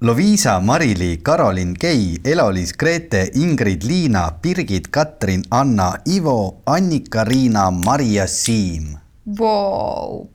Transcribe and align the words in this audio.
Loviisa, 0.00 0.60
Marili, 0.60 1.16
Karolin, 1.22 1.72
Kei, 1.80 2.20
Elo-Liis, 2.24 2.74
Grete, 2.76 3.30
Ingrid, 3.34 3.82
Liina, 3.82 4.30
Birgit, 4.42 4.88
Katrin, 4.90 5.42
Anna, 5.50 5.94
Ivo, 6.04 6.60
Annika, 6.66 7.24
Riina, 7.24 7.70
Maria, 7.70 8.26
Siim. 8.26 8.98
Wow.. 9.38 10.26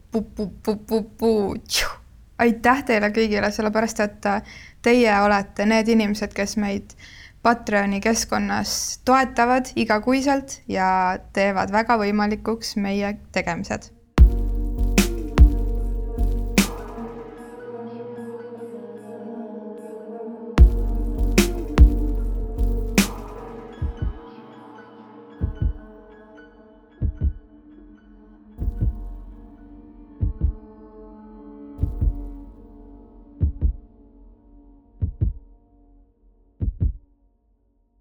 aitäh 2.39 2.83
teile 2.89 3.11
kõigile, 3.13 3.51
sellepärast 3.53 4.01
et 4.07 4.25
teie 4.81 5.13
olete 5.21 5.69
need 5.69 5.93
inimesed, 5.93 6.33
kes 6.33 6.57
meid 6.57 6.97
Patreoni 7.45 8.01
keskkonnas 8.01 9.05
toetavad 9.05 9.69
igakuiselt 9.75 10.63
ja 10.67 11.19
teevad 11.37 11.69
väga 11.77 12.01
võimalikuks 12.01 12.73
meie 12.81 13.19
tegemised 13.37 13.91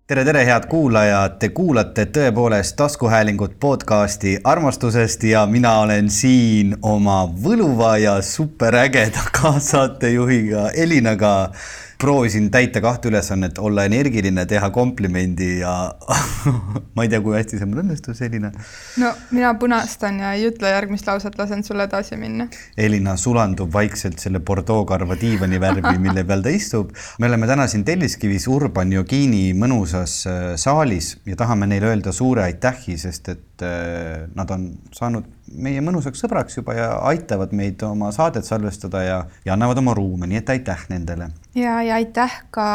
tere, 0.08 0.22
tere, 0.24 0.40
head 0.48 0.64
kuulajad, 0.72 1.34
te 1.36 1.50
kuulate 1.52 2.06
tõepoolest 2.16 2.78
taskuhäälingut 2.80 3.58
podcasti 3.60 4.38
armastusest 4.40 5.26
ja 5.28 5.42
mina 5.46 5.74
olen 5.82 6.08
siin 6.08 6.70
oma 6.80 7.18
võluva 7.44 7.90
ja 8.00 8.14
superägeda 8.24 9.26
kaassaatejuhiga 9.36 10.70
Elinaga 10.72 11.34
proovisin 11.98 12.50
täita 12.50 12.80
kahte 12.80 13.08
ülesannet, 13.10 13.58
olla 13.58 13.84
energiline, 13.88 14.44
teha 14.46 14.70
komplimendi 14.70 15.48
ja 15.58 15.72
ma 16.94 17.04
ei 17.04 17.10
tea, 17.10 17.20
kui 17.24 17.34
hästi 17.34 17.58
see 17.58 17.66
mul 17.66 17.82
õnnestus, 17.82 18.20
Elina. 18.22 18.52
no 19.02 19.10
mina 19.34 19.50
punastan 19.58 20.20
ja 20.22 20.32
ei 20.36 20.46
ütle 20.50 20.70
järgmist 20.70 21.10
lauset, 21.10 21.38
lasen 21.38 21.64
sul 21.66 21.82
edasi 21.82 22.16
minna. 22.20 22.46
Elina 22.78 23.16
sulandub 23.18 23.72
vaikselt 23.74 24.22
selle 24.22 24.40
Bordeaux 24.40 24.86
karva 24.88 25.18
diivani 25.18 25.60
värvi, 25.60 25.96
mille 26.02 26.24
peal 26.28 26.46
ta 26.46 26.54
istub. 26.54 26.94
me 27.18 27.26
oleme 27.26 27.50
täna 27.50 27.66
siin 27.66 27.84
Telliskivis 27.84 28.46
Urban 28.48 28.92
Yogini 28.94 29.50
mõnusas 29.58 30.20
äh, 30.30 30.40
saalis 30.56 31.16
ja 31.26 31.36
tahame 31.36 31.66
neile 31.66 31.90
öelda 31.90 32.14
suure 32.14 32.46
aitähi, 32.46 32.98
sest 32.98 33.34
et 33.34 33.47
äh, 33.66 34.26
nad 34.34 34.50
on 34.54 34.70
saanud 34.94 35.26
meie 35.52 35.80
mõnusaks 35.84 36.20
sõbraks 36.24 36.58
juba 36.58 36.74
ja 36.76 36.88
aitavad 37.10 37.52
meid 37.56 37.82
oma 37.86 38.10
saadet 38.14 38.46
salvestada 38.48 39.02
ja, 39.02 39.18
ja 39.44 39.54
annavad 39.54 39.80
oma 39.82 39.94
ruume, 39.96 40.28
nii 40.30 40.40
et 40.42 40.54
aitäh 40.56 40.86
nendele. 40.92 41.30
ja, 41.54 41.80
ja 41.82 41.98
aitäh 42.00 42.42
ka 42.50 42.68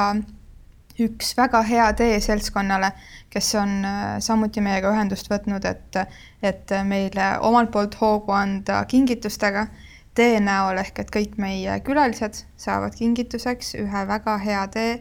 üks 1.01 1.33
väga 1.37 1.63
hea 1.65 1.87
tee 1.97 2.19
seltskonnale, 2.21 2.91
kes 3.33 3.53
on 3.61 3.79
äh, 3.85 4.03
samuti 4.19 4.61
meiega 4.61 4.91
ühendust 4.93 5.31
võtnud, 5.31 5.65
et, 5.65 6.03
et 6.43 6.77
meile 6.85 7.33
omalt 7.41 7.71
poolt 7.73 7.97
hoogu 8.01 8.35
anda 8.35 8.83
kingitustega 8.89 9.67
tee 10.15 10.37
näol 10.43 10.77
ehk 10.81 11.03
et 11.03 11.11
kõik 11.13 11.37
meie 11.41 11.79
külalised 11.85 12.43
saavad 12.59 12.95
kingituseks 12.97 13.73
ühe 13.81 14.05
väga 14.09 14.37
hea 14.43 14.67
tee, 14.73 14.93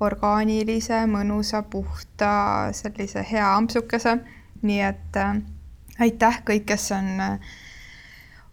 orgaanilise, 0.00 1.04
mõnusa, 1.08 1.62
puhta, 1.72 2.32
sellise 2.76 3.24
hea 3.30 3.46
ampsukese. 3.56 4.18
Nii 4.62 4.80
et 4.80 5.16
äh, 5.20 5.40
aitäh 5.98 6.42
kõik, 6.46 6.66
kes 6.70 6.90
on, 6.96 7.08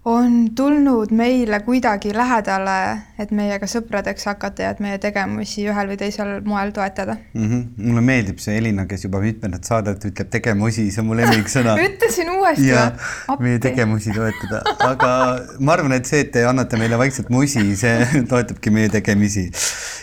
on 0.06 0.56
tulnud 0.56 1.12
meile 1.12 1.60
kuidagi 1.64 2.12
lähedale, 2.16 2.74
et 3.20 3.30
meiega 3.32 3.68
sõpradeks 3.70 4.26
hakata 4.28 4.66
ja 4.66 4.72
et 4.74 4.82
meie 4.84 4.98
tegevusi 5.00 5.64
ühel 5.72 5.92
või 5.94 5.98
teisel 6.02 6.34
moel 6.44 6.74
toetada 6.76 7.16
mm. 7.16 7.46
-hmm. 7.46 7.86
mulle 7.88 8.04
meeldib 8.04 8.42
see 8.44 8.58
Elina, 8.60 8.86
kes 8.86 9.06
juba 9.08 9.22
mitmendat 9.24 9.64
saadet 9.64 10.04
ütleb 10.10 10.30
tegemusi, 10.34 10.90
see 10.92 11.02
on 11.02 11.08
mu 11.08 11.16
lemmiksõna 11.20 11.78
ütlesin 11.88 12.34
uuesti 12.36 12.68
või? 12.74 13.38
meie 13.46 13.62
tegemusi 13.64 14.12
toetada, 14.18 14.60
aga 14.90 15.14
ma 15.60 15.78
arvan, 15.78 15.96
et 15.96 16.12
see, 16.12 16.26
et 16.28 16.36
te 16.36 16.44
annate 16.50 16.80
meile 16.82 17.00
vaikselt 17.00 17.32
musi, 17.32 17.64
see 17.80 18.04
toetabki 18.34 18.76
meie 18.76 18.92
tegemisi. 18.92 19.48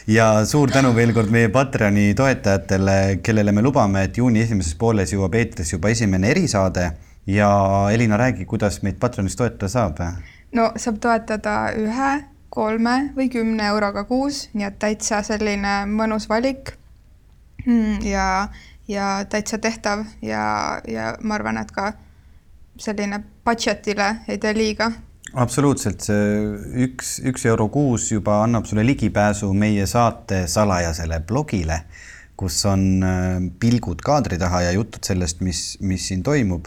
ja 0.08 0.32
suur 0.48 0.72
tänu 0.72 0.94
veel 0.97 1.12
kord 1.12 1.28
meie 1.28 1.53
Patreoni 1.53 2.14
toetajatele, 2.16 3.20
kellele 3.22 3.53
me 3.53 3.69
lubame, 3.69 4.08
et 4.08 4.16
juuni 4.16 4.41
esimeses 4.48 4.74
pooles 4.80 5.12
jõuab 5.12 5.36
eetrisse 5.36 5.76
juba 5.76 5.92
esimene 5.92 6.32
erisaade 6.32 6.88
ja 7.34 7.50
Elina, 7.92 8.16
räägi, 8.16 8.44
kuidas 8.44 8.82
meid 8.82 8.98
Patreonis 9.00 9.36
toetada 9.36 9.68
saab? 9.68 10.02
no 10.52 10.70
saab 10.76 10.98
toetada 11.02 11.56
ühe, 11.78 12.10
kolme 12.50 12.96
või 13.16 13.28
kümne 13.30 13.70
euroga 13.70 14.04
kuus, 14.04 14.48
nii 14.54 14.66
et 14.66 14.78
täitsa 14.82 15.22
selline 15.22 15.84
mõnus 15.86 16.26
valik. 16.28 16.74
Mm, 17.66 18.00
ja, 18.08 18.48
ja 18.88 19.10
täitsa 19.28 19.58
tehtav 19.58 20.06
ja, 20.24 20.80
ja 20.88 21.14
ma 21.20 21.36
arvan, 21.36 21.60
et 21.60 21.70
ka 21.70 21.92
selline 22.80 23.20
budget'ile 23.44 24.14
ei 24.28 24.41
tee 24.41 24.54
liiga 24.56 24.91
absoluutselt, 25.38 26.02
see 26.02 26.22
üks, 26.86 27.18
üks 27.28 27.44
euro 27.47 27.68
kuus 27.70 28.08
juba 28.10 28.41
annab 28.44 28.66
sulle 28.66 28.84
ligipääsu 28.86 29.52
meie 29.54 29.86
saate 29.86 30.47
salajasele 30.50 31.20
blogile, 31.26 31.82
kus 32.41 32.56
on 32.66 33.04
äh, 33.04 33.36
pilgud 33.60 34.00
kaadri 34.02 34.38
taha 34.41 34.64
ja 34.66 34.72
jutud 34.74 35.04
sellest, 35.06 35.44
mis, 35.44 35.76
mis 35.84 36.08
siin 36.08 36.24
toimub 36.26 36.66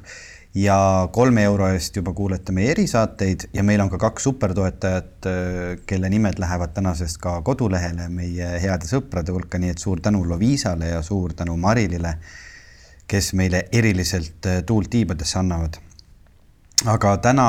ja 0.56 1.10
kolme 1.12 1.44
euro 1.44 1.68
eest 1.74 1.96
juba 1.98 2.14
kuulete 2.14 2.54
meie 2.54 2.72
erisaateid 2.72 3.48
ja 3.54 3.64
meil 3.66 3.82
on 3.82 3.90
ka 3.90 3.98
kaks 3.98 4.28
supertoetajat, 4.30 5.28
kelle 5.90 6.10
nimed 6.10 6.40
lähevad 6.40 6.76
tänasest 6.76 7.18
ka 7.22 7.40
kodulehele 7.42 8.08
meie 8.10 8.50
heade 8.62 8.90
sõprade 8.90 9.34
hulka, 9.34 9.58
nii 9.58 9.74
et 9.74 9.82
suur 9.82 10.02
tänu 10.02 10.24
Loviisale 10.30 10.94
ja 10.94 11.02
suur 11.02 11.34
tänu 11.34 11.58
Marilile, 11.58 12.18
kes 13.08 13.34
meile 13.34 13.66
eriliselt 13.72 14.50
tuult 14.66 14.90
tiibadesse 14.94 15.40
annavad. 15.40 15.80
aga 16.86 17.18
täna 17.18 17.48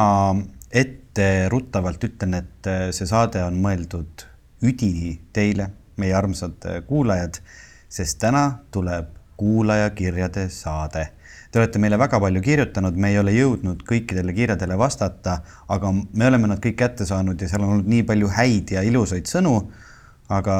etteruttavalt 0.72 2.04
ütlen, 2.04 2.34
et 2.34 2.70
see 2.94 3.06
saade 3.06 3.42
on 3.44 3.58
mõeldud 3.60 4.24
üdini 4.62 5.18
teile, 5.32 5.68
meie 5.96 6.14
armsad 6.14 6.64
kuulajad, 6.88 7.40
sest 7.88 8.18
täna 8.18 8.46
tuleb 8.70 9.12
kuulajakirjade 9.36 10.48
saade 10.52 11.08
Te 11.54 11.60
olete 11.62 11.78
meile 11.78 11.94
väga 11.94 12.18
palju 12.18 12.40
kirjutanud, 12.42 12.96
me 12.98 13.12
ei 13.12 13.18
ole 13.20 13.30
jõudnud 13.30 13.84
kõikidele 13.86 14.32
kirjadele 14.34 14.74
vastata, 14.74 15.36
aga 15.70 15.92
me 15.94 16.26
oleme 16.26 16.48
nad 16.50 16.58
kõik 16.58 16.74
kätte 16.80 17.06
saanud 17.06 17.38
ja 17.38 17.46
seal 17.46 17.62
on 17.62 17.76
olnud 17.76 17.90
nii 17.92 18.02
palju 18.08 18.30
häid 18.34 18.72
ja 18.74 18.82
ilusaid 18.82 19.30
sõnu. 19.30 19.60
aga, 20.34 20.54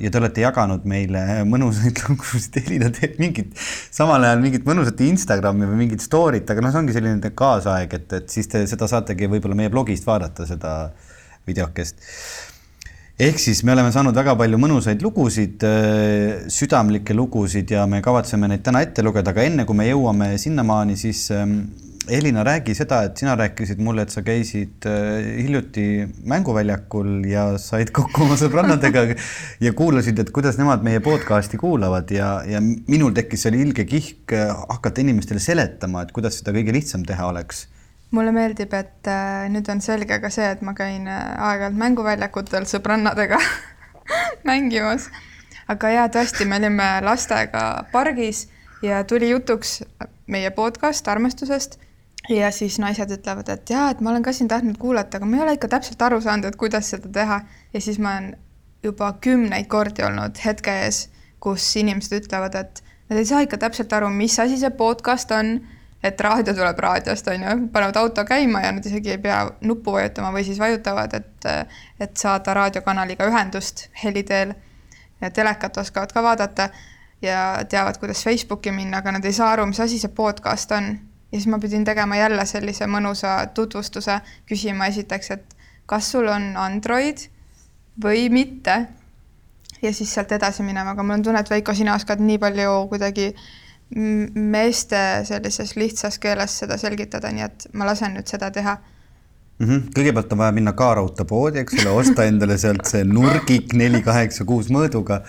ja 0.00 0.10
te 0.14 0.18
olete 0.20 0.40
jaganud 0.40 0.84
meile 0.88 1.42
mõnusaid 1.44 2.00
lugusid, 2.06 2.56
Elina 2.62 2.88
teeb 2.94 3.18
mingit, 3.20 3.52
samal 3.92 4.24
ajal 4.24 4.40
mingit 4.40 4.64
mõnusat 4.64 5.02
Instagrami 5.04 5.68
või 5.68 5.80
mingit 5.82 6.06
story't, 6.06 6.48
aga 6.48 6.64
noh, 6.64 6.72
see 6.72 6.80
ongi 6.80 6.96
selline 6.96 7.32
kaasaeg, 7.42 7.98
et, 7.98 8.16
et 8.22 8.32
siis 8.32 8.48
te 8.48 8.62
seda 8.70 8.88
saategi 8.88 9.28
võib-olla 9.28 9.58
meie 9.58 9.74
blogist 9.74 10.08
vaadata, 10.08 10.46
seda 10.48 10.72
videokest 11.50 12.00
ehk 13.20 13.38
siis 13.38 13.60
me 13.64 13.74
oleme 13.74 13.92
saanud 13.92 14.16
väga 14.16 14.34
palju 14.40 14.58
mõnusaid 14.60 15.02
lugusid, 15.04 15.62
äh, 15.68 16.48
südamlikke 16.52 17.14
lugusid 17.16 17.70
ja 17.74 17.84
me 17.86 18.00
kavatseme 18.04 18.48
neid 18.48 18.64
täna 18.64 18.82
ette 18.84 19.04
lugeda, 19.04 19.34
aga 19.34 19.44
enne 19.44 19.66
kui 19.68 19.76
me 19.76 19.88
jõuame 19.90 20.32
sinnamaani, 20.40 20.96
siis 20.96 21.26
ähm, 21.36 21.58
Elina, 22.10 22.42
räägi 22.42 22.74
seda, 22.74 23.04
et 23.06 23.20
sina 23.20 23.36
rääkisid 23.38 23.78
mulle, 23.78 24.02
et 24.02 24.10
sa 24.10 24.24
käisid 24.26 24.88
äh, 24.90 25.28
hiljuti 25.38 25.84
mänguväljakul 26.26 27.28
ja 27.30 27.44
said 27.62 27.92
kokku 27.94 28.24
oma 28.24 28.34
sõbrannadega 28.40 29.04
ja 29.62 29.74
kuulasid, 29.76 30.18
et 30.18 30.32
kuidas 30.34 30.58
nemad 30.58 30.82
meie 30.82 31.04
podcast'i 31.04 31.60
kuulavad 31.60 32.10
ja, 32.10 32.40
ja 32.48 32.64
minul 32.64 33.14
tekkis 33.14 33.46
seal 33.46 33.60
ilge 33.60 33.86
kihk 33.86 34.34
äh, 34.34 34.50
hakata 34.72 35.04
inimestele 35.04 35.42
seletama, 35.42 36.02
et 36.02 36.16
kuidas 36.16 36.40
seda 36.40 36.56
kõige 36.56 36.74
lihtsam 36.74 37.06
teha 37.06 37.28
oleks 37.30 37.68
mulle 38.12 38.32
meeldib, 38.32 38.72
et 38.76 39.08
äh, 39.08 39.48
nüüd 39.52 39.68
on 39.72 39.80
selge 39.84 40.18
ka 40.20 40.30
see, 40.32 40.46
et 40.54 40.62
ma 40.62 40.74
käin 40.76 41.08
äh, 41.08 41.20
aeg-ajalt 41.48 41.78
mänguväljakutel 41.80 42.68
sõbrannadega 42.68 43.38
mängimas. 44.48 45.08
aga 45.68 45.92
jaa, 45.94 46.08
tõesti, 46.12 46.46
me 46.48 46.58
olime 46.60 46.88
lastega 47.04 47.86
pargis 47.92 48.46
ja 48.84 49.04
tuli 49.08 49.30
jutuks 49.30 49.80
meie 50.26 50.50
podcast 50.50 51.08
armastusest 51.08 51.78
ja 52.28 52.50
siis 52.54 52.78
naised 52.82 53.10
ütlevad, 53.16 53.48
et 53.48 53.70
jaa, 53.70 53.90
et 53.90 54.00
ma 54.00 54.12
olen 54.12 54.22
ka 54.22 54.32
siin 54.36 54.48
tahtnud 54.50 54.78
kuulata, 54.78 55.18
aga 55.18 55.26
ma 55.26 55.38
ei 55.38 55.44
ole 55.46 55.56
ikka 55.56 55.70
täpselt 55.72 56.02
aru 56.02 56.20
saanud, 56.22 56.46
et 56.50 56.56
kuidas 56.56 56.90
seda 56.92 57.10
teha. 57.12 57.40
ja 57.72 57.80
siis 57.80 57.98
ma 57.98 58.16
olen 58.16 58.36
juba 58.82 59.12
kümneid 59.20 59.66
kordi 59.70 60.04
olnud 60.04 60.38
hetke 60.44 60.74
ees, 60.84 61.06
kus 61.40 61.64
inimesed 61.76 62.20
ütlevad, 62.22 62.54
et 62.58 62.82
nad 63.10 63.18
ei 63.18 63.26
saa 63.26 63.42
ikka 63.46 63.58
täpselt 63.58 63.92
aru, 63.92 64.10
mis 64.10 64.38
asi 64.38 64.58
see 64.58 64.70
podcast 64.70 65.30
on 65.34 65.60
et 66.02 66.20
raadio 66.20 66.54
tuleb 66.54 66.78
raadiost, 66.78 67.28
on 67.28 67.42
ju, 67.42 67.68
panevad 67.72 67.96
auto 67.96 68.24
käima 68.24 68.60
ja 68.64 68.72
nad 68.72 68.86
isegi 68.86 69.14
ei 69.14 69.18
pea 69.22 69.44
nuppu 69.60 69.92
vajutama 69.94 70.32
või 70.34 70.44
siis 70.46 70.58
vajutavad, 70.58 71.14
et, 71.14 71.48
et 72.00 72.16
saada 72.16 72.54
raadiokanaliga 72.58 73.28
ühendust 73.30 73.88
heli 74.04 74.22
teel. 74.22 74.54
telekat 75.32 75.76
oskavad 75.78 76.12
ka 76.12 76.22
vaadata 76.22 76.68
ja 77.22 77.64
teavad, 77.68 77.98
kuidas 77.98 78.24
Facebooki 78.24 78.72
minna, 78.72 78.98
aga 78.98 79.12
nad 79.12 79.24
ei 79.24 79.32
saa 79.32 79.52
aru, 79.52 79.66
mis 79.70 79.80
asi 79.80 79.98
see 79.98 80.10
podcast 80.10 80.72
on. 80.72 80.98
ja 81.32 81.38
siis 81.38 81.46
ma 81.46 81.58
pidin 81.58 81.84
tegema 81.84 82.16
jälle 82.16 82.46
sellise 82.46 82.86
mõnusa 82.86 83.46
tutvustuse, 83.54 84.18
küsima 84.46 84.86
esiteks, 84.86 85.30
et 85.30 85.54
kas 85.86 86.10
sul 86.12 86.26
on 86.28 86.56
Android 86.56 87.28
või 88.04 88.28
mitte. 88.30 88.86
ja 89.82 89.92
siis 89.92 90.14
sealt 90.14 90.32
edasi 90.32 90.62
minema, 90.62 90.90
aga 90.90 91.02
mul 91.02 91.14
on 91.14 91.22
tunne, 91.22 91.40
et 91.40 91.50
Veiko, 91.50 91.74
sina 91.74 91.94
oskad 91.94 92.20
nii 92.20 92.38
palju 92.38 92.86
kuidagi 92.88 93.34
meeste 93.94 94.98
sellises 95.28 95.76
lihtsas 95.76 96.18
keeles 96.18 96.58
seda 96.62 96.78
selgitada, 96.80 97.32
nii 97.32 97.44
et 97.44 97.66
ma 97.76 97.88
lasen 97.88 98.14
nüüd 98.16 98.30
seda 98.30 98.50
teha 98.50 98.78
mm. 99.58 99.68
-hmm. 99.68 99.88
kõigepealt 99.96 100.32
on 100.32 100.38
vaja 100.38 100.52
minna 100.52 100.72
K-raudteepoodi, 100.72 101.62
eks 101.62 101.80
ole, 101.82 101.96
osta 102.02 102.24
endale 102.28 102.58
sealt 102.58 102.86
see 102.88 103.04
nurgik 103.04 103.74
neli 103.78 104.02
kaheksa 104.02 104.44
kuus 104.48 104.70
mõõduga 104.72 105.22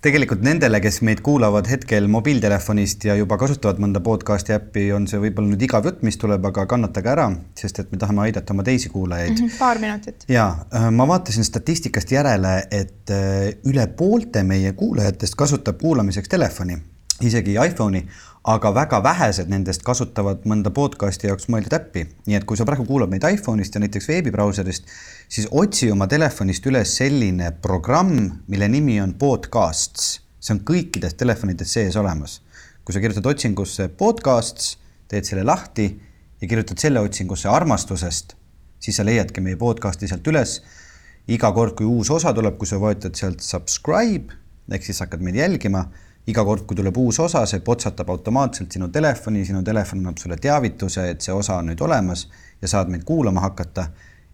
tegelikult 0.00 0.40
nendele, 0.44 0.80
kes 0.80 1.00
meid 1.04 1.20
kuulavad 1.24 1.68
hetkel 1.68 2.06
mobiiltelefonist 2.08 3.04
ja 3.04 3.16
juba 3.18 3.36
kasutavad 3.40 3.80
mõnda 3.82 4.00
podcast'i 4.04 4.54
äppi, 4.56 4.86
on 4.96 5.06
see 5.10 5.20
võib-olla 5.20 5.52
nüüd 5.52 5.64
igav 5.66 5.88
jutt, 5.88 6.00
mis 6.06 6.16
tuleb, 6.20 6.46
aga 6.48 6.64
kannatage 6.70 7.12
ära, 7.12 7.26
sest 7.58 7.82
et 7.82 7.90
me 7.92 8.00
tahame 8.00 8.24
aidata 8.24 8.56
oma 8.56 8.64
teisi 8.66 8.88
kuulajaid 8.92 9.34
mm. 9.34 9.42
-hmm, 9.42 9.58
paar 9.58 9.78
minutit. 9.82 10.24
ja 10.28 10.46
äh, 10.74 10.88
ma 10.90 11.08
vaatasin 11.08 11.44
statistikast 11.44 12.12
järele, 12.12 12.54
et 12.70 13.12
äh, 13.12 13.52
üle 13.68 13.86
poolte 13.86 14.42
meie 14.42 14.72
kuulajatest 14.72 15.36
kasutab 15.36 15.78
kuulamiseks 15.80 16.28
telefoni, 16.28 16.78
isegi 17.20 17.56
iPhone'i 17.60 18.06
aga 18.48 18.70
väga 18.72 19.02
vähesed 19.04 19.50
nendest 19.52 19.82
kasutavad 19.84 20.46
mõnda 20.48 20.70
podcast'i 20.72 21.28
jaoks 21.28 21.50
mõeldud 21.52 21.74
äppi. 21.76 22.06
nii 22.26 22.38
et 22.38 22.46
kui 22.48 22.56
sa 22.56 22.64
praegu 22.64 22.86
kuulad 22.88 23.10
meid 23.12 23.24
iPhone'ist 23.24 23.74
ja 23.74 23.80
näiteks 23.82 24.08
veebibrauserist, 24.08 24.86
siis 25.28 25.48
otsi 25.50 25.90
oma 25.92 26.06
telefonist 26.08 26.66
üles 26.66 26.96
selline 26.96 27.52
programm, 27.62 28.40
mille 28.48 28.68
nimi 28.68 29.00
on 29.00 29.14
Podcasts. 29.14 30.20
see 30.40 30.54
on 30.54 30.60
kõikides 30.64 31.14
telefonides 31.16 31.72
sees 31.72 31.96
olemas. 31.96 32.40
kui 32.84 32.94
sa 32.94 33.00
kirjutad 33.00 33.26
otsingusse 33.26 33.88
Podcasts, 33.88 34.78
teed 35.08 35.24
selle 35.24 35.44
lahti 35.44 36.00
ja 36.40 36.48
kirjutad 36.48 36.78
selle 36.78 37.00
otsingusse 37.00 37.48
armastusest, 37.48 38.36
siis 38.80 38.96
sa 38.96 39.04
leiadki 39.04 39.40
meie 39.40 39.56
podcast'i 39.56 40.08
sealt 40.08 40.26
üles. 40.26 40.62
iga 41.28 41.52
kord, 41.52 41.76
kui 41.76 41.86
uus 41.86 42.10
osa 42.10 42.32
tuleb, 42.32 42.56
kui 42.56 42.66
sa 42.66 42.80
vajutad 42.80 43.14
sealt 43.14 43.40
subscribe 43.40 44.32
ehk 44.70 44.84
siis 44.84 45.00
hakkad 45.00 45.20
meid 45.20 45.36
jälgima 45.36 45.90
iga 46.30 46.44
kord, 46.46 46.64
kui 46.68 46.78
tuleb 46.78 46.96
uus 47.00 47.18
osa, 47.22 47.42
see 47.48 47.62
potsatab 47.64 48.10
automaatselt 48.12 48.72
sinu 48.72 48.88
telefoni, 48.92 49.44
sinu 49.46 49.62
telefon 49.66 50.00
annab 50.02 50.20
sulle 50.22 50.38
teavituse, 50.40 51.08
et 51.12 51.26
see 51.26 51.34
osa 51.34 51.58
on 51.60 51.70
nüüd 51.70 51.82
olemas 51.84 52.26
ja 52.62 52.70
saad 52.70 52.92
meid 52.92 53.04
kuulama 53.08 53.44
hakata. 53.48 53.90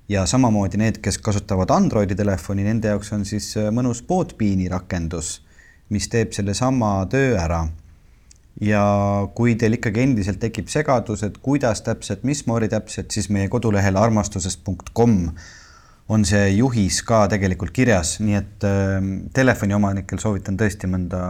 ja 0.09 0.23
samamoodi 0.27 0.79
need, 0.79 0.99
kes 1.03 1.17
kasutavad 1.19 1.71
Androidi 1.75 2.15
telefoni, 2.15 2.63
nende 2.63 2.93
jaoks 2.93 3.09
on 3.13 3.25
siis 3.27 3.49
äh, 3.59 3.73
mõnus 3.75 4.05
Podbeani 4.07 4.69
rakendus, 4.71 5.41
mis 5.91 6.07
teeb 6.09 6.31
sellesama 6.33 7.07
töö 7.11 7.35
ära. 7.43 7.67
ja 8.61 8.83
kui 9.35 9.55
teil 9.55 9.77
ikkagi 9.77 10.01
endiselt 10.01 10.39
tekib 10.41 10.71
segadus, 10.73 11.23
et 11.23 11.39
kuidas 11.39 11.83
täpselt, 11.83 12.23
mismoodi 12.25 12.69
täpselt, 12.69 13.11
siis 13.11 13.29
meie 13.29 13.49
kodulehel 13.49 13.97
armastusest.com 13.97 15.19
on 16.09 16.25
see 16.25 16.51
juhis 16.55 17.01
ka 17.07 17.25
tegelikult 17.31 17.73
kirjas, 17.75 18.17
nii 18.23 18.39
et 18.39 18.67
äh, 18.67 19.09
telefoniomanikel 19.35 20.21
soovitan 20.23 20.59
tõesti 20.59 20.91
mõnda 20.91 21.21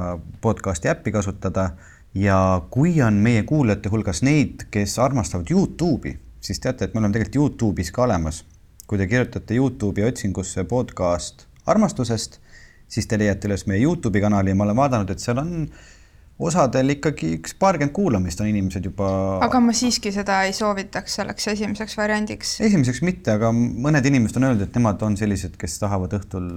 podcast'i 0.44 0.90
äppi 0.92 1.14
kasutada 1.14 1.70
ja 2.16 2.38
kui 2.72 2.94
on 3.04 3.20
meie 3.24 3.44
kuulajate 3.48 3.92
hulgas 3.92 4.22
neid, 4.26 4.66
kes 4.72 4.98
armastavad 5.02 5.50
Youtube'i, 5.52 6.16
siis 6.40 6.60
teate, 6.60 6.86
et 6.86 6.94
me 6.94 7.00
oleme 7.00 7.16
tegelikult 7.16 7.40
Youtube'is 7.40 7.92
ka 7.92 8.04
olemas. 8.04 8.44
kui 8.86 8.98
te 8.98 9.08
kirjutate 9.10 9.54
Youtube'i 9.54 10.04
otsingusse 10.06 10.62
podcast 10.64 11.46
armastusest, 11.66 12.38
siis 12.86 13.08
te 13.10 13.18
leiate 13.18 13.48
üles 13.48 13.66
meie 13.66 13.80
Youtube'i 13.82 14.22
kanali 14.22 14.52
ja 14.52 14.54
ma 14.54 14.64
olen 14.68 14.76
vaadanud, 14.78 15.10
et 15.10 15.24
seal 15.24 15.40
on 15.42 15.50
äh, 15.64 15.95
osadel 16.38 16.92
ikkagi 16.96 17.32
üks 17.38 17.54
paarkümmend 17.58 17.94
kuulamist 17.96 18.40
on 18.44 18.48
inimesed 18.50 18.84
juba. 18.84 19.08
aga 19.44 19.60
ma 19.64 19.72
siiski 19.76 20.12
seda 20.12 20.42
ei 20.44 20.52
soovitaks 20.56 21.18
selleks 21.20 21.48
esimeseks 21.54 21.96
variandiks. 21.96 22.56
esimeseks 22.60 23.02
mitte, 23.06 23.36
aga 23.38 23.52
mõned 23.54 24.04
inimesed 24.10 24.40
on 24.40 24.50
öelnud, 24.50 24.66
et 24.66 24.76
nemad 24.76 25.02
on 25.06 25.16
sellised, 25.16 25.56
kes 25.60 25.78
tahavad 25.82 26.18
õhtul 26.20 26.50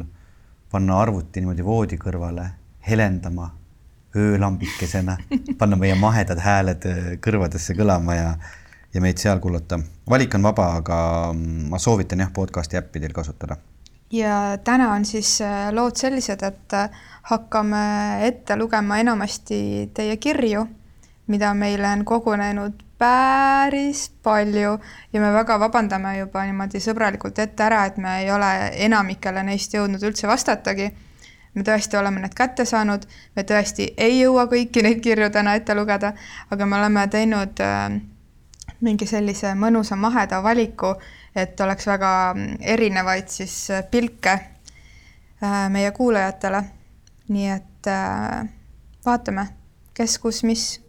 panna 0.72 1.00
arvuti 1.02 1.42
niimoodi 1.42 1.66
voodi 1.66 2.00
kõrvale, 2.02 2.50
helendama 2.90 3.54
öölambikesena, 4.20 5.18
panna 5.60 5.80
meie 5.80 5.96
mahedad 5.96 6.42
hääled 6.44 6.90
äh, 6.90 7.12
kõrvadesse 7.24 7.78
kõlama 7.78 8.18
ja 8.18 8.34
ja 8.90 9.02
meid 9.02 9.20
seal 9.22 9.38
kuulata. 9.40 9.78
valik 10.10 10.34
on 10.36 10.44
vaba, 10.44 10.72
aga 10.82 10.96
ma 11.34 11.78
soovitan 11.78 12.26
jah, 12.26 12.32
podcast'i 12.34 12.78
äppi 12.80 13.00
teil 13.00 13.14
kasutada 13.14 13.60
ja 14.12 14.58
täna 14.64 14.92
on 14.94 15.06
siis 15.06 15.42
äh, 15.42 15.70
lood 15.72 15.96
sellised, 15.96 16.44
et 16.44 16.74
äh, 16.74 16.90
hakkame 17.30 18.26
ette 18.28 18.56
lugema 18.58 18.98
enamasti 18.98 19.90
teie 19.94 20.18
kirju, 20.18 20.66
mida 21.28 21.54
meile 21.54 21.88
on 21.92 22.06
kogunenud 22.06 22.84
päris 23.00 24.10
palju 24.24 24.80
ja 25.14 25.22
me 25.22 25.34
väga 25.34 25.60
vabandame 25.60 26.18
juba 26.18 26.44
niimoodi 26.44 26.82
sõbralikult 26.84 27.40
ette 27.40 27.64
ära, 27.64 27.86
et 27.86 27.98
me 27.98 28.18
ei 28.24 28.32
ole 28.32 28.50
enamikele 28.88 29.44
neist 29.48 29.74
jõudnud 29.74 30.04
üldse 30.04 30.28
vastatagi. 30.28 30.90
me 31.54 31.64
tõesti 31.66 31.98
oleme 31.98 32.22
need 32.22 32.34
kätte 32.38 32.66
saanud, 32.66 33.06
me 33.36 33.44
tõesti 33.44 33.94
ei 33.98 34.20
jõua 34.20 34.46
kõiki 34.48 34.84
neid 34.86 35.00
kirju 35.02 35.30
täna 35.30 35.56
ette 35.56 35.76
lugeda, 35.76 36.14
aga 36.50 36.66
me 36.66 36.78
oleme 36.78 37.08
teinud 37.08 37.62
äh, 37.62 38.02
mingi 38.82 39.06
sellise 39.06 39.54
mõnusa 39.56 39.96
maheda 39.96 40.44
valiku 40.44 40.96
et 41.36 41.60
oleks 41.62 41.88
väga 41.88 42.12
erinevaid 42.62 43.28
siis 43.28 43.70
äh, 43.72 43.84
pilke 43.92 44.32
äh, 44.32 45.70
meie 45.70 45.92
kuulajatele. 45.92 46.64
nii 47.30 47.50
et 47.54 47.88
äh, 47.88 48.48
vaatame, 49.06 49.48
kes, 49.94 50.18
kus, 50.20 50.44
mis 50.44 50.82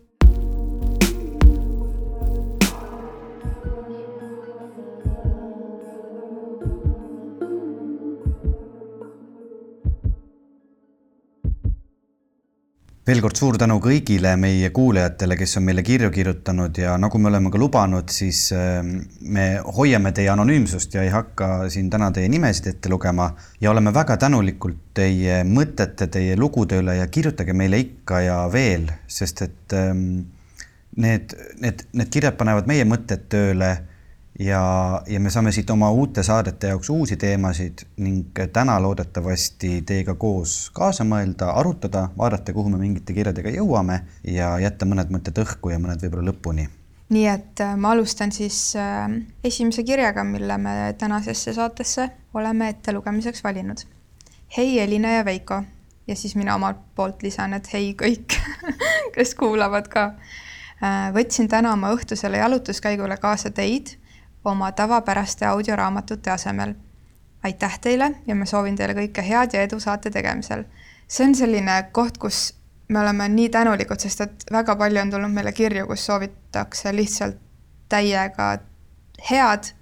veel 13.10 13.22
kord 13.24 13.38
suur 13.40 13.56
tänu 13.58 13.80
kõigile 13.82 14.36
meie 14.38 14.68
kuulajatele, 14.74 15.34
kes 15.40 15.56
on 15.58 15.64
meile 15.66 15.82
kirju 15.82 16.12
kirjutanud 16.14 16.76
ja 16.78 16.92
nagu 17.00 17.18
me 17.18 17.26
oleme 17.30 17.50
ka 17.50 17.58
lubanud, 17.58 18.12
siis 18.14 18.44
ähm, 18.54 18.92
me 19.34 19.46
hoiame 19.78 20.12
teie 20.14 20.30
anonüümsust 20.30 20.94
ja 20.94 21.02
ei 21.02 21.10
hakka 21.10 21.48
siin 21.74 21.88
täna 21.90 22.12
teie 22.14 22.30
nimesid 22.30 22.68
ette 22.70 22.92
lugema 22.92 23.32
ja 23.60 23.72
oleme 23.72 23.90
väga 23.96 24.14
tänulikud 24.20 24.76
teie 24.94 25.40
mõtete, 25.48 26.06
teie 26.06 26.36
lugude 26.38 26.78
üle 26.84 27.00
ja 27.00 27.08
kirjutage 27.10 27.56
meile 27.56 27.80
ikka 27.82 28.20
ja 28.28 28.38
veel, 28.52 28.86
sest 29.10 29.42
et 29.48 29.74
ähm, 29.74 30.04
need, 30.94 31.34
need, 31.58 31.82
need 31.90 32.14
kirjad 32.14 32.38
panevad 32.38 32.70
meie 32.70 32.86
mõtted 32.86 33.26
tööle 33.32 33.72
ja, 34.40 35.02
ja 35.06 35.20
me 35.20 35.30
saame 35.30 35.52
siit 35.52 35.70
oma 35.70 35.90
uute 35.90 36.22
saadete 36.22 36.72
jaoks 36.72 36.90
uusi 36.90 37.16
teemasid 37.20 37.84
ning 38.00 38.38
täna 38.52 38.78
loodetavasti 38.82 39.82
teiega 39.86 40.14
koos 40.14 40.70
kaasa 40.74 41.04
mõelda, 41.04 41.52
arutada, 41.60 42.08
vaadata, 42.18 42.54
kuhu 42.56 42.72
me 42.72 42.80
mingite 42.80 43.14
kirjadega 43.16 43.52
jõuame 43.54 44.00
ja 44.24 44.54
jätta 44.62 44.88
mõned 44.88 45.12
mõtted 45.12 45.42
õhku 45.44 45.74
ja 45.74 45.80
mõned 45.82 46.00
võib-olla 46.04 46.32
lõpuni. 46.32 46.68
nii 47.10 47.26
et 47.26 47.60
äh, 47.60 47.76
ma 47.76 47.92
alustan 47.92 48.32
siis 48.32 48.76
äh, 48.76 49.08
esimese 49.44 49.84
kirjaga, 49.84 50.24
mille 50.24 50.58
me 50.58 50.94
tänasesse 50.98 51.54
saatesse 51.54 52.08
oleme 52.34 52.68
ettelugemiseks 52.68 53.44
valinud. 53.44 53.84
hei, 54.56 54.80
Elina 54.80 55.12
ja 55.18 55.24
Veiko 55.24 55.62
ja 56.06 56.16
siis 56.16 56.36
mina 56.36 56.54
omalt 56.54 56.80
poolt 56.94 57.22
lisan, 57.22 57.54
et 57.54 57.72
hei 57.72 57.94
kõik 57.94 58.40
kes 59.14 59.34
kuulavad 59.34 59.88
ka. 59.88 60.12
Äh, 60.80 61.12
võtsin 61.12 61.48
täna 61.48 61.72
oma 61.72 61.92
õhtusele 61.92 62.38
jalutuskäigule 62.40 63.16
kaasa 63.20 63.50
teid 63.50 63.99
oma 64.44 64.72
tavapäraste 64.72 65.46
audioraamatute 65.46 66.30
asemel. 66.30 66.74
aitäh 67.42 67.78
teile 67.78 68.14
ja 68.26 68.34
ma 68.34 68.44
soovin 68.44 68.76
teile 68.76 68.92
kõike 68.94 69.22
head 69.24 69.54
ja 69.56 69.62
edu 69.62 69.80
saate 69.80 70.10
tegemisel. 70.10 70.64
see 71.08 71.26
on 71.26 71.34
selline 71.34 71.82
koht, 71.92 72.18
kus 72.18 72.54
me 72.88 73.00
oleme 73.00 73.28
nii 73.28 73.48
tänulikud, 73.48 74.00
sest 74.00 74.20
et 74.20 74.44
väga 74.52 74.76
palju 74.76 75.00
on 75.00 75.10
tulnud 75.10 75.32
meile 75.32 75.52
kirju, 75.52 75.86
kus 75.86 76.06
soovitakse 76.06 76.96
lihtsalt 76.96 77.36
täiega 77.88 78.58
head, 79.30 79.72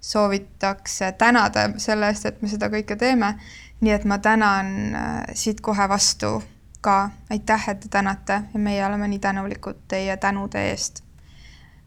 soovitakse 0.00 1.12
tänada 1.12 1.70
selle 1.76 2.08
eest, 2.08 2.26
et 2.26 2.42
me 2.42 2.48
seda 2.48 2.68
kõike 2.68 2.96
teeme. 2.96 3.34
nii 3.80 3.92
et 3.92 4.04
ma 4.04 4.18
tänan 4.18 4.66
äh, 4.94 5.22
siit 5.34 5.60
kohe 5.60 5.88
vastu 5.88 6.42
ka, 6.80 7.10
aitäh, 7.30 7.68
et 7.68 7.80
te 7.80 7.88
tänate 7.88 8.42
ja 8.54 8.60
meie 8.60 8.86
oleme 8.86 9.08
nii 9.08 9.18
tänulikud 9.18 9.78
teie 9.88 10.16
tänude 10.16 10.70
eest 10.70 11.02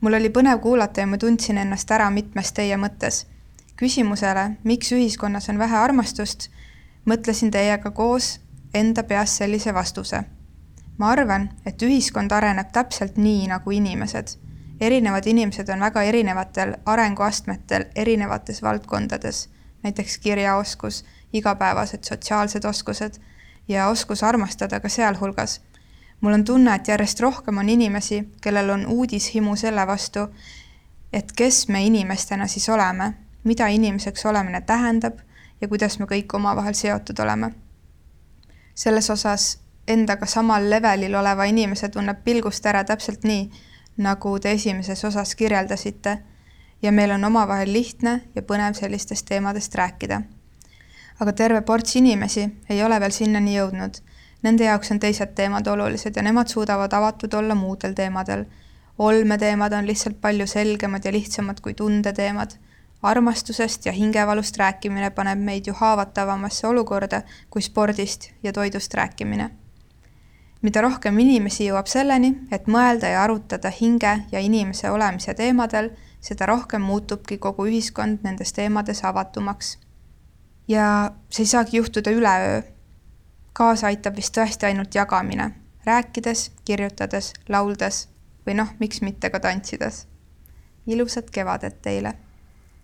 mul 0.03 0.13
oli 0.13 0.29
põnev 0.29 0.60
kuulata 0.60 1.00
ja 1.00 1.07
ma 1.07 1.17
tundsin 1.17 1.57
ennast 1.57 1.91
ära 1.91 2.10
mitmes 2.12 2.51
teie 2.51 2.75
mõttes. 2.77 3.25
küsimusele, 3.79 4.57
miks 4.63 4.91
ühiskonnas 4.91 5.50
on 5.50 5.57
vähe 5.57 5.77
armastust, 5.77 6.50
mõtlesin 7.05 7.51
teiega 7.51 7.91
koos 7.91 8.39
enda 8.74 9.03
peas 9.03 9.38
sellise 9.38 9.74
vastuse. 9.74 10.24
ma 10.98 11.12
arvan, 11.12 11.50
et 11.65 11.81
ühiskond 11.81 12.31
areneb 12.31 12.72
täpselt 12.72 13.17
nii 13.17 13.48
nagu 13.48 13.72
inimesed. 13.72 14.27
erinevad 14.79 15.25
inimesed 15.25 15.69
on 15.69 15.79
väga 15.79 16.03
erinevatel 16.03 16.75
arenguastmetel 16.86 17.86
erinevates 17.95 18.62
valdkondades, 18.63 19.50
näiteks 19.83 20.17
kirjaoskus, 20.17 21.05
igapäevased 21.33 22.03
sotsiaalsed 22.03 22.65
oskused 22.65 23.19
ja 23.67 23.88
oskus 23.88 24.24
armastada 24.24 24.79
ka 24.79 24.89
sealhulgas 24.89 25.62
mul 26.23 26.33
on 26.33 26.43
tunne, 26.47 26.75
et 26.75 26.87
järjest 26.87 27.19
rohkem 27.19 27.57
on 27.59 27.69
inimesi, 27.69 28.21
kellel 28.41 28.69
on 28.69 28.85
uudishimu 28.87 29.55
selle 29.59 29.83
vastu, 29.87 30.27
et 31.13 31.31
kes 31.35 31.67
me 31.67 31.83
inimestena 31.85 32.47
siis 32.47 32.69
oleme, 32.69 33.13
mida 33.43 33.67
inimeseks 33.67 34.25
olemine 34.25 34.61
tähendab 34.61 35.19
ja 35.61 35.67
kuidas 35.67 35.99
me 35.99 36.07
kõik 36.07 36.31
omavahel 36.33 36.73
seotud 36.73 37.19
oleme. 37.19 37.51
selles 38.75 39.09
osas 39.09 39.59
endaga 39.87 40.25
samal 40.25 40.69
levelil 40.69 41.15
oleva 41.15 41.43
inimese 41.43 41.89
tunneb 41.89 42.23
pilgust 42.23 42.65
ära 42.65 42.83
täpselt 42.83 43.23
nii, 43.23 43.51
nagu 43.97 44.39
te 44.39 44.51
esimeses 44.51 45.03
osas 45.05 45.35
kirjeldasite 45.35 46.17
ja 46.81 46.91
meil 46.91 47.11
on 47.11 47.23
omavahel 47.23 47.73
lihtne 47.73 48.21
ja 48.35 48.41
põnev 48.41 48.73
sellistest 48.79 49.25
teemadest 49.25 49.75
rääkida. 49.75 50.21
aga 51.19 51.33
terve 51.33 51.61
ports 51.61 51.95
inimesi 51.95 52.47
ei 52.69 52.83
ole 52.83 52.99
veel 52.99 53.11
sinnani 53.11 53.57
jõudnud. 53.57 54.01
Nende 54.43 54.63
jaoks 54.63 54.91
on 54.91 55.00
teised 55.00 55.31
teemad 55.35 55.67
olulised 55.67 56.15
ja 56.15 56.23
nemad 56.23 56.47
suudavad 56.47 56.93
avatud 56.93 57.33
olla 57.33 57.55
muudel 57.55 57.93
teemadel. 57.93 58.45
olmeteemad 58.97 59.73
on 59.73 59.88
lihtsalt 59.88 60.21
palju 60.21 60.47
selgemad 60.47 61.05
ja 61.05 61.12
lihtsamad 61.12 61.62
kui 61.62 61.73
tundeteemad 61.73 62.51
armastusest 63.03 63.85
ja 63.85 63.91
hingevalust 63.91 64.57
rääkimine 64.57 65.09
paneb 65.09 65.39
meid 65.39 65.67
ju 65.67 65.73
haavatavamasse 65.73 66.67
olukorda 66.67 67.21
kui 67.50 67.62
spordist 67.62 68.29
ja 68.43 68.53
toidust 68.53 68.93
rääkimine. 68.93 69.50
mida 70.62 70.81
rohkem 70.81 71.17
inimesi 71.19 71.65
jõuab 71.67 71.89
selleni, 71.91 72.29
et 72.51 72.67
mõelda 72.71 73.09
ja 73.12 73.23
arutada 73.23 73.67
hinge 73.69 74.13
ja 74.31 74.39
inimese 74.39 74.91
olemise 74.91 75.33
teemadel, 75.33 75.89
seda 76.21 76.45
rohkem 76.45 76.81
muutubki 76.81 77.38
kogu 77.38 77.65
ühiskond 77.67 78.23
nendes 78.23 78.53
teemades 78.53 79.03
avatumaks. 79.03 79.77
ja 80.67 81.12
see 81.29 81.43
ei 81.43 81.47
saagi 81.47 81.77
juhtuda 81.77 82.12
üleöö. 82.12 82.62
Kaasa 83.53 83.88
aitab 83.88 84.15
vist 84.17 84.33
tõesti 84.38 84.65
ainult 84.65 84.95
jagamine, 84.95 85.51
rääkides, 85.86 86.51
kirjutades, 86.65 87.33
lauldes 87.50 88.07
või 88.48 88.57
noh, 88.60 88.74
miks 88.79 89.01
mitte 89.01 89.29
ka 89.29 89.39
tantsides. 89.39 90.07
ilusat 90.88 91.29
kevadet 91.31 91.81
teile 91.81 92.13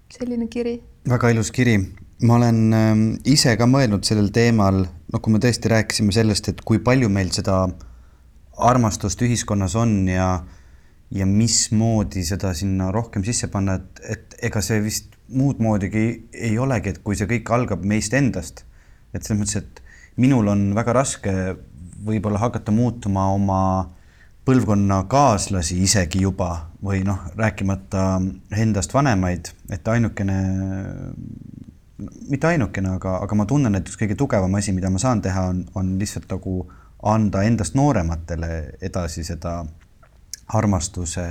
selline 0.10 0.48
kiri. 0.48 0.80
väga 1.10 1.30
ilus 1.30 1.52
kiri. 1.52 1.78
ma 2.24 2.36
olen 2.36 2.74
äh, 2.74 2.96
ise 3.26 3.56
ka 3.58 3.66
mõelnud 3.66 4.04
sellel 4.04 4.32
teemal, 4.36 4.86
noh, 4.86 5.22
kui 5.22 5.34
me 5.34 5.40
tõesti 5.40 5.70
rääkisime 5.72 6.12
sellest, 6.12 6.50
et 6.50 6.62
kui 6.62 6.80
palju 6.80 7.10
meil 7.10 7.32
seda 7.32 7.68
armastust 8.58 9.22
ühiskonnas 9.22 9.76
on 9.80 10.08
ja 10.08 10.30
ja 11.12 11.26
mismoodi 11.26 12.22
seda 12.26 12.52
sinna 12.54 12.92
rohkem 12.94 13.24
sisse 13.26 13.48
panna, 13.50 13.80
et, 13.80 14.02
et 14.04 14.36
ega 14.50 14.62
see 14.62 14.82
vist 14.86 15.16
muud 15.34 15.62
moodigi 15.62 16.04
ei 16.34 16.58
olegi, 16.62 16.94
et 16.94 17.00
kui 17.06 17.18
see 17.18 17.30
kõik 17.30 17.50
algab 17.54 17.86
meist 17.86 18.14
endast. 18.14 18.66
et 19.14 19.24
selles 19.26 19.40
mõttes, 19.40 19.56
et 19.58 19.82
minul 20.20 20.52
on 20.52 20.70
väga 20.76 20.94
raske 21.00 21.34
võib-olla 22.06 22.40
hakata 22.42 22.74
muutuma 22.76 23.30
oma 23.34 23.62
põlvkonnakaaslasi 24.48 25.78
isegi 25.84 26.24
juba 26.24 26.50
või 26.84 27.04
noh, 27.06 27.20
rääkimata 27.38 28.06
endast 28.58 28.94
vanemaid, 28.96 29.52
et 29.70 29.88
ainukene, 29.88 30.38
mitte 32.32 32.48
ainukene, 32.50 32.96
aga, 32.98 33.18
aga 33.26 33.38
ma 33.38 33.46
tunnen, 33.50 33.76
et 33.78 33.90
üks 33.92 34.00
kõige 34.00 34.18
tugevam 34.18 34.56
asi, 34.58 34.74
mida 34.74 34.90
ma 34.90 35.02
saan 35.02 35.22
teha, 35.22 35.44
on, 35.52 35.66
on 35.78 35.92
lihtsalt 36.00 36.32
nagu 36.32 36.64
anda 37.10 37.44
endast 37.48 37.76
noorematele 37.78 38.80
edasi 38.82 39.24
seda 39.28 39.62
armastuse 40.56 41.28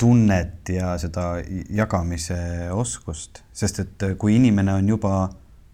tunnet 0.00 0.68
ja 0.74 0.96
seda 0.98 1.36
jagamise 1.70 2.70
oskust, 2.74 3.44
sest 3.54 3.80
et 3.84 4.06
kui 4.18 4.34
inimene 4.40 4.74
on 4.80 4.88
juba 4.88 5.14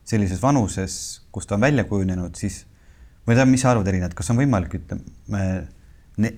sellises 0.04 0.42
vanuses, 0.42 0.96
kus 1.32 1.46
ta 1.46 1.54
on 1.54 1.60
välja 1.60 1.84
kujunenud, 1.84 2.34
siis 2.38 2.64
ma 3.26 3.32
ei 3.34 3.38
tea, 3.38 3.46
mis 3.46 3.62
sa 3.62 3.74
arvad, 3.74 3.88
Elina, 3.88 4.08
et 4.10 4.16
kas 4.18 4.30
on 4.32 4.40
võimalik, 4.40 4.74
ütleme 4.80 5.44
ne, 6.20 6.32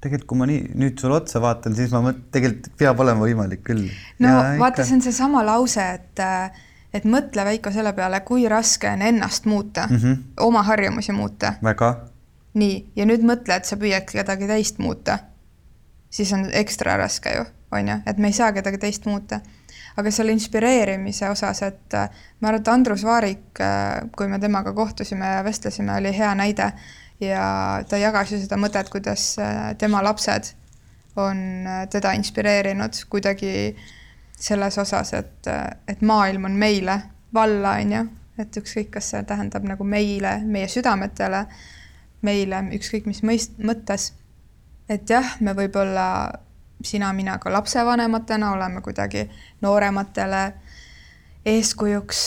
tegelikult, 0.00 0.28
kui 0.30 0.40
ma 0.40 0.48
nii 0.48 0.62
nüüd 0.78 1.00
sulle 1.00 1.18
otsa 1.20 1.40
vaatan, 1.42 1.76
siis 1.76 1.92
ma 1.94 2.02
mõtlen, 2.04 2.26
tegelikult 2.34 2.76
peab 2.80 3.00
olema 3.02 3.24
võimalik 3.26 3.62
küll. 3.66 3.86
no 4.22 4.32
ja, 4.32 4.42
vaata, 4.60 4.84
see 4.86 4.98
on 4.98 5.04
seesama 5.04 5.42
lause, 5.46 5.84
et, 5.98 6.24
et 6.96 7.08
mõtle, 7.08 7.46
Veiko, 7.48 7.72
selle 7.74 7.92
peale, 7.96 8.20
kui 8.28 8.46
raske 8.50 8.90
on 8.92 9.04
ennast 9.06 9.48
muuta 9.50 9.86
mm, 9.90 10.02
-hmm. 10.02 10.22
oma 10.46 10.62
harjumusi 10.66 11.12
muuta. 11.16 11.54
väga. 11.62 11.94
nii, 12.54 12.76
ja 12.96 13.06
nüüd 13.08 13.24
mõtle, 13.26 13.56
et 13.56 13.64
sa 13.68 13.76
püüad 13.76 14.08
kedagi 14.10 14.46
teist 14.46 14.78
muuta. 14.78 15.18
siis 16.10 16.32
on 16.32 16.48
ekstra 16.52 16.96
raske 16.96 17.36
ju, 17.36 17.44
on 17.72 17.88
ju, 17.88 18.00
et 18.06 18.18
me 18.18 18.28
ei 18.28 18.32
saa 18.32 18.52
kedagi 18.52 18.78
teist 18.78 19.06
muuta. 19.06 19.40
Aga 19.96 20.10
selle 20.12 20.34
inspireerimise 20.36 21.30
osas, 21.30 21.62
et 21.64 21.94
ma 21.96 22.50
arvan, 22.50 22.60
et 22.60 22.68
Andrus 22.68 23.04
Vaarik, 23.06 23.60
kui 24.12 24.28
me 24.28 24.38
temaga 24.38 24.74
kohtusime 24.76 25.30
ja 25.38 25.42
vestlesime, 25.44 25.94
oli 25.96 26.12
hea 26.12 26.34
näide 26.36 26.72
ja 27.20 27.82
ta 27.88 27.98
jagas 28.00 28.32
ju 28.32 28.40
seda 28.40 28.58
mõtet, 28.60 28.90
kuidas 28.92 29.34
äh, 29.40 29.72
tema 29.80 30.02
lapsed 30.04 30.52
on 31.16 31.38
äh, 31.66 31.86
teda 31.92 32.12
inspireerinud 32.16 32.98
kuidagi 33.10 33.76
selles 34.36 34.78
osas, 34.78 35.14
et, 35.16 35.48
äh, 35.48 35.64
et 35.88 36.02
maailm 36.04 36.44
on 36.50 36.58
meile 36.60 37.00
valla, 37.34 37.76
on 37.80 37.96
ju, 37.96 38.04
et 38.40 38.60
ükskõik, 38.60 38.92
kas 38.96 39.12
see 39.12 39.24
tähendab 39.28 39.64
nagu 39.64 39.84
meile, 39.84 40.38
meie 40.44 40.68
südametele, 40.68 41.46
meile 42.26 42.62
ükskõik 42.76 43.08
mis 43.08 43.22
mõist-, 43.24 43.56
mõttes. 43.64 44.12
et 44.88 45.08
jah, 45.10 45.36
me 45.40 45.56
võib-olla 45.56 46.06
sina, 46.86 47.12
mina 47.12 47.38
ka 47.42 47.52
lapsevanematena 47.52 48.52
oleme 48.54 48.82
kuidagi 48.84 49.26
noorematele 49.62 50.42
eeskujuks, 51.46 52.22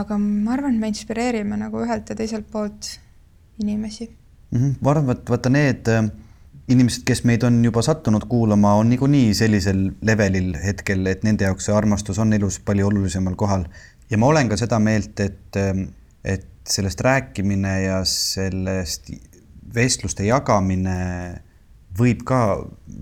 aga 0.00 0.18
ma 0.20 0.56
arvan, 0.56 0.74
et 0.74 0.80
me 0.80 0.90
inspireerime 0.92 1.58
nagu 1.60 1.84
ühelt 1.84 2.10
ja 2.10 2.16
teiselt 2.16 2.50
poolt 2.50 2.98
inimesi 3.60 4.08
mm. 4.08 4.58
-hmm. 4.58 4.74
ma 4.80 4.90
arvan, 4.90 5.16
et 5.16 5.30
vaata 5.30 5.52
need 5.52 5.88
äh, 5.88 6.10
inimesed, 6.68 7.04
kes 7.06 7.24
meid 7.24 7.42
on 7.46 7.64
juba 7.64 7.82
sattunud 7.82 8.26
kuulama, 8.28 8.74
on 8.74 8.90
niikuinii 8.90 9.34
sellisel 9.34 9.90
levelil 10.02 10.54
hetkel, 10.64 11.06
et 11.06 11.24
nende 11.26 11.44
jaoks 11.44 11.68
see 11.68 11.74
armastus 11.74 12.18
on 12.18 12.32
elus 12.32 12.60
palju 12.60 12.86
olulisemal 12.86 13.36
kohal. 13.36 13.64
ja 14.10 14.18
ma 14.18 14.26
olen 14.26 14.48
ka 14.48 14.56
seda 14.56 14.78
meelt, 14.78 15.20
et, 15.20 15.56
äh, 15.56 15.86
et 16.24 16.46
sellest 16.68 17.00
rääkimine 17.00 17.82
ja 17.82 18.04
sellest 18.04 19.10
vestluste 19.74 20.24
jagamine 20.24 20.96
võib 22.00 22.24
ka 22.26 22.40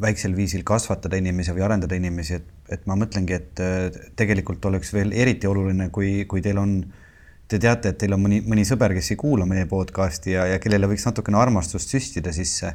väiksel 0.02 0.34
viisil 0.36 0.64
kasvatada 0.66 1.18
inimesi 1.18 1.54
või 1.56 1.64
arendada 1.66 1.96
inimesi, 1.98 2.38
et, 2.40 2.48
et 2.74 2.86
ma 2.90 2.98
mõtlengi, 2.98 3.38
et 3.38 3.62
tegelikult 4.18 4.64
oleks 4.70 4.92
veel 4.94 5.14
eriti 5.16 5.48
oluline, 5.48 5.88
kui, 5.94 6.24
kui 6.30 6.42
teil 6.44 6.58
on 6.60 6.80
te 7.48 7.58
teate, 7.62 7.92
et 7.92 7.98
teil 8.00 8.14
on 8.14 8.22
mõni, 8.22 8.42
mõni 8.44 8.64
sõber, 8.68 8.92
kes 8.96 9.14
ei 9.14 9.20
kuula 9.20 9.46
meie 9.48 9.66
podcast'i 9.70 10.34
ja, 10.34 10.44
ja 10.52 10.60
kellele 10.60 10.90
võiks 10.90 11.06
natukene 11.08 11.40
armastust 11.40 11.94
süstida 11.94 12.32
sisse, 12.36 12.74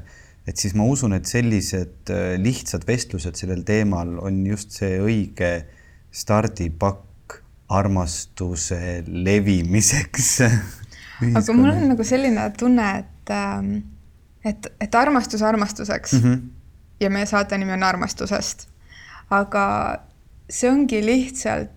et 0.50 0.60
siis 0.60 0.74
ma 0.78 0.88
usun, 0.90 1.14
et 1.16 1.30
sellised 1.30 2.12
äh, 2.12 2.36
lihtsad 2.42 2.88
vestlused 2.90 3.38
sellel 3.40 3.62
teemal 3.68 4.18
on 4.24 4.42
just 4.50 4.74
see 4.80 4.98
õige 5.04 5.54
stardipakk 6.14 7.40
armastuse 7.74 9.04
levimiseks. 9.08 10.32
Aga 11.38 11.56
mul 11.56 11.72
on 11.72 11.86
nagu 11.94 12.06
selline 12.06 12.50
tunne, 12.58 12.90
et, 13.04 13.32
ähm, 13.34 13.76
et, 14.46 14.68
et 14.82 14.96
armastus 14.96 15.42
armastuseks 15.42 16.14
mm 16.14 16.20
-hmm. 16.20 16.42
ja 17.00 17.10
meie 17.10 17.26
saate 17.26 17.58
nimi 17.58 17.74
on 17.74 17.84
Armastusest. 17.84 18.68
aga 19.30 19.98
see 20.50 20.72
ongi 20.72 21.06
lihtsalt 21.06 21.70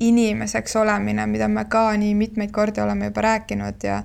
inimeseks 0.00 0.76
olemine, 0.76 1.26
mida 1.26 1.48
me 1.48 1.64
ka 1.64 1.96
nii 1.96 2.14
mitmeid 2.14 2.50
kordi 2.50 2.80
oleme 2.80 3.04
juba 3.04 3.20
rääkinud 3.20 3.82
ja, 3.82 4.02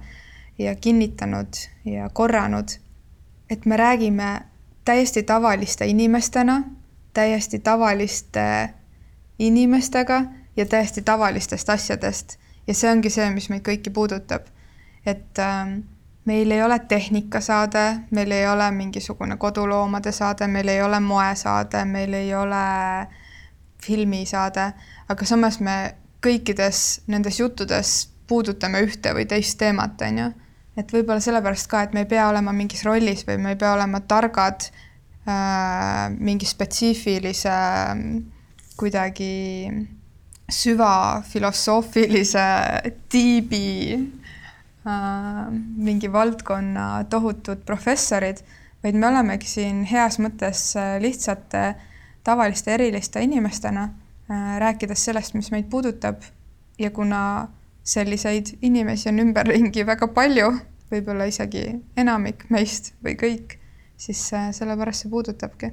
ja 0.60 0.76
kinnitanud 0.76 1.54
ja 1.86 2.10
korranud. 2.10 2.70
et 3.50 3.66
me 3.66 3.78
räägime 3.78 4.42
täiesti 4.86 5.24
tavaliste 5.24 5.86
inimestena, 5.86 6.64
täiesti 7.14 7.60
tavaliste 7.60 8.70
inimestega 9.40 10.24
ja 10.58 10.66
täiesti 10.66 11.02
tavalistest 11.02 11.70
asjadest. 11.70 12.38
ja 12.68 12.74
see 12.74 12.92
ongi 12.92 13.10
see, 13.10 13.30
mis 13.34 13.50
meid 13.50 13.64
kõiki 13.68 13.90
puudutab. 13.94 14.46
et 15.06 15.40
äh, 15.40 15.82
meil 16.26 16.52
ei 16.52 16.64
ole 16.64 16.80
tehnikasaade, 16.80 18.00
meil 18.12 18.32
ei 18.32 18.48
ole 18.48 18.72
mingisugune 18.72 19.38
koduloomade 19.38 20.12
saade, 20.12 20.48
meil 20.48 20.68
ei 20.68 20.82
ole 20.82 21.00
moesaade, 21.00 21.86
meil 21.86 22.14
ei 22.14 22.36
ole 22.36 23.08
filmisaade, 23.82 24.74
aga 25.10 25.26
samas 25.26 25.60
me 25.60 25.96
kõikides 26.22 27.02
nendes 27.10 27.40
juttudes 27.40 28.10
puudutame 28.30 28.84
ühte 28.86 29.14
või 29.18 29.26
teist 29.26 29.58
teemat, 29.60 30.02
on 30.08 30.18
ju. 30.18 30.28
et 30.78 30.94
võib-olla 30.94 31.20
sellepärast 31.20 31.68
ka, 31.68 31.82
et 31.84 31.94
me 31.94 32.00
ei 32.06 32.10
pea 32.14 32.30
olema 32.30 32.54
mingis 32.54 32.86
rollis 32.86 33.26
või 33.28 33.38
me 33.42 33.50
ei 33.56 33.60
pea 33.60 33.74
olema 33.74 34.00
targad 34.00 34.70
äh, 34.70 36.10
mingi 36.14 36.46
spetsiifilise 36.46 37.58
kuidagi 38.78 39.72
süvafilosoofilise 40.52 42.46
tiibi 43.10 43.98
mingi 44.84 46.10
valdkonna 46.12 47.04
tohutud 47.10 47.60
professorid, 47.66 48.40
vaid 48.84 48.96
me 48.98 49.08
olemegi 49.08 49.46
siin 49.46 49.84
heas 49.86 50.18
mõttes 50.18 50.72
lihtsate 51.04 51.76
tavaliste 52.26 52.74
eriliste 52.74 53.22
inimestena 53.22 53.90
Äh, 54.32 54.60
rääkides 54.60 55.06
sellest, 55.06 55.34
mis 55.34 55.50
meid 55.52 55.66
puudutab 55.70 56.22
ja 56.80 56.92
kuna 56.92 57.50
selliseid 57.84 58.54
inimesi 58.62 59.10
on 59.10 59.20
ümberringi 59.20 59.84
väga 59.86 60.08
palju, 60.08 60.46
võib-olla 60.92 61.26
isegi 61.28 61.64
enamik 62.00 62.46
meist 62.54 62.94
või 63.04 63.18
kõik, 63.20 63.58
siis 64.00 64.22
äh, 64.38 64.52
sellepärast 64.56 65.04
see 65.04 65.12
puudutabki. 65.12 65.72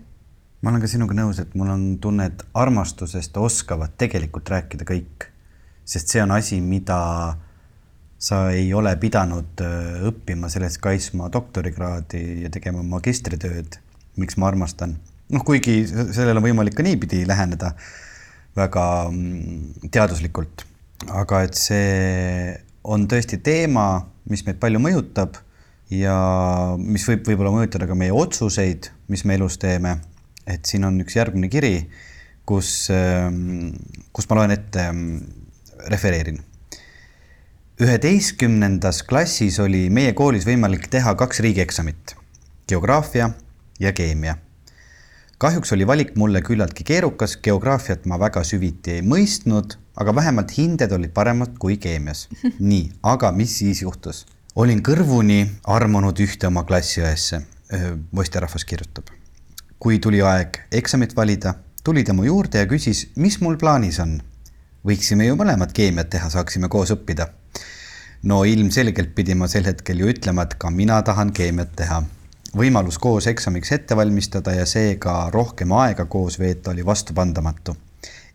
ma 0.63 0.73
olen 0.73 0.83
ka 0.83 0.91
sinuga 0.91 1.15
nõus, 1.15 1.39
et 1.39 1.55
mul 1.55 1.71
on 1.71 1.85
tunne, 2.03 2.27
et 2.33 2.43
armastusest 2.55 3.37
oskavad 3.37 3.95
tegelikult 4.01 4.51
rääkida 4.51 4.89
kõik, 4.89 5.29
sest 5.85 6.09
see 6.09 6.23
on 6.25 6.35
asi, 6.35 6.59
mida 6.61 6.99
sa 8.19 8.49
ei 8.51 8.73
ole 8.75 8.95
pidanud 8.99 9.63
äh, 9.63 10.01
õppima 10.11 10.51
selleks 10.51 10.81
kaitsma 10.83 11.31
doktorikraadi 11.33 12.43
ja 12.45 12.51
tegema 12.51 12.83
magistritööd. 12.83 13.79
miks 14.19 14.37
ma 14.37 14.49
armastan? 14.51 14.97
noh, 15.31 15.45
kuigi 15.45 15.83
sellele 15.87 16.41
on 16.41 16.47
võimalik 16.49 16.75
ka 16.75 16.83
niipidi 16.83 17.25
läheneda 17.29 17.75
väga 18.59 18.85
mm, 19.11 19.91
teaduslikult, 19.95 20.65
aga 21.15 21.45
et 21.47 21.59
see 21.59 22.57
on 22.89 23.05
tõesti 23.11 23.39
teema, 23.45 24.07
mis 24.31 24.43
meid 24.47 24.59
palju 24.61 24.81
mõjutab 24.83 25.39
ja 25.93 26.17
mis 26.81 27.05
võib 27.09 27.27
võib-olla 27.29 27.53
mõjutada 27.55 27.89
ka 27.89 27.97
meie 27.99 28.15
otsuseid, 28.15 28.91
mis 29.13 29.25
me 29.25 29.39
elus 29.39 29.59
teeme. 29.61 29.99
et 30.49 30.65
siin 30.65 30.85
on 30.89 30.97
üks 31.03 31.13
järgmine 31.13 31.51
kiri, 31.53 31.91
kus, 32.49 32.89
ähm, 32.89 33.75
kus 34.17 34.25
ma 34.31 34.39
loen 34.39 34.55
ette, 34.55 34.81
ähm, 34.81 35.19
refereerin. 35.93 36.41
Üheteistkümnendas 37.81 39.03
klassis 39.07 39.61
oli 39.63 39.87
meie 39.91 40.13
koolis 40.13 40.47
võimalik 40.49 40.89
teha 40.91 41.15
kaks 41.15 41.41
riigieksamit, 41.47 42.17
geograafia 42.69 43.31
ja 43.81 43.93
keemia 43.93 44.37
kahjuks 45.39 45.73
oli 45.73 45.87
valik 45.87 46.17
mulle 46.17 46.43
küllaltki 46.43 46.85
keerukas, 46.85 47.37
geograafiat 47.43 48.07
ma 48.11 48.19
väga 48.19 48.43
süviti 48.45 48.97
ei 48.99 49.05
mõistnud, 49.07 49.77
aga 49.99 50.15
vähemalt 50.15 50.55
hinded 50.57 50.93
olid 50.93 51.13
paremad 51.15 51.55
kui 51.63 51.77
keemias. 51.79 52.27
nii, 52.71 52.89
aga 53.03 53.33
mis 53.33 53.59
siis 53.63 53.83
juhtus? 53.83 54.27
olin 54.59 54.81
kõrvuni 54.83 55.45
armunud 55.71 56.19
ühte 56.19 56.49
oma 56.49 56.65
klassiõesse, 56.67 57.39
poisterahvas 58.15 58.65
kirjutab. 58.67 59.13
kui 59.79 60.01
tuli 60.03 60.23
aeg 60.23 60.59
eksamit 60.75 61.15
valida, 61.17 61.55
tuli 61.85 62.03
ta 62.05 62.13
mu 62.13 62.25
juurde 62.27 62.59
ja 62.59 62.67
küsis, 62.67 63.07
mis 63.17 63.39
mul 63.41 63.57
plaanis 63.57 64.01
on. 64.03 64.19
võiksime 64.87 65.27
ju 65.27 65.37
mõlemad 65.37 65.73
keemiat 65.73 66.11
teha, 66.11 66.31
saaksime 66.31 66.69
koos 66.69 66.91
õppida. 66.91 67.29
No 68.23 68.45
ilmselgelt 68.45 69.15
pidin 69.15 69.39
ma 69.39 69.49
sel 69.49 69.65
hetkel 69.65 70.01
ju 70.01 70.09
ütlema, 70.13 70.43
et 70.43 70.55
ka 70.59 70.71
mina 70.71 71.03
tahan 71.03 71.33
keemiat 71.33 71.77
teha 71.77 72.03
võimalus 72.57 72.97
koos 72.99 73.27
eksamiks 73.29 73.73
ette 73.77 73.97
valmistada 73.97 74.55
ja 74.57 74.65
seega 74.67 75.29
rohkem 75.33 75.73
aega 75.73 76.07
koos 76.07 76.39
veeta 76.39 76.71
oli 76.71 76.87
vastupandamatu. 76.87 77.77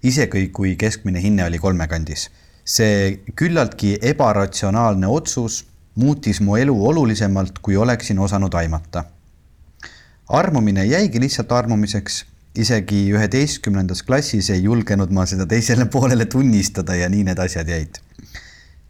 isegi 0.04 0.50
kui 0.50 0.76
keskmine 0.76 1.22
hinne 1.22 1.46
oli 1.46 1.60
kolmekandis. 1.60 2.30
see 2.66 3.20
küllaltki 3.36 3.98
ebaratsionaalne 4.02 5.08
otsus 5.08 5.66
muutis 5.96 6.42
mu 6.42 6.56
elu 6.56 6.86
olulisemalt, 6.88 7.60
kui 7.60 7.78
oleksin 7.78 8.20
osanud 8.20 8.54
aimata. 8.54 9.04
armumine 10.30 10.86
jäigi 10.86 11.20
lihtsalt 11.20 11.52
armumiseks, 11.52 12.26
isegi 12.56 13.12
üheteistkümnendas 13.12 14.04
klassis 14.04 14.50
ei 14.50 14.64
julgenud 14.64 15.10
ma 15.10 15.26
seda 15.26 15.46
teisele 15.46 15.86
poolele 15.86 16.26
tunnistada 16.26 16.96
ja 16.96 17.10
nii 17.10 17.24
need 17.24 17.40
asjad 17.40 17.68
jäid. 17.68 17.98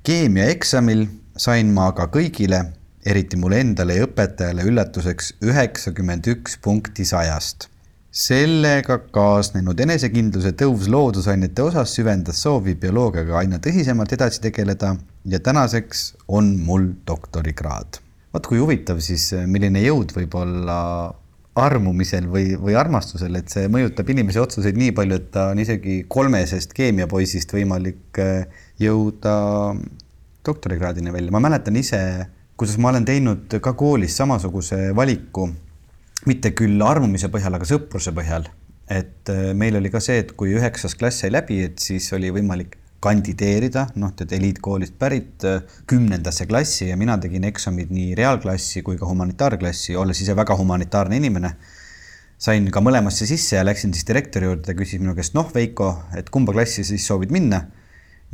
Keemiaeksamil 0.03 1.05
sain 1.39 1.69
ma 1.71 1.87
aga 1.93 2.09
kõigile 2.11 2.59
eriti 3.07 3.37
mulle 3.39 3.61
endale 3.63 3.95
ja 3.97 4.07
õpetajale 4.07 4.65
üllatuseks 4.67 5.37
üheksakümmend 5.43 6.27
üks 6.33 6.57
punkti 6.63 7.05
sajast. 7.07 7.69
sellega 8.13 8.99
kaasnenud 9.15 9.79
enesekindluse 9.79 10.51
tõus 10.59 10.89
loodusainete 10.91 11.63
osas 11.63 11.95
süvendas 11.95 12.41
soovi 12.43 12.75
bioloogiaga 12.75 13.39
aina 13.39 13.57
tõsisemalt 13.63 14.11
edasi 14.13 14.41
tegeleda 14.43 14.91
ja 15.25 15.39
tänaseks 15.39 16.03
on 16.27 16.51
mul 16.67 16.91
doktorikraad. 17.07 18.01
vot 18.33 18.47
kui 18.47 18.59
huvitav 18.59 18.99
siis, 18.99 19.31
milline 19.47 19.81
jõud 19.87 20.11
võib 20.19 20.35
olla 20.35 20.77
armumisel 21.55 22.27
või, 22.27 22.57
või 22.59 22.75
armastusel, 22.75 23.35
et 23.39 23.49
see 23.49 23.71
mõjutab 23.71 24.09
inimese 24.09 24.41
otsuseid 24.41 24.77
nii 24.77 24.91
palju, 24.91 25.15
et 25.15 25.31
ta 25.31 25.47
on 25.53 25.59
isegi 25.63 26.03
kolmesest 26.09 26.73
keemiapoisist 26.73 27.53
võimalik 27.53 28.19
äh, 28.19 28.62
jõuda 28.79 29.35
doktorikraadini 30.45 31.13
välja. 31.13 31.31
ma 31.31 31.39
mäletan 31.39 31.75
ise 31.75 32.01
kuidas 32.57 32.77
ma 32.77 32.91
olen 32.93 33.05
teinud 33.05 33.55
ka 33.63 33.73
koolis 33.77 34.15
samasuguse 34.19 34.93
valiku, 34.95 35.47
mitte 36.29 36.53
küll 36.57 36.81
armumise 36.85 37.29
põhjal, 37.33 37.57
aga 37.57 37.67
sõpruse 37.67 38.13
põhjal. 38.15 38.49
et 38.93 39.29
äh, 39.31 39.53
meil 39.57 39.77
oli 39.79 39.89
ka 39.89 40.01
see, 40.03 40.19
et 40.21 40.33
kui 40.37 40.51
üheksas 40.53 40.93
klass 40.99 41.23
sai 41.23 41.31
läbi, 41.31 41.61
et 41.63 41.79
siis 41.79 42.09
oli 42.13 42.29
võimalik 42.35 42.75
kandideerida, 43.03 43.85
noh, 43.99 44.11
tead 44.15 44.35
eliitkoolist 44.35 44.97
pärit 44.99 45.45
äh, 45.47 45.63
kümnendasse 45.87 46.45
klassi 46.47 46.89
ja 46.89 46.97
mina 46.99 47.15
tegin 47.17 47.47
eksamid 47.47 47.91
nii 47.95 48.11
reaalklassi 48.19 48.83
kui 48.83 48.99
ka 48.99 49.07
humanitaarklassi, 49.07 49.95
olles 49.99 50.19
ise 50.21 50.35
väga 50.35 50.55
humanitaarne 50.59 51.17
inimene. 51.17 51.55
sain 52.37 52.67
ka 52.71 52.81
mõlemasse 52.83 53.25
sisse 53.25 53.55
ja 53.55 53.63
läksin 53.63 53.93
siis 53.95 54.05
direktori 54.07 54.45
juurde, 54.45 54.75
küsis 54.75 54.99
minu 54.99 55.15
käest, 55.15 55.33
noh, 55.33 55.47
Veiko, 55.55 55.93
et 56.15 56.29
kumba 56.29 56.53
klassi 56.53 56.83
siis 56.83 57.07
soovid 57.07 57.31
minna 57.31 57.63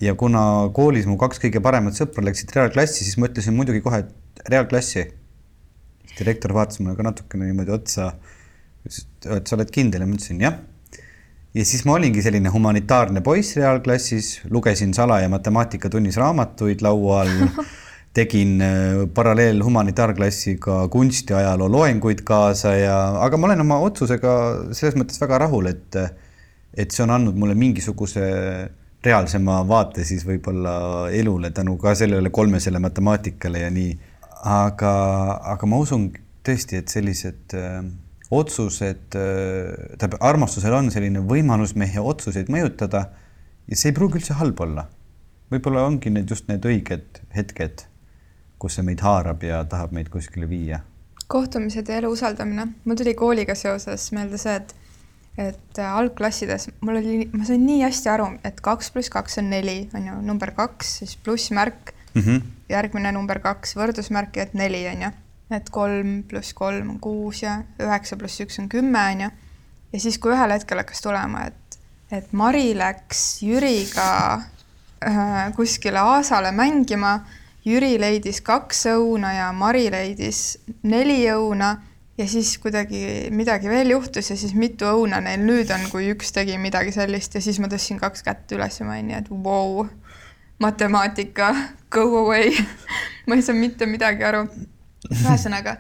ja 0.02 0.16
kuna 0.16 0.42
koolis 0.76 1.08
mu 1.10 1.18
kaks 1.20 1.42
kõige 1.44 1.62
paremat 1.64 1.98
sõpra 1.98 2.24
läksid 2.26 2.54
reaalklassi, 2.56 3.04
siis 3.04 3.18
ma 3.20 3.30
ütlesin 3.30 3.56
muidugi 3.58 3.82
kohe, 3.84 4.04
et 4.06 4.50
reaalklassi. 4.50 5.08
direktor 6.20 6.52
vaatas 6.54 6.80
mulle 6.82 6.98
ka 6.98 7.04
natukene 7.06 7.46
niimoodi 7.48 7.72
otsa, 7.72 8.10
ütles, 8.84 9.06
et 9.38 9.48
sa 9.48 9.56
oled 9.56 9.70
kindel 9.72 10.04
ja 10.04 10.08
ma 10.08 10.18
ütlesin 10.18 10.42
jah. 10.44 10.58
ja 11.54 11.66
siis 11.66 11.86
ma 11.86 11.94
olingi 11.98 12.22
selline 12.22 12.50
humanitaarne 12.50 13.22
poiss 13.22 13.56
reaalklassis, 13.58 14.42
lugesin 14.50 14.94
salaja 14.94 15.30
matemaatikatunnis 15.30 16.18
raamatuid 16.18 16.82
laua 16.86 17.22
all 17.24 17.48
tegin 18.14 18.62
äh, 18.62 19.06
paralleel 19.14 19.64
humanitaarklassiga 19.64 20.88
kunstiajaloo 20.90 21.70
loenguid 21.72 22.24
kaasa 22.26 22.74
ja, 22.76 22.98
aga 23.22 23.38
ma 23.38 23.50
olen 23.52 23.62
oma 23.66 23.80
otsusega 23.86 24.34
selles 24.72 24.98
mõttes 24.98 25.22
väga 25.22 25.44
rahul, 25.46 25.70
et, 25.70 26.00
et 26.74 26.92
see 26.92 27.04
on 27.06 27.14
andnud 27.14 27.38
mulle 27.38 27.56
mingisuguse 27.60 28.26
reaalsema 29.06 29.62
vaate 29.68 30.04
siis 30.04 30.26
võib-olla 30.28 30.74
elule 31.16 31.52
tänu 31.56 31.78
ka 31.80 31.96
sellele 31.96 32.30
kolmesele 32.30 32.80
matemaatikale 32.84 33.64
ja 33.66 33.70
nii. 33.72 33.98
aga, 34.50 34.92
aga 35.54 35.68
ma 35.68 35.78
usun 35.84 36.10
tõesti, 36.48 36.80
et 36.80 36.88
sellised 36.88 37.56
äh, 37.60 37.84
otsused 38.32 39.16
äh,, 39.16 39.98
tähendab, 39.98 40.20
armastusel 40.20 40.76
on 40.78 40.92
selline 40.92 41.24
võimalus 41.28 41.76
meie 41.76 42.00
otsuseid 42.00 42.52
mõjutada 42.52 43.06
ja 43.68 43.78
see 43.78 43.92
ei 43.92 43.98
pruugi 43.98 44.20
üldse 44.22 44.38
halb 44.40 44.60
olla. 44.64 44.86
võib-olla 45.52 45.86
ongi 45.88 46.12
need 46.14 46.30
just 46.30 46.48
need 46.48 46.66
õiged 46.66 47.24
hetked, 47.36 47.86
kus 48.62 48.78
see 48.78 48.86
meid 48.86 49.02
haarab 49.02 49.44
ja 49.44 49.64
tahab 49.66 49.96
meid 49.96 50.12
kuskile 50.14 50.50
viia. 50.50 50.84
kohtumised 51.28 51.90
ja 51.90 51.98
elu 51.98 52.12
usaldamine. 52.12 52.68
mul 52.86 52.96
tuli 52.96 53.14
kooliga 53.16 53.56
seoses 53.56 54.12
meelde 54.12 54.38
see, 54.38 54.56
et 54.56 54.76
et 55.38 55.80
äh, 55.80 55.96
algklassides 55.96 56.70
mul 56.82 57.00
oli, 57.00 57.30
ma 57.34 57.46
sain 57.48 57.64
nii 57.66 57.84
hästi 57.86 58.12
aru, 58.12 58.30
et 58.46 58.60
kaks 58.64 58.92
pluss 58.94 59.12
kaks 59.14 59.40
on 59.42 59.50
neli, 59.54 59.82
on 59.96 60.08
ju, 60.10 60.20
number 60.26 60.52
kaks, 60.56 60.98
siis 61.02 61.16
plussmärk 61.24 61.94
mm, 62.14 62.22
-hmm. 62.22 62.42
järgmine 62.70 63.12
number 63.12 63.40
kaks, 63.40 63.76
võrdusmärk 63.76 64.36
ja 64.36 64.44
et 64.48 64.54
neli 64.54 64.88
on 64.88 65.02
ju. 65.08 65.12
et 65.52 65.70
kolm 65.70 66.24
pluss 66.30 66.54
kolm 66.54 66.90
on 66.90 67.00
kuus 67.00 67.42
ja 67.44 67.64
üheksa 67.82 68.18
pluss 68.18 68.42
üks 68.42 68.60
on 68.60 68.70
kümme 68.70 69.00
on 69.12 69.22
ju. 69.22 69.30
ja 69.94 70.00
siis, 70.00 70.18
kui 70.18 70.32
ühel 70.32 70.52
hetkel 70.52 70.78
hakkas 70.78 71.02
tulema, 71.02 71.46
et, 71.48 71.80
et 72.12 72.34
Mari 72.34 72.78
läks 72.78 73.42
Jüriga 73.44 74.42
äh, 75.08 75.54
kuskile 75.56 76.00
Aasale 76.00 76.52
mängima, 76.52 77.20
Jüri 77.66 78.00
leidis 78.00 78.42
kaks 78.42 78.86
õuna 78.86 79.34
ja 79.34 79.52
Mari 79.54 79.92
leidis 79.92 80.60
neli 80.84 81.26
õuna 81.32 81.76
ja 82.20 82.28
siis 82.28 82.58
kuidagi 82.60 83.30
midagi 83.32 83.70
veel 83.72 83.94
juhtus 83.94 84.30
ja 84.32 84.38
siis 84.38 84.54
mitu 84.58 84.88
õuna 84.90 85.22
neil 85.24 85.44
nüüd 85.46 85.72
on, 85.72 85.86
kui 85.92 86.10
üks 86.12 86.34
tegi 86.36 86.58
midagi 86.60 86.92
sellist 86.96 87.38
ja 87.38 87.42
siis 87.44 87.62
ma 87.64 87.70
tõstsin 87.72 88.00
kaks 88.02 88.26
kätt 88.26 88.52
üles 88.56 88.80
ja 88.80 88.88
ma 88.88 88.98
olin 88.98 89.08
nii, 89.08 89.22
et 89.22 89.30
vau 89.32 89.46
wow,, 89.46 89.88
matemaatika, 90.60 91.54
go 91.92 92.04
away 92.26 92.52
ma 93.28 93.40
ei 93.40 93.46
saa 93.46 93.56
mitte 93.56 93.88
midagi 93.88 94.28
aru. 94.28 94.44
ühesõnaga, 95.16 95.78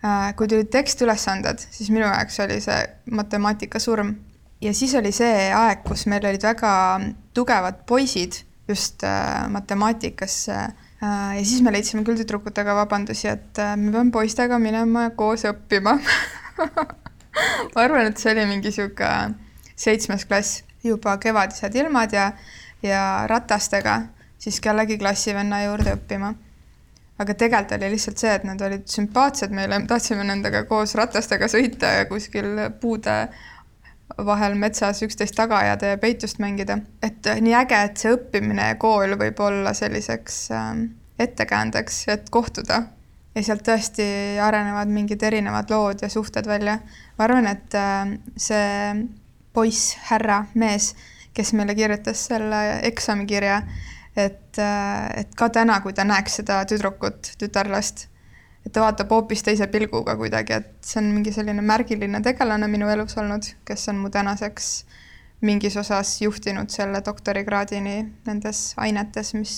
äh, 0.00 0.32
kui 0.38 0.48
tulid 0.48 0.72
tekstülesanded, 0.72 1.60
siis 1.68 1.92
minu 1.92 2.06
jaoks 2.06 2.40
oli 2.46 2.60
see 2.64 2.80
matemaatika 3.12 3.82
surm 3.82 4.14
ja 4.64 4.72
siis 4.74 4.96
oli 4.96 5.12
see 5.12 5.50
aeg, 5.52 5.84
kus 5.84 6.06
meil 6.08 6.24
olid 6.24 6.48
väga 6.48 6.72
tugevad 7.36 7.84
poisid 7.86 8.40
just 8.68 9.04
äh, 9.04 9.44
matemaatikas 9.52 10.46
Äh, 10.48 10.68
ja 11.00 11.42
siis 11.44 11.62
me 11.62 11.72
leidsime 11.72 12.04
küll 12.06 12.18
tüdrukutega 12.18 12.74
vabandusi, 12.74 13.28
et 13.30 13.58
äh, 13.62 13.76
me 13.78 13.92
peame 13.94 14.14
poistega 14.14 14.58
minema 14.58 15.10
koos 15.16 15.44
õppima 15.48 15.98
ma 17.74 17.84
arvan, 17.84 18.08
et 18.10 18.18
see 18.18 18.32
oli 18.34 18.46
mingi 18.50 18.72
sihuke 18.74 19.10
seitsmes 19.78 20.26
klass, 20.26 20.62
juba 20.82 21.16
kevadised 21.22 21.74
ilmad 21.78 22.14
ja, 22.14 22.32
ja 22.82 23.02
ratastega 23.30 24.00
siis 24.38 24.60
kellegi 24.62 24.98
klassivenna 24.98 25.62
juurde 25.64 25.94
õppima. 25.98 26.34
aga 27.18 27.34
tegelikult 27.34 27.72
oli 27.74 27.90
lihtsalt 27.90 28.20
see, 28.22 28.34
et 28.38 28.44
nad 28.46 28.60
olid 28.62 28.84
sümpaatsed 28.86 29.50
meile, 29.50 29.78
me 29.78 29.90
tahtsime 29.90 30.24
nendega 30.24 30.62
koos 30.70 30.94
ratastega 30.94 31.48
sõita 31.50 31.90
ja 31.96 32.04
kuskil 32.06 32.52
puude 32.80 33.16
vahel 34.16 34.54
metsas 34.58 35.02
üksteist 35.04 35.36
taga 35.36 35.58
ajada 35.58 35.92
ja 35.92 35.98
peitust 35.98 36.38
mängida. 36.38 36.78
et 37.02 37.26
äh, 37.26 37.40
nii 37.40 37.54
äge, 37.54 37.82
et 37.84 37.96
see 37.96 38.14
õppimine 38.14 38.70
ja 38.72 38.78
kool 38.80 39.16
võib 39.20 39.40
olla 39.40 39.74
selliseks 39.74 40.50
äh, 40.50 40.72
ettekäändeks, 41.18 42.08
et 42.08 42.30
kohtuda. 42.30 42.82
ja 43.34 43.42
sealt 43.44 43.62
tõesti 43.66 44.04
arenevad 44.42 44.88
mingid 44.90 45.22
erinevad 45.22 45.70
lood 45.70 46.02
ja 46.02 46.08
suhted 46.08 46.46
välja. 46.46 46.78
ma 47.18 47.24
arvan, 47.24 47.46
et 47.46 47.74
äh, 47.74 48.16
see 48.36 49.06
poiss, 49.52 49.96
härra, 50.10 50.44
mees, 50.54 50.94
kes 51.34 51.52
meile 51.52 51.74
kirjutas 51.74 52.26
selle 52.30 52.80
eksamikirja, 52.88 53.62
et, 54.16 54.58
äh, 54.58 55.08
et 55.22 55.34
ka 55.36 55.48
täna, 55.54 55.80
kui 55.80 55.92
ta 55.92 56.06
näeks 56.06 56.40
seda 56.40 56.62
tüdrukut, 56.68 57.34
tütarlast, 57.38 58.08
et 58.66 58.72
ta 58.72 58.82
vaatab 58.84 59.12
hoopis 59.14 59.42
teise 59.46 59.66
pilguga 59.72 60.16
kuidagi, 60.18 60.58
et 60.60 60.72
see 60.84 61.00
on 61.02 61.10
mingi 61.14 61.32
selline 61.34 61.62
märgiline 61.64 62.20
tegelane 62.24 62.68
minu 62.70 62.88
elus 62.92 63.16
olnud, 63.20 63.46
kes 63.68 63.88
on 63.92 64.02
mu 64.02 64.10
tänaseks 64.12 64.72
mingis 65.40 65.76
osas 65.78 66.16
juhtinud 66.22 66.70
selle 66.74 67.00
doktorikraadini 67.06 67.96
nendes 68.26 68.72
ainetes, 68.76 69.34
mis, 69.38 69.54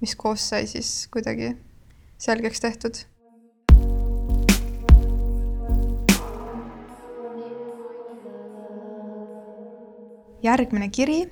mis 0.00 0.16
koos 0.16 0.48
sai 0.52 0.66
siis 0.70 1.08
kuidagi 1.12 1.54
selgeks 2.20 2.60
tehtud. 2.60 3.04
Järgmine 10.40 10.88
kiri 10.88 11.26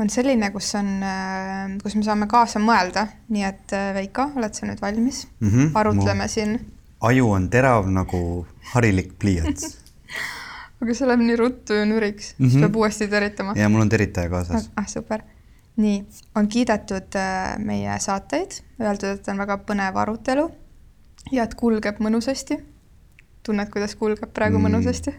on 0.00 0.10
selline, 0.12 0.50
kus 0.54 0.72
on, 0.78 0.90
äh, 1.04 1.76
kus 1.82 1.96
me 1.98 2.04
saame 2.06 2.28
kaasa 2.30 2.60
mõelda, 2.62 3.06
nii 3.32 3.46
et 3.46 3.74
äh, 3.76 3.90
Veiko, 3.96 4.30
oled 4.38 4.56
sa 4.56 4.68
nüüd 4.68 4.80
valmis 4.82 5.26
mm? 5.40 5.48
-hmm, 5.48 5.72
arutleme 5.80 6.28
siin. 6.28 6.58
aju 7.00 7.30
on 7.36 7.48
terav 7.50 7.88
nagu 7.90 8.46
harilik 8.72 9.12
pliiats 9.18 9.76
aga 10.80 10.96
see 10.96 11.08
läheb 11.08 11.24
nii 11.26 11.36
ruttu 11.40 11.76
ja 11.76 11.84
nüriks 11.88 12.34
mm, 12.38 12.46
-hmm. 12.46 12.50
siis 12.50 12.64
peab 12.64 12.76
uuesti 12.76 13.08
teritama. 13.08 13.54
ja 13.56 13.68
mul 13.68 13.80
on 13.80 13.88
teritaja 13.88 14.28
kaasas. 14.28 14.70
ah, 14.76 14.88
super. 14.88 15.22
nii, 15.76 16.04
on 16.34 16.48
kiidetud 16.48 17.16
äh, 17.16 17.58
meie 17.58 17.98
saateid, 17.98 18.60
öeldud, 18.80 19.08
et 19.14 19.28
on 19.28 19.38
väga 19.38 19.58
põnev 19.68 19.96
arutelu 19.96 20.50
ja 21.32 21.44
et 21.44 21.54
kulgeb 21.54 22.00
mõnusasti. 22.00 22.60
tunned, 23.42 23.68
kuidas 23.70 23.96
kulgeb 23.96 24.32
praegu 24.32 24.58
mm, 24.58 24.68
mõnusasti 24.68 25.14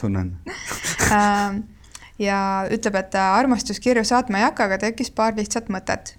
tunnen 0.00 0.36
ja 2.18 2.38
ütleb, 2.70 2.96
et 2.98 3.14
armastuskirju 3.14 4.04
saatma 4.04 4.40
ei 4.40 4.48
hakka, 4.48 4.66
aga 4.68 4.78
tekkis 4.78 5.10
paar 5.14 5.36
lihtsat 5.36 5.68
mõtet 5.72 6.16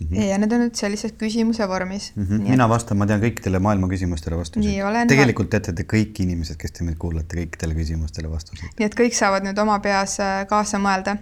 mm. 0.00 0.06
-hmm. 0.06 0.22
ja 0.22 0.38
need 0.38 0.52
on 0.52 0.64
nüüd 0.64 0.74
sellises 0.74 1.12
küsimuse 1.12 1.68
vormis 1.68 2.12
mm. 2.16 2.24
-hmm. 2.24 2.50
mina 2.50 2.68
vastan, 2.68 2.98
ma 2.98 3.06
tean 3.06 3.20
kõikidele 3.22 3.58
maailma 3.58 3.88
küsimustele 3.88 4.36
vastuseid. 4.36 5.08
Tegelikult 5.08 5.50
teate 5.50 5.72
te 5.72 5.82
kõik 5.82 6.22
inimesed, 6.22 6.56
kes 6.56 6.72
te 6.72 6.84
meid 6.84 6.98
kuulate, 6.98 7.36
kõikidele 7.36 7.74
küsimustele 7.74 8.30
vastuseid. 8.30 8.70
nii 8.78 8.86
et 8.86 8.98
kõik 9.00 9.14
saavad 9.14 9.46
nüüd 9.46 9.58
oma 9.58 9.78
peas 9.78 10.20
äh, 10.20 10.46
kaasa 10.46 10.78
mõelda. 10.78 11.16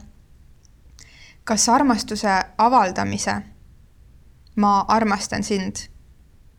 kas 1.45 1.69
armastuse 1.69 2.41
avaldamise 2.59 3.43
ma 4.57 4.81
armastan 4.89 5.43
sind 5.43 5.89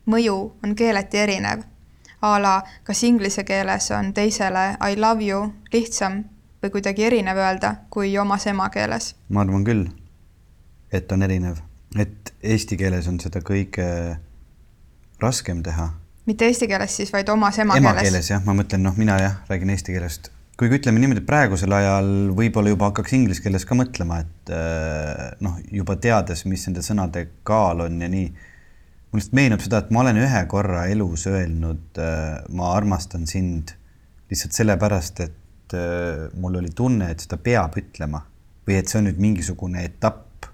mõju 0.06 0.52
on 0.64 0.74
keeleti 0.74 1.18
erinev? 1.18 1.62
a 2.22 2.38
la, 2.42 2.62
kas 2.84 3.02
inglise 3.02 3.44
keeles 3.44 3.90
on 3.90 4.12
teisele 4.14 4.76
I 4.90 4.96
love 4.96 5.24
you 5.24 5.52
lihtsam 5.72 6.24
või 6.62 6.72
kuidagi 6.74 7.06
erinev 7.06 7.38
öelda 7.38 7.74
kui 7.90 8.16
omas 8.18 8.46
emakeeles? 8.50 9.12
ma 9.28 9.44
arvan 9.44 9.64
küll, 9.66 9.84
et 10.92 11.12
on 11.12 11.22
erinev, 11.26 11.60
et 11.98 12.32
eesti 12.42 12.78
keeles 12.80 13.08
on 13.10 13.20
seda 13.22 13.42
kõige 13.44 13.86
raskem 15.22 15.62
teha. 15.62 15.90
mitte 16.26 16.48
eesti 16.48 16.68
keeles 16.70 16.96
siis, 17.00 17.12
vaid 17.14 17.30
omas 17.32 17.60
emakeeles? 17.62 17.94
emakeeles 17.94 18.32
jah, 18.34 18.42
ma 18.44 18.56
mõtlen, 18.58 18.84
noh, 18.86 18.98
mina 18.98 19.20
jah, 19.22 19.38
räägin 19.50 19.74
eesti 19.74 19.94
keelest. 19.94 20.30
kuigi 20.58 20.80
ütleme 20.80 21.02
niimoodi, 21.02 21.22
praegusel 21.26 21.72
ajal 21.78 22.12
võib-olla 22.36 22.74
juba 22.74 22.90
hakkaks 22.90 23.16
inglise 23.18 23.44
keeles 23.44 23.66
ka 23.68 23.78
mõtlema, 23.78 24.22
et 24.26 24.54
äh, 24.54 25.24
noh, 25.44 25.58
juba 25.72 25.96
teades, 25.96 26.44
mis 26.50 26.66
nende 26.66 26.84
sõnade 26.86 27.28
kaal 27.46 27.86
on 27.86 28.00
ja 28.02 28.10
nii. 28.10 28.30
mul 29.10 29.22
lihtsalt 29.22 29.38
meenub 29.38 29.62
seda, 29.64 29.84
et 29.84 29.92
ma 29.94 30.02
olen 30.02 30.22
ühe 30.26 30.46
korra 30.50 30.86
elus 30.90 31.26
öelnud 31.30 32.02
äh, 32.02 32.40
ma 32.50 32.72
armastan 32.74 33.30
sind 33.30 33.76
lihtsalt 34.28 34.58
sellepärast, 34.58 35.20
et 35.24 35.37
et 35.68 35.76
äh, 35.76 36.28
mul 36.40 36.56
oli 36.56 36.70
tunne, 36.74 37.10
et 37.12 37.24
seda 37.24 37.36
peab 37.36 37.76
ütlema 37.76 38.22
või 38.68 38.78
et 38.78 38.88
see 38.88 39.00
on 39.00 39.08
nüüd 39.08 39.20
mingisugune 39.20 39.84
etapp 39.84 40.48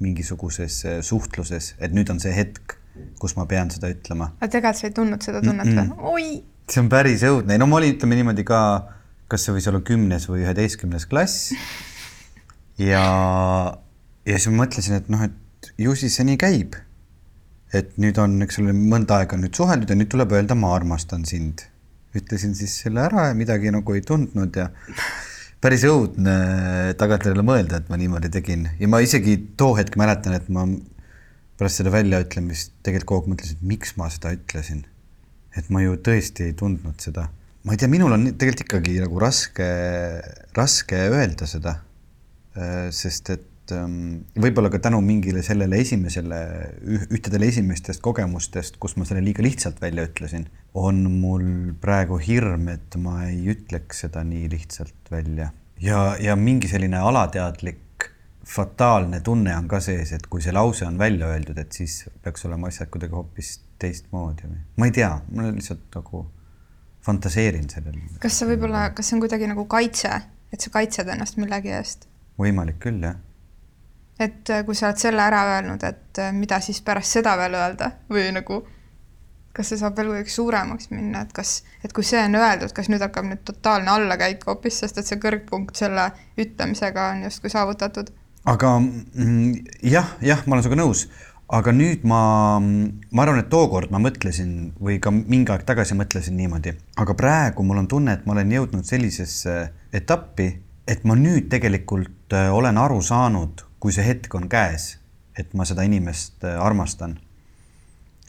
mingisuguses 0.00 0.84
äh, 0.86 1.00
suhtluses, 1.04 1.74
et 1.78 1.94
nüüd 1.94 2.10
on 2.10 2.20
see 2.22 2.32
hetk, 2.34 2.76
kus 3.20 3.36
ma 3.38 3.46
pean 3.50 3.70
seda 3.70 3.90
ütlema. 3.90 4.32
aga 4.38 4.50
tegelikult 4.50 4.80
sa 4.80 4.88
ei 4.88 4.94
tundnud 4.96 5.26
seda 5.26 5.42
tunnet 5.42 5.66
või 5.66 5.74
mm 5.74 5.92
-mm.? 5.92 6.10
oi! 6.14 6.42
see 6.70 6.82
on 6.82 6.90
päris 6.90 7.24
õudne, 7.26 7.58
no 7.58 7.66
ma 7.66 7.80
olin, 7.80 7.96
ütleme 7.96 8.18
niimoodi 8.18 8.44
ka, 8.46 8.60
kas 9.30 9.46
see 9.46 9.54
võis 9.56 9.66
olla 9.70 9.80
kümnes 9.82 10.28
või 10.30 10.44
üheteistkümnes 10.44 11.06
klass. 11.10 11.50
ja, 12.78 13.02
ja 14.26 14.38
siis 14.38 14.50
ma 14.52 14.64
mõtlesin, 14.64 15.00
et 15.02 15.10
noh, 15.10 15.26
et 15.26 15.74
ju 15.78 15.96
siis 15.98 16.16
see 16.16 16.28
nii 16.30 16.38
käib. 16.38 16.78
et 17.74 17.98
nüüd 18.02 18.18
on, 18.18 18.40
eks 18.42 18.58
ole, 18.58 18.72
mõnda 18.74 19.20
aega 19.22 19.36
nüüd 19.38 19.54
suheldud 19.54 19.90
ja 19.90 19.98
nüüd 19.98 20.10
tuleb 20.10 20.32
öelda, 20.32 20.54
ma 20.54 20.74
armastan 20.74 21.24
sind 21.24 21.69
ütlesin 22.16 22.54
siis 22.58 22.76
selle 22.82 23.04
ära 23.06 23.28
ja 23.30 23.36
midagi 23.38 23.72
nagu 23.74 23.94
ei 23.94 24.02
tundnud 24.06 24.56
ja 24.58 24.68
päris 25.62 25.84
õudne 25.88 26.36
tagantjärele 27.00 27.44
mõelda, 27.46 27.80
et 27.80 27.90
ma 27.92 27.98
niimoodi 28.00 28.30
tegin 28.32 28.66
ja 28.80 28.88
ma 28.90 29.02
isegi 29.04 29.36
too 29.60 29.74
hetk 29.78 29.98
mäletan, 30.00 30.34
et 30.38 30.48
ma 30.52 30.66
pärast 31.60 31.82
seda 31.82 31.92
väljaütlemist 31.94 32.78
tegelikult 32.86 33.10
kogu 33.10 33.22
aeg 33.22 33.34
mõtlesin, 33.34 33.60
et 33.60 33.68
miks 33.74 33.94
ma 34.00 34.08
seda 34.12 34.32
ütlesin. 34.36 34.86
et 35.56 35.68
ma 35.70 35.82
ju 35.82 35.96
tõesti 35.98 36.46
ei 36.48 36.56
tundnud 36.56 36.98
seda. 37.02 37.28
ma 37.64 37.74
ei 37.74 37.78
tea, 37.78 37.90
minul 37.92 38.16
on 38.16 38.26
tegelikult 38.32 38.66
ikkagi 38.66 38.98
nagu 39.02 39.20
raske, 39.20 39.70
raske 40.56 41.06
öelda 41.10 41.46
seda. 41.46 41.78
sest 42.90 43.30
et 43.30 43.50
et 43.70 43.78
ähm, 43.78 44.26
võib-olla 44.40 44.70
ka 44.72 44.80
tänu 44.82 45.00
mingile 45.04 45.42
sellele 45.46 45.80
esimesele, 45.82 46.40
ühtedele 47.10 47.48
esimestest 47.50 48.02
kogemustest, 48.04 48.78
kus 48.82 48.96
ma 48.98 49.06
selle 49.08 49.22
liiga 49.24 49.44
lihtsalt 49.44 49.80
välja 49.82 50.06
ütlesin, 50.08 50.48
on 50.74 51.02
mul 51.10 51.72
praegu 51.80 52.18
hirm, 52.22 52.68
et 52.68 52.96
ma 53.02 53.24
ei 53.26 53.40
ütleks 53.52 54.04
seda 54.04 54.22
nii 54.24 54.50
lihtsalt 54.52 55.10
välja. 55.10 55.50
ja, 55.80 56.16
ja 56.20 56.36
mingi 56.36 56.68
selline 56.68 56.98
alateadlik 56.98 58.10
fataalne 58.46 59.20
tunne 59.20 59.54
on 59.56 59.68
ka 59.68 59.80
sees, 59.80 60.12
et 60.12 60.26
kui 60.26 60.42
see 60.42 60.52
lause 60.52 60.86
on 60.86 60.98
välja 60.98 61.28
öeldud, 61.30 61.58
et 61.58 61.72
siis 61.72 62.04
peaks 62.22 62.44
olema 62.48 62.70
asjad 62.70 62.90
kuidagi 62.90 63.14
hoopis 63.14 63.60
teistmoodi 63.80 64.48
või 64.48 64.60
ma 64.76 64.90
ei 64.90 64.94
tea, 64.94 65.10
ma 65.34 65.48
lihtsalt 65.50 65.88
nagu 65.94 66.26
fantaseerin 67.06 67.68
sellele. 67.70 68.20
kas 68.22 68.38
see 68.38 68.50
võib-olla, 68.52 68.90
kas 68.94 69.10
see 69.10 69.18
on 69.18 69.24
kuidagi 69.24 69.50
nagu 69.50 69.66
kaitse, 69.70 70.22
et 70.52 70.60
sa 70.60 70.72
kaitsed 70.74 71.08
ennast 71.08 71.40
millegi 71.40 71.74
eest? 71.74 72.08
võimalik 72.40 72.80
küll, 72.82 73.02
jah 73.04 73.18
et 74.20 74.50
äh, 74.52 74.64
kui 74.66 74.76
sa 74.76 74.90
oled 74.90 75.00
selle 75.00 75.22
ära 75.24 75.40
öelnud, 75.54 75.84
et 75.86 76.20
äh, 76.20 76.32
mida 76.36 76.60
siis 76.64 76.82
pärast 76.84 77.16
seda 77.18 77.36
veel 77.40 77.56
öelda 77.56 77.90
või 78.12 78.28
nagu 78.36 78.60
kas 79.56 79.72
see 79.72 79.80
saab 79.80 79.96
veel 79.98 80.12
kuidagi 80.12 80.32
suuremaks 80.34 80.90
minna, 80.92 81.24
et 81.26 81.32
kas, 81.36 81.60
et 81.84 81.92
kui 81.96 82.06
see 82.06 82.20
on 82.22 82.38
öeldud, 82.38 82.74
kas 82.76 82.90
nüüd 82.92 83.02
hakkab 83.02 83.26
nüüd 83.28 83.42
totaalne 83.48 83.90
allakäik 83.92 84.46
hoopis, 84.46 84.78
sest 84.84 85.00
et 85.00 85.08
see 85.08 85.18
kõrgpunkt 85.22 85.80
selle 85.80 86.10
ütlemisega 86.40 87.10
on 87.14 87.26
justkui 87.28 87.52
saavutatud? 87.52 88.12
aga 88.48 88.78
mm, 88.80 89.74
jah, 89.84 90.14
jah, 90.24 90.46
ma 90.46 90.56
olen 90.56 90.64
sinuga 90.64 90.80
nõus, 90.80 91.04
aga 91.50 91.74
nüüd 91.74 92.06
ma, 92.08 92.22
ma 92.62 93.24
arvan, 93.24 93.42
et 93.42 93.50
tookord 93.52 93.90
ma 93.92 94.00
mõtlesin 94.02 94.72
või 94.80 95.00
ka 95.02 95.12
mingi 95.12 95.52
aeg 95.52 95.66
tagasi 95.68 95.96
mõtlesin 95.98 96.38
niimoodi, 96.38 96.76
aga 97.02 97.16
praegu 97.18 97.66
mul 97.66 97.82
on 97.82 97.90
tunne, 97.90 98.14
et 98.16 98.26
ma 98.26 98.36
olen 98.36 98.54
jõudnud 98.54 98.86
sellisesse 98.86 99.56
etappi, 99.96 100.52
et 100.86 101.04
ma 101.04 101.18
nüüd 101.18 101.50
tegelikult 101.52 102.36
äh, 102.36 102.48
olen 102.54 102.78
aru 102.78 103.00
saanud, 103.02 103.66
kui 103.82 103.94
see 103.94 104.06
hetk 104.06 104.34
on 104.38 104.48
käes, 104.50 104.94
et 105.38 105.52
ma 105.54 105.66
seda 105.68 105.84
inimest 105.86 106.46
äh, 106.46 106.56
armastan. 106.60 107.18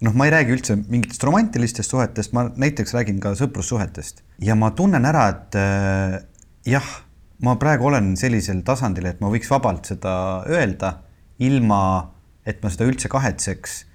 Noh, 0.05 0.15
ma 0.17 0.27
ei 0.27 0.33
räägi 0.33 0.55
üldse 0.55 0.75
mingitest 0.81 1.23
romantilistest 1.27 1.93
suhetest, 1.93 2.33
ma 2.37 2.47
näiteks 2.49 2.95
räägin 2.97 3.21
ka 3.23 3.35
sõprussuhetest. 3.37 4.23
Ja 4.43 4.57
ma 4.57 4.71
tunnen 4.77 5.05
ära, 5.07 5.27
et 5.35 5.57
äh, 5.59 6.17
jah, 6.69 6.89
ma 7.45 7.55
praegu 7.61 7.89
olen 7.89 8.13
sellisel 8.19 8.63
tasandil, 8.65 9.09
et 9.11 9.21
ma 9.21 9.31
võiks 9.33 9.49
vabalt 9.51 9.91
seda 9.93 10.13
öelda, 10.49 10.95
ilma 11.41 11.81
et 12.47 12.61
ma 12.63 12.71
seda 12.73 12.89
üldse 12.89 13.11
kahetseks. 13.11 13.85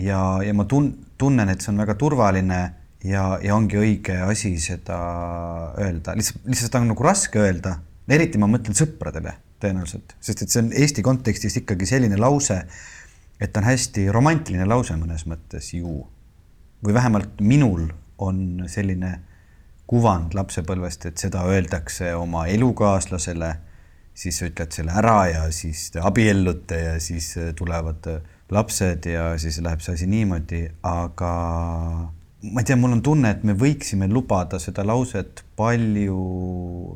ja, 0.00 0.20
ja 0.42 0.54
ma 0.56 0.64
tun-, 0.66 0.94
tunnen, 1.20 1.48
et 1.52 1.62
see 1.62 1.70
on 1.70 1.78
väga 1.78 1.94
turvaline 2.00 2.60
ja, 3.04 3.24
ja 3.42 3.54
ongi 3.54 3.78
õige 3.78 4.16
asi 4.26 4.56
seda 4.58 4.98
öelda, 5.78 6.16
lihtsalt, 6.18 6.42
lihtsalt 6.48 6.70
seda 6.70 6.82
on 6.82 6.90
nagu 6.90 7.06
raske 7.06 7.38
öelda, 7.40 7.76
eriti 8.10 8.40
ma 8.40 8.48
mõtlen 8.50 8.76
sõpradele 8.76 9.36
tõenäoliselt, 9.62 10.16
sest 10.24 10.44
et 10.44 10.52
see 10.52 10.64
on 10.64 10.72
Eesti 10.74 11.04
kontekstis 11.06 11.60
ikkagi 11.62 11.86
selline 11.88 12.18
lause, 12.20 12.58
et 13.40 13.56
on 13.56 13.66
hästi 13.66 14.08
romantiline 14.12 14.66
lause 14.68 14.96
mõnes 14.98 15.26
mõttes 15.26 15.72
ju. 15.74 16.06
või 16.84 16.94
vähemalt 16.94 17.40
minul 17.40 17.88
on 18.18 18.64
selline 18.68 19.20
kuvand 19.86 20.34
lapsepõlvest, 20.34 21.06
et 21.06 21.18
seda 21.18 21.44
öeldakse 21.48 22.14
oma 22.14 22.46
elukaaslasele, 22.46 23.54
siis 24.14 24.38
sa 24.38 24.48
ütled 24.48 24.72
selle 24.72 24.92
ära 24.92 25.26
ja 25.28 25.46
siis 25.52 25.90
te 25.90 26.00
abiellute 26.00 26.80
ja 26.80 26.98
siis 27.00 27.34
tulevad 27.56 28.06
lapsed 28.50 29.06
ja 29.06 29.32
siis 29.38 29.58
läheb 29.64 29.80
see 29.80 29.96
asi 29.96 30.06
niimoodi, 30.06 30.62
aga 30.82 31.32
ma 32.52 32.60
ei 32.60 32.68
tea, 32.68 32.76
mul 32.76 32.96
on 32.98 33.02
tunne, 33.04 33.30
et 33.32 33.44
me 33.46 33.54
võiksime 33.56 34.08
lubada 34.10 34.60
seda 34.60 34.84
lauset 34.86 35.44
palju 35.56 36.18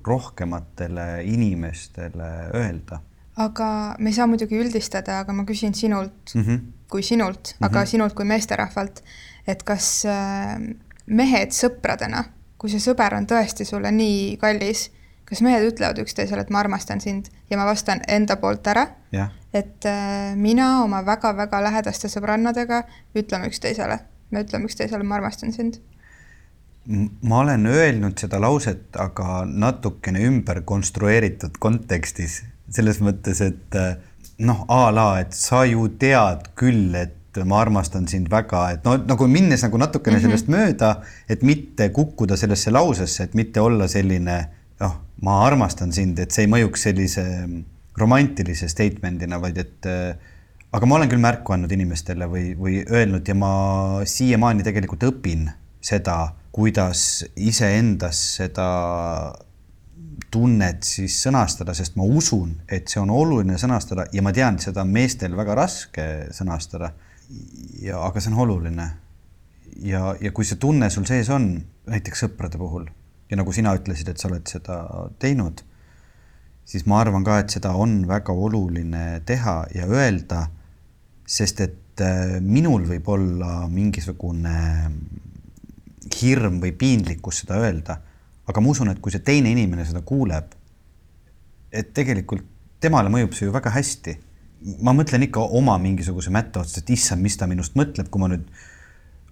rohkematele 0.07 1.09
inimestele 1.29 2.33
öelda. 2.57 3.01
Aga 3.38 3.68
me 3.98 4.11
ei 4.11 4.16
saa 4.16 4.27
muidugi 4.27 4.59
üldistada, 4.59 5.20
aga 5.22 5.33
ma 5.33 5.44
küsin 5.46 5.74
sinult 5.74 6.35
mm 6.35 6.42
-hmm. 6.42 6.61
kui 6.90 7.03
sinult 7.03 7.55
mm, 7.55 7.59
-hmm. 7.59 7.66
aga 7.66 7.79
mhm. 7.79 7.87
sinult 7.87 8.14
kui 8.14 8.24
meesterahvalt, 8.24 9.03
et 9.46 9.62
kas 9.62 10.05
äh, 10.05 10.59
mehed 11.07 11.55
sõpradena 11.55 12.24
kui 12.59 12.70
see 12.72 12.83
sõber 12.83 13.14
on 13.16 13.27
tõesti 13.31 13.66
sulle 13.66 13.90
nii 13.94 14.37
kallis, 14.42 14.88
kas 15.29 15.42
mehed 15.44 15.66
ütlevad 15.68 16.01
üksteisele, 16.03 16.42
et 16.42 16.51
ma 16.55 16.62
armastan 16.64 17.03
sind 17.05 17.29
ja 17.51 17.59
ma 17.61 17.66
vastan 17.68 18.03
enda 18.11 18.38
poolt 18.42 18.66
ära, 18.70 18.88
jah, 19.14 19.31
et 19.55 19.87
äh, 19.88 20.35
mina 20.37 20.83
oma 20.83 21.05
väga-väga 21.07 21.62
lähedaste 21.68 22.11
sõbrannadega 22.11 22.83
ütleme 23.18 23.53
üksteisele, 23.53 24.01
me 24.33 24.42
ütleme 24.44 24.68
üksteisele, 24.68 25.07
ma 25.07 25.20
armastan 25.20 25.55
sind. 25.55 25.79
ma 27.22 27.42
olen 27.44 27.66
öelnud 27.66 28.18
seda 28.18 28.40
lauset, 28.40 28.88
aga 28.96 29.44
natukene 29.46 30.24
ümber 30.24 30.62
konstrueeritud 30.64 31.61
kontekstis, 31.61 32.42
selles 32.74 33.00
mõttes, 33.04 33.40
et 33.44 33.78
äh, 33.78 33.96
noh, 34.44 34.64
a 34.68 34.88
la, 34.94 35.09
et 35.22 35.35
sa 35.37 35.64
ju 35.68 35.88
tead 36.00 36.50
küll, 36.59 36.94
et 36.98 37.14
ma 37.46 37.61
armastan 37.62 38.09
sind 38.11 38.31
väga, 38.33 38.62
et 38.74 38.87
no 38.87 38.96
nagu 38.98 39.28
minnes 39.31 39.62
nagu 39.62 39.78
natukene 39.78 40.16
mm 40.16 40.18
-hmm. 40.18 40.26
sellest 40.26 40.48
mööda, 40.48 41.02
et 41.28 41.42
mitte 41.42 41.88
kukkuda 41.94 42.37
sellesse 42.37 42.70
lausesse, 42.70 43.24
et 43.24 43.35
mitte 43.35 43.61
olla 43.61 43.88
selline 43.88 44.48
noh, 44.81 44.96
ma 45.22 45.44
armastan 45.46 45.92
sind, 45.92 46.18
et 46.18 46.31
see 46.31 46.46
ei 46.46 46.50
mõjuks 46.50 46.83
sellise 46.88 47.24
romantilise 47.98 48.68
statement'ina, 48.68 49.40
vaid 49.40 49.59
et 49.59 49.87
äh, 49.87 50.16
aga 50.72 50.87
ma 50.87 50.98
olen 50.98 51.09
küll 51.09 51.22
märku 51.22 51.54
andnud 51.54 51.72
inimestele 51.72 52.28
või, 52.31 52.52
või 52.59 52.83
öelnud 52.85 53.28
ja 53.28 53.35
ma 53.35 53.52
siiamaani 54.04 54.66
tegelikult 54.66 55.07
õpin 55.09 55.48
seda, 55.81 56.35
kuidas 56.52 57.24
iseendas 57.37 58.20
seda 58.38 58.68
tunnet 60.30 60.84
siis 60.84 61.16
sõnastada, 61.24 61.74
sest 61.74 61.96
ma 61.96 62.04
usun, 62.04 62.52
et 62.68 62.88
see 62.90 63.00
on 63.00 63.10
oluline 63.10 63.56
sõnastada 63.60 64.08
ja 64.12 64.22
ma 64.24 64.32
tean, 64.36 64.58
seda 64.60 64.84
on 64.84 64.92
meestel 64.92 65.36
väga 65.36 65.56
raske 65.56 66.06
sõnastada. 66.36 66.92
ja, 67.82 68.00
aga 68.02 68.20
see 68.20 68.32
on 68.32 68.38
oluline. 68.44 68.90
ja, 69.84 70.14
ja 70.20 70.32
kui 70.32 70.44
see 70.44 70.58
tunne 70.60 70.90
sul 70.90 71.06
sees 71.08 71.28
on, 71.30 71.52
näiteks 71.88 72.24
sõprade 72.24 72.58
puhul 72.60 72.88
ja 73.30 73.36
nagu 73.36 73.52
sina 73.52 73.74
ütlesid, 73.76 74.08
et 74.08 74.20
sa 74.20 74.28
oled 74.30 74.46
seda 74.48 74.78
teinud, 75.20 75.62
siis 76.68 76.86
ma 76.88 77.00
arvan 77.02 77.24
ka, 77.24 77.38
et 77.42 77.52
seda 77.52 77.74
on 77.76 78.00
väga 78.08 78.32
oluline 78.32 79.20
teha 79.28 79.58
ja 79.74 79.88
öelda, 79.88 80.46
sest 81.28 81.60
et 81.64 82.04
äh, 82.04 82.38
minul 82.40 82.86
võib 82.88 83.08
olla 83.12 83.66
mingisugune 83.68 84.58
hirm 86.18 86.60
või 86.62 86.72
piinlikkus 86.72 87.42
seda 87.42 87.60
öelda, 87.60 87.98
aga 88.48 88.62
ma 88.64 88.72
usun, 88.72 88.90
et 88.92 89.02
kui 89.04 89.12
see 89.12 89.24
teine 89.24 89.52
inimene 89.52 89.84
seda 89.87 90.02
kuuleb, 90.06 90.54
et 91.72 91.92
tegelikult 91.96 92.46
temale 92.80 93.12
mõjub 93.12 93.37
see 93.37 93.48
ju 93.48 93.54
väga 93.54 93.74
hästi. 93.74 94.16
ma 94.82 94.90
mõtlen 94.90 95.22
ikka 95.22 95.44
oma 95.54 95.76
mingisuguse 95.78 96.32
mätta 96.34 96.64
otsast, 96.64 96.80
et 96.82 96.90
issand, 96.90 97.22
mis 97.22 97.37
ta 97.38 97.46
minust 97.46 97.76
mõtleb, 97.78 98.08
kui 98.11 98.18
ma 98.18 98.26
nüüd 98.32 98.48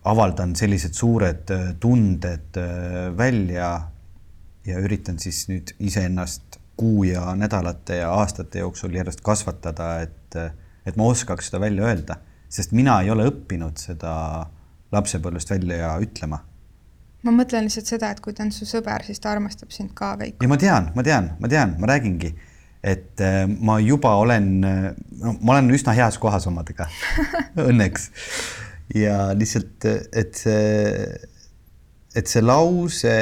avaldan 0.07 0.53
sellised 0.55 0.95
suured 0.95 1.51
äh, 1.51 1.73
tunded 1.83 2.55
äh, 2.63 3.11
välja 3.19 3.71
ja 4.67 4.79
üritan 4.83 5.19
siis 5.19 5.49
nüüd 5.51 5.73
iseennast 5.83 6.61
kuu 6.77 7.05
ja 7.09 7.35
nädalate 7.35 8.01
ja 8.03 8.13
aastate 8.13 8.61
jooksul 8.63 8.95
järjest 8.95 9.23
kasvatada, 9.25 10.01
et, 10.05 10.37
et 10.87 10.99
ma 10.99 11.09
oskaks 11.11 11.49
seda 11.49 11.61
välja 11.63 11.87
öelda, 11.89 12.19
sest 12.53 12.75
mina 12.77 13.01
ei 13.03 13.11
ole 13.11 13.27
õppinud 13.31 13.81
seda 13.81 14.13
lapsepõlvest 14.93 15.51
välja 15.51 15.95
ütlema. 16.03 16.43
Ma 17.27 17.35
mõtlen 17.35 17.67
lihtsalt 17.67 17.91
seda, 17.91 18.11
et 18.15 18.23
kui 18.25 18.35
ta 18.37 18.45
on 18.47 18.53
su 18.55 18.69
sõber, 18.69 19.05
siis 19.07 19.21
ta 19.23 19.33
armastab 19.35 19.73
sind 19.75 19.95
ka, 19.99 20.15
Veiko. 20.21 20.45
ja 20.45 20.51
ma 20.51 20.59
tean, 20.61 20.91
ma 20.97 21.05
tean, 21.07 21.33
ma 21.43 21.51
tean, 21.53 21.75
ma 21.83 21.91
räägingi, 21.91 22.33
et 22.87 23.23
äh, 23.25 23.43
ma 23.47 23.79
juba 23.83 24.15
olen, 24.23 24.51
no 24.63 25.37
ma 25.41 25.57
olen 25.57 25.73
üsna 25.75 25.97
heas 25.97 26.21
kohas 26.23 26.47
omadega 26.51 26.89
õnneks. 27.69 28.11
ja 28.95 29.33
lihtsalt, 29.35 29.89
et 30.15 30.39
see, 30.39 31.07
et 32.17 32.31
see 32.31 32.45
lause 32.45 33.17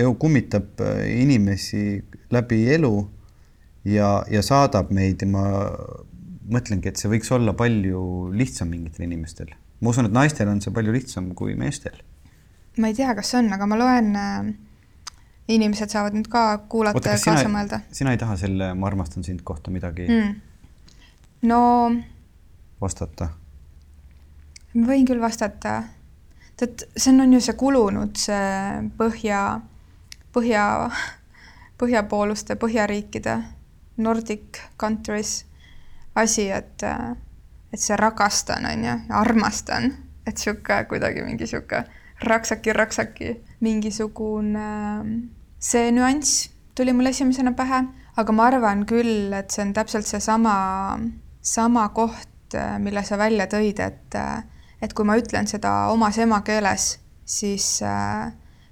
ju 0.00 0.16
kummitab 0.20 0.82
inimesi 1.06 2.00
läbi 2.34 2.64
elu 2.74 2.96
ja, 3.86 4.24
ja 4.30 4.42
saadab 4.42 4.90
meid 4.94 5.22
ja 5.22 5.28
ma 5.30 5.44
mõtlengi, 6.50 6.90
et 6.90 7.00
see 7.00 7.10
võiks 7.12 7.30
olla 7.34 7.54
palju 7.56 8.32
lihtsam 8.36 8.72
mingitel 8.72 9.06
inimestel. 9.06 9.54
ma 9.80 9.92
usun, 9.92 10.08
et 10.08 10.16
naistel 10.16 10.48
on 10.48 10.60
see 10.64 10.72
palju 10.74 10.92
lihtsam 10.94 11.32
kui 11.36 11.54
meestel. 11.58 11.96
Ma 12.78 12.90
ei 12.90 12.94
tea, 12.94 13.14
kas 13.14 13.34
on, 13.38 13.52
aga 13.54 13.66
ma 13.70 13.78
loen 13.78 14.10
äh,, 14.18 14.52
inimesed 15.48 15.92
saavad 15.92 16.16
nüüd 16.16 16.28
ka 16.32 16.44
kuulata 16.68 16.98
oota, 16.98 17.14
ja 17.14 17.20
kaasa 17.20 17.44
sina, 17.44 17.52
mõelda 17.52 17.80
sina 17.92 18.14
ei 18.14 18.20
taha 18.20 18.36
selle 18.40 18.72
Ma 18.74 18.88
armastan 18.88 19.26
sind 19.26 19.44
kohta 19.44 19.72
midagi 19.74 20.06
mm. 20.08 20.34
no 21.50 21.60
vastata? 22.80 23.28
ma 24.74 24.86
võin 24.88 25.06
küll 25.08 25.22
vastata. 25.22 25.82
tead, 26.56 26.86
see 26.96 27.12
on, 27.12 27.24
on 27.26 27.36
ju 27.36 27.42
see 27.44 27.56
kulunud, 27.58 28.16
see 28.18 28.86
põhja, 28.98 29.42
põhja, 30.34 30.64
põhjapooluste, 31.80 32.56
põhjariikide, 32.60 33.38
Nordic 33.96 34.58
countries 34.80 35.44
asi, 36.18 36.48
et, 36.50 36.82
et 36.82 37.80
see 37.80 37.98
rakastan, 37.98 38.66
on 38.70 38.86
ju, 38.86 38.96
armastan, 39.14 39.92
et 40.26 40.38
sihuke 40.38 40.80
kuidagi 40.90 41.22
mingi 41.26 41.46
sihuke 41.50 41.84
raksaki-raksaki, 42.24 43.36
mingisugune 43.64 44.68
see 45.64 45.92
nüanss 45.94 46.50
tuli 46.74 46.92
mul 46.92 47.06
esimesena 47.06 47.54
pähe, 47.56 47.84
aga 48.18 48.34
ma 48.34 48.48
arvan 48.50 48.84
küll, 48.88 49.32
et 49.36 49.54
see 49.54 49.64
on 49.64 49.72
täpselt 49.76 50.08
seesama, 50.08 50.54
sama 51.44 51.88
koht, 51.96 52.56
mille 52.82 53.02
sa 53.06 53.18
välja 53.18 53.46
tõid, 53.50 53.80
et, 53.82 54.18
et 54.82 54.94
kui 54.94 55.06
ma 55.06 55.16
ütlen 55.18 55.48
seda 55.50 55.88
omas 55.94 56.18
emakeeles, 56.22 56.88
siis, 57.24 57.68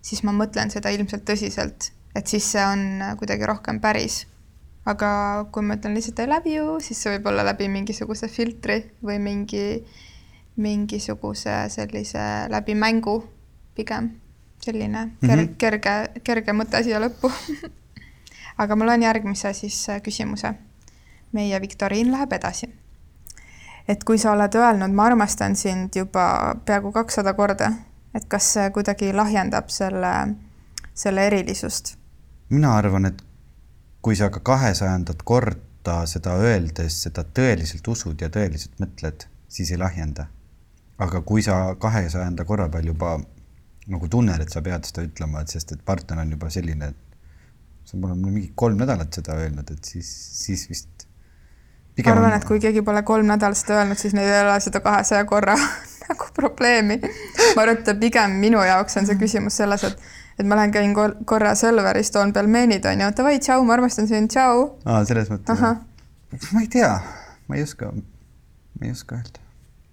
siis 0.02 0.22
ma 0.26 0.34
mõtlen 0.36 0.70
seda 0.74 0.92
ilmselt 0.94 1.24
tõsiselt, 1.28 1.90
et 2.14 2.28
siis 2.28 2.52
see 2.54 2.62
on 2.66 3.16
kuidagi 3.18 3.48
rohkem 3.48 3.80
päris. 3.80 4.26
aga 4.84 5.08
kui 5.54 5.62
ma 5.62 5.76
ütlen 5.78 5.94
lihtsalt 5.94 6.18
I 6.18 6.26
love 6.26 6.50
you, 6.50 6.80
siis 6.82 6.98
see 6.98 7.12
võib 7.12 7.28
olla 7.30 7.44
läbi 7.46 7.68
mingisuguse 7.70 8.26
filtri 8.28 8.80
või 9.06 9.20
mingi, 9.22 9.78
mingisuguse 10.58 11.54
sellise 11.70 12.24
läbi 12.50 12.74
mängu 12.74 13.20
pigem. 13.74 14.10
selline 14.62 14.98
ker- 14.98 15.36
mm, 15.36 15.40
-hmm. 15.40 15.54
kerge, 15.58 16.20
kerge 16.24 16.52
mõte 16.52 16.82
siia 16.82 17.00
lõppu 17.00 17.32
aga 18.62 18.76
ma 18.76 18.84
loen 18.84 19.02
järgmise 19.02 19.52
siis 19.52 19.86
küsimuse. 20.02 20.54
meie 21.32 21.60
viktoriin 21.60 22.12
läheb 22.12 22.32
edasi 22.32 22.68
et 23.88 24.04
kui 24.04 24.18
sa 24.18 24.32
oled 24.32 24.54
öelnud, 24.54 24.94
ma 24.94 25.06
armastan 25.10 25.56
sind 25.56 25.96
juba 25.96 26.54
peaaegu 26.64 26.92
kakssada 26.92 27.34
korda, 27.34 27.72
et 28.14 28.28
kas 28.28 28.52
see 28.54 28.70
kuidagi 28.70 29.12
lahjendab 29.12 29.68
selle, 29.68 30.12
selle 30.94 31.26
erilisust? 31.26 31.96
mina 32.50 32.76
arvan, 32.76 33.06
et 33.08 33.22
kui 34.02 34.16
sa 34.16 34.28
ka 34.30 34.40
kahesajandat 34.40 35.22
korda 35.24 36.02
seda 36.06 36.36
öeldes 36.36 37.02
seda 37.06 37.24
tõeliselt 37.24 37.88
usud 37.88 38.20
ja 38.20 38.28
tõeliselt 38.28 38.78
mõtled, 38.82 39.26
siis 39.48 39.70
ei 39.72 39.80
lahjenda. 39.80 40.26
aga 40.98 41.20
kui 41.26 41.42
sa 41.42 41.74
kahesajanda 41.78 42.44
korra 42.44 42.68
peal 42.68 42.86
juba 42.86 43.18
nagu 43.90 44.08
tunned, 44.08 44.42
et 44.42 44.52
sa 44.52 44.62
pead 44.62 44.86
seda 44.86 45.04
ütlema, 45.06 45.42
et 45.42 45.52
sest 45.52 45.72
et 45.74 45.80
partner 45.84 46.22
on 46.22 46.34
juba 46.36 46.50
selline, 46.52 46.92
et 46.92 47.88
sa 47.88 47.98
pole 47.98 48.14
mulle 48.14 48.36
mingi 48.36 48.52
kolm 48.54 48.78
nädalat 48.78 49.18
seda 49.18 49.36
öelnud, 49.40 49.70
et 49.74 49.92
siis, 49.94 50.08
siis 50.38 50.68
vist 50.70 51.06
ma 51.98 52.14
arvan, 52.14 52.36
et 52.36 52.46
kui 52.48 52.60
keegi 52.62 52.84
pole 52.86 53.02
kolm 53.06 53.28
nädalat 53.28 53.58
seda 53.58 53.80
öelnud, 53.80 54.00
siis 54.00 54.14
neil 54.16 54.30
ei 54.30 54.44
ole 54.44 54.54
seda 54.64 54.80
kahesaja 54.84 55.26
korra 55.28 55.56
nagu 56.08 56.30
probleemi. 56.36 57.00
ma 57.02 57.64
arvan, 57.64 57.82
et 57.82 57.92
pigem 58.00 58.38
minu 58.42 58.62
jaoks 58.66 59.00
on 59.00 59.10
see 59.10 59.18
küsimus 59.20 59.58
selles, 59.60 59.84
et, 59.88 60.08
et 60.38 60.46
ma 60.46 60.60
lähen, 60.60 60.74
käin 60.74 60.94
kor 60.96 61.16
korra 61.28 61.56
Selveris, 61.58 62.14
toon 62.14 62.32
pelmeenid, 62.32 62.86
onju, 62.86 63.12
davai, 63.18 63.38
tšau, 63.42 63.66
ma 63.66 63.76
armastan 63.78 64.08
sind, 64.10 64.30
tšau. 64.32 64.66
aa, 64.86 65.02
selles 65.08 65.30
mõttes. 65.34 66.50
ma 66.54 66.64
ei 66.64 66.70
tea, 66.72 66.94
ma 67.48 67.58
ei 67.58 67.66
oska, 67.66 67.90
ma 67.92 68.86
ei 68.86 68.94
oska 68.94 69.18
öelda 69.18 69.42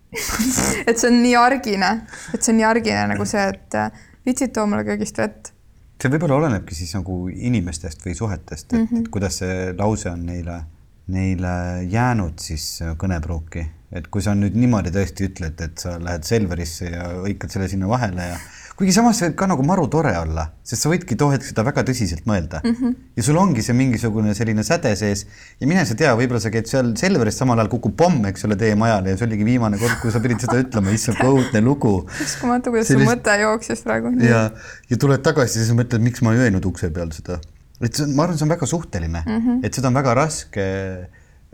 et 0.90 0.98
see 0.98 1.10
on 1.10 1.22
nii 1.22 1.36
argine, 1.38 1.94
et 2.34 2.42
see 2.42 2.54
on 2.54 2.60
nii 2.62 2.68
argine 2.70 3.06
nagu 3.14 3.26
see, 3.30 3.46
et 3.54 3.80
vitsid, 4.26 4.54
too 4.56 4.66
mulle 4.70 4.86
köögist 4.88 5.22
vett. 5.22 5.54
see 6.02 6.12
võib-olla 6.12 6.40
olenebki 6.40 6.76
siis 6.76 6.96
nagu 6.98 7.22
inimestest 7.30 8.06
või 8.06 8.16
suhetest, 8.18 8.74
et 8.74 8.80
mm 8.80 8.88
-hmm. 8.88 9.10
kuidas 9.14 9.42
see 9.44 9.74
lause 9.78 10.10
on 10.10 10.26
neile 10.26 10.62
neile 11.10 11.84
jäänud 11.90 12.40
siis 12.42 12.80
kõnepruuki, 13.02 13.66
et 13.92 14.08
kui 14.14 14.22
sa 14.22 14.36
nüüd 14.38 14.58
niimoodi 14.60 14.92
tõesti 14.94 15.26
ütled, 15.30 15.62
et 15.62 15.82
sa 15.82 15.98
lähed 16.02 16.26
Selverisse 16.28 16.92
ja 16.92 17.08
hõikad 17.24 17.54
selle 17.54 17.70
sinna 17.72 17.90
vahele 17.90 18.28
ja 18.32 18.38
kuigi 18.80 18.94
samas 18.96 19.20
see 19.20 19.28
võib 19.28 19.36
ka 19.42 19.48
nagu 19.52 19.64
maru 19.68 19.88
tore 19.92 20.14
olla, 20.16 20.46
sest 20.64 20.86
sa 20.86 20.92
võidki 20.92 21.18
too 21.20 21.34
hetk 21.34 21.44
seda 21.44 21.66
väga 21.68 21.84
tõsiselt 21.90 22.24
mõelda 22.30 22.62
mm. 22.64 22.78
-hmm. 22.78 22.96
ja 23.20 23.26
sul 23.28 23.40
ongi 23.42 23.66
see 23.66 23.76
mingisugune 23.76 24.34
selline 24.38 24.64
säde 24.64 24.96
sees 24.96 25.26
ja 25.60 25.68
mine 25.68 25.84
sa 25.86 25.98
tea, 26.00 26.16
võib-olla 26.16 26.40
sa 26.40 26.54
käid 26.54 26.72
seal 26.72 26.96
Selveris, 27.00 27.38
samal 27.44 27.60
ajal 27.60 27.74
kukub 27.76 27.98
pomm, 28.00 28.26
eks 28.32 28.48
ole, 28.48 28.56
teie 28.60 28.80
majale 28.80 29.12
ja 29.12 29.20
see 29.20 29.28
oligi 29.28 29.48
viimane 29.48 29.78
kord, 29.82 30.00
kui 30.02 30.16
sa 30.16 30.24
pidid 30.24 30.48
seda 30.48 30.58
ütlema, 30.64 30.96
issand, 30.96 31.20
õudne 31.28 31.62
lugu. 31.66 31.94
uskumatu, 32.24 32.72
kuidas 32.72 32.88
Sellist... 32.88 33.06
su 33.06 33.14
mõte 33.14 33.38
jooksis 33.44 33.84
praegu. 33.84 34.16
ja, 34.24 34.50
ja 34.90 34.98
tuled 35.06 35.24
tagasi 35.28 35.60
ja 35.60 35.66
siis 35.66 35.76
mõtled, 35.76 36.04
miks 36.08 36.24
ma 36.24 36.34
ei 36.38 36.48
öelnud 36.48 36.72
ukse 36.72 36.92
peal 36.96 37.12
seda 37.16 37.42
et 37.84 37.96
see 37.96 38.06
on, 38.06 38.16
ma 38.16 38.26
arvan, 38.26 38.38
see 38.40 38.48
on 38.48 38.52
väga 38.52 38.68
suhteline 38.68 39.24
mm, 39.26 39.40
-hmm. 39.40 39.66
et 39.66 39.76
seda 39.76 39.88
on 39.92 40.00
väga 40.00 40.14
raske 40.18 40.66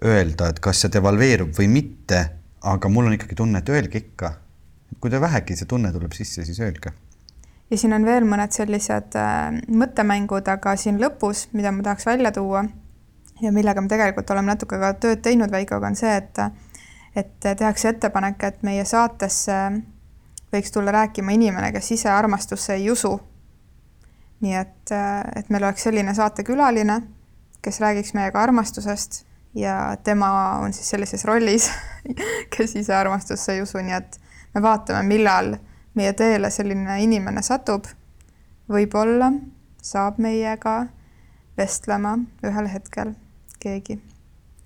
öelda, 0.03 0.49
et 0.49 0.59
kas 0.59 0.81
see 0.83 0.91
devalveerub 0.93 1.53
või 1.55 1.67
mitte, 1.71 2.21
aga 2.65 2.89
mul 2.91 3.09
on 3.09 3.15
ikkagi 3.15 3.37
tunne, 3.37 3.61
et 3.61 3.69
öelge 3.69 4.01
ikka. 4.01 4.35
kui 4.99 5.11
te 5.11 5.19
vähegi 5.21 5.55
see 5.59 5.67
tunne 5.69 5.91
tuleb 5.93 6.13
sisse, 6.17 6.45
siis 6.45 6.59
öelge. 6.59 6.91
Ja 7.71 7.77
siin 7.77 7.93
on 7.93 8.05
veel 8.05 8.27
mõned 8.29 8.53
sellised 8.53 9.17
äh, 9.19 9.59
mõttemängud, 9.67 10.47
aga 10.51 10.75
siin 10.79 10.99
lõpus, 11.01 11.47
mida 11.53 11.71
ma 11.71 11.83
tahaks 11.83 12.05
välja 12.05 12.31
tuua 12.35 12.65
ja 13.41 13.51
millega 13.51 13.81
me 13.81 13.91
tegelikult 13.91 14.29
oleme 14.31 14.53
natuke 14.53 14.79
ka 14.79 14.93
tööd 14.99 15.21
teinud 15.25 15.51
Veikoga, 15.51 15.87
on 15.87 15.99
see, 15.99 16.15
et 16.15 16.39
et 17.15 17.45
tehakse 17.45 17.93
ettepanek, 17.93 18.41
et 18.43 18.63
meie 18.67 18.83
saatesse 18.85 19.55
võiks 20.51 20.71
tulla 20.71 20.91
rääkima 20.91 21.31
inimene, 21.35 21.71
kes 21.71 21.91
ise 21.95 22.09
armastusse 22.11 22.75
ei 22.75 22.89
usu. 22.91 23.19
nii 24.43 24.55
et, 24.59 24.91
et 25.35 25.49
meil 25.49 25.63
oleks 25.63 25.85
selline 25.87 26.11
saatekülaline, 26.13 26.99
kes 27.63 27.79
räägiks 27.81 28.13
meiega 28.13 28.41
armastusest 28.43 29.23
ja 29.55 29.95
tema 30.03 30.59
on 30.59 30.73
siis 30.73 30.89
sellises 30.91 31.23
rollis, 31.25 31.69
kes 32.57 32.75
ise 32.75 32.93
armastusse 32.95 33.55
ei 33.55 33.61
usu, 33.63 33.79
nii 33.79 33.95
et 33.95 34.19
me 34.53 34.61
vaatame, 34.61 35.05
millal 35.07 35.55
meie 35.95 36.13
teele 36.13 36.51
selline 36.51 36.99
inimene 37.03 37.41
satub. 37.41 37.87
võib-olla 38.69 39.31
saab 39.81 40.17
meiega 40.17 40.87
vestlema 41.57 42.17
ühel 42.43 42.69
hetkel 42.69 43.13
keegi. 43.59 43.99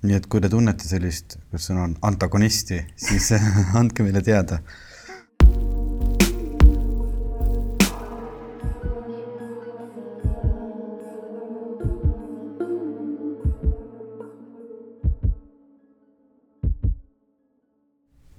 nii 0.01 0.15
et 0.15 0.27
kui 0.27 0.41
te 0.41 0.49
tunnete 0.49 0.87
sellist, 0.87 1.37
sõna 1.55 1.83
on, 1.87 1.97
antagonisti, 2.01 2.83
siis 2.95 3.33
andke 3.79 4.03
meile 4.03 4.21
teada 4.21 4.61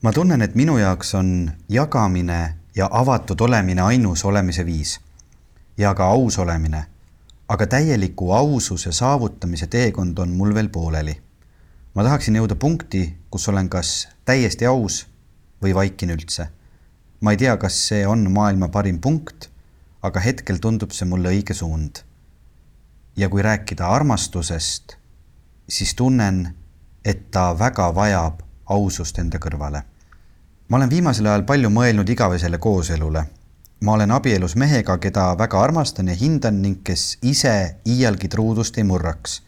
ma 0.02 0.12
tunnen, 0.16 0.42
et 0.42 0.56
minu 0.56 0.78
jaoks 0.80 1.14
on 1.14 1.50
jagamine 1.68 2.59
ja 2.76 2.88
avatud 2.90 3.40
olemine 3.40 3.82
ainus 3.82 4.24
olemise 4.24 4.66
viis 4.66 5.00
ja 5.78 5.94
ka 5.94 6.06
aus 6.06 6.38
olemine. 6.38 6.86
aga 7.48 7.66
täieliku 7.66 8.32
aususe 8.32 8.92
saavutamise 8.92 9.66
teekond 9.66 10.18
on 10.18 10.28
mul 10.30 10.54
veel 10.54 10.68
pooleli. 10.68 11.22
ma 11.94 12.02
tahaksin 12.02 12.36
jõuda 12.36 12.54
punkti, 12.54 13.16
kus 13.30 13.48
olen 13.48 13.68
kas 13.68 14.08
täiesti 14.24 14.66
aus 14.66 15.06
või 15.62 15.74
vaikin 15.74 16.10
üldse. 16.10 16.48
ma 17.20 17.30
ei 17.30 17.36
tea, 17.36 17.56
kas 17.56 17.88
see 17.88 18.06
on 18.06 18.30
maailma 18.30 18.68
parim 18.68 19.00
punkt, 19.00 19.50
aga 20.02 20.20
hetkel 20.20 20.58
tundub 20.58 20.90
see 20.90 21.08
mulle 21.08 21.28
õige 21.28 21.54
suund. 21.54 22.04
ja 23.16 23.28
kui 23.28 23.42
rääkida 23.42 23.86
armastusest, 23.86 24.96
siis 25.68 25.94
tunnen, 25.94 26.54
et 27.04 27.30
ta 27.30 27.58
väga 27.58 27.94
vajab 27.94 28.42
ausust 28.66 29.18
enda 29.18 29.38
kõrvale. 29.38 29.82
Ma 30.70 30.76
olen 30.76 30.90
viimasel 30.90 31.26
ajal 31.26 31.42
palju 31.42 31.68
mõelnud 31.70 32.10
igavesele 32.14 32.58
kooselule. 32.58 33.24
ma 33.80 33.92
olen 33.92 34.10
abielus 34.10 34.54
mehega, 34.56 34.98
keda 34.98 35.38
väga 35.38 35.60
armastan 35.60 36.08
ja 36.08 36.14
hindan 36.14 36.62
ning 36.62 36.82
kes 36.84 37.18
ise 37.22 37.76
iialgi 37.86 38.28
truudust 38.28 38.78
ei 38.78 38.84
murraks. 38.84 39.42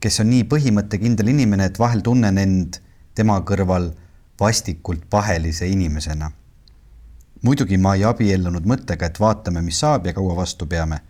kes 0.00 0.20
on 0.20 0.30
nii 0.30 0.44
põhimõttekindel 0.44 1.28
inimene, 1.28 1.64
et 1.64 1.78
vahel 1.78 2.00
tunnen 2.00 2.38
end 2.38 2.76
tema 3.14 3.40
kõrval 3.40 3.90
vastikult 4.40 5.08
pahelise 5.10 5.66
inimesena. 5.66 6.30
muidugi 7.42 7.78
ma 7.78 7.94
ei 7.94 8.04
abiellunud 8.04 8.66
mõttega, 8.66 9.06
et 9.06 9.20
vaatame, 9.20 9.62
mis 9.62 9.80
saab 9.80 10.06
ja 10.06 10.12
kaua 10.12 10.36
vastu 10.36 10.66
peame. 10.66 11.00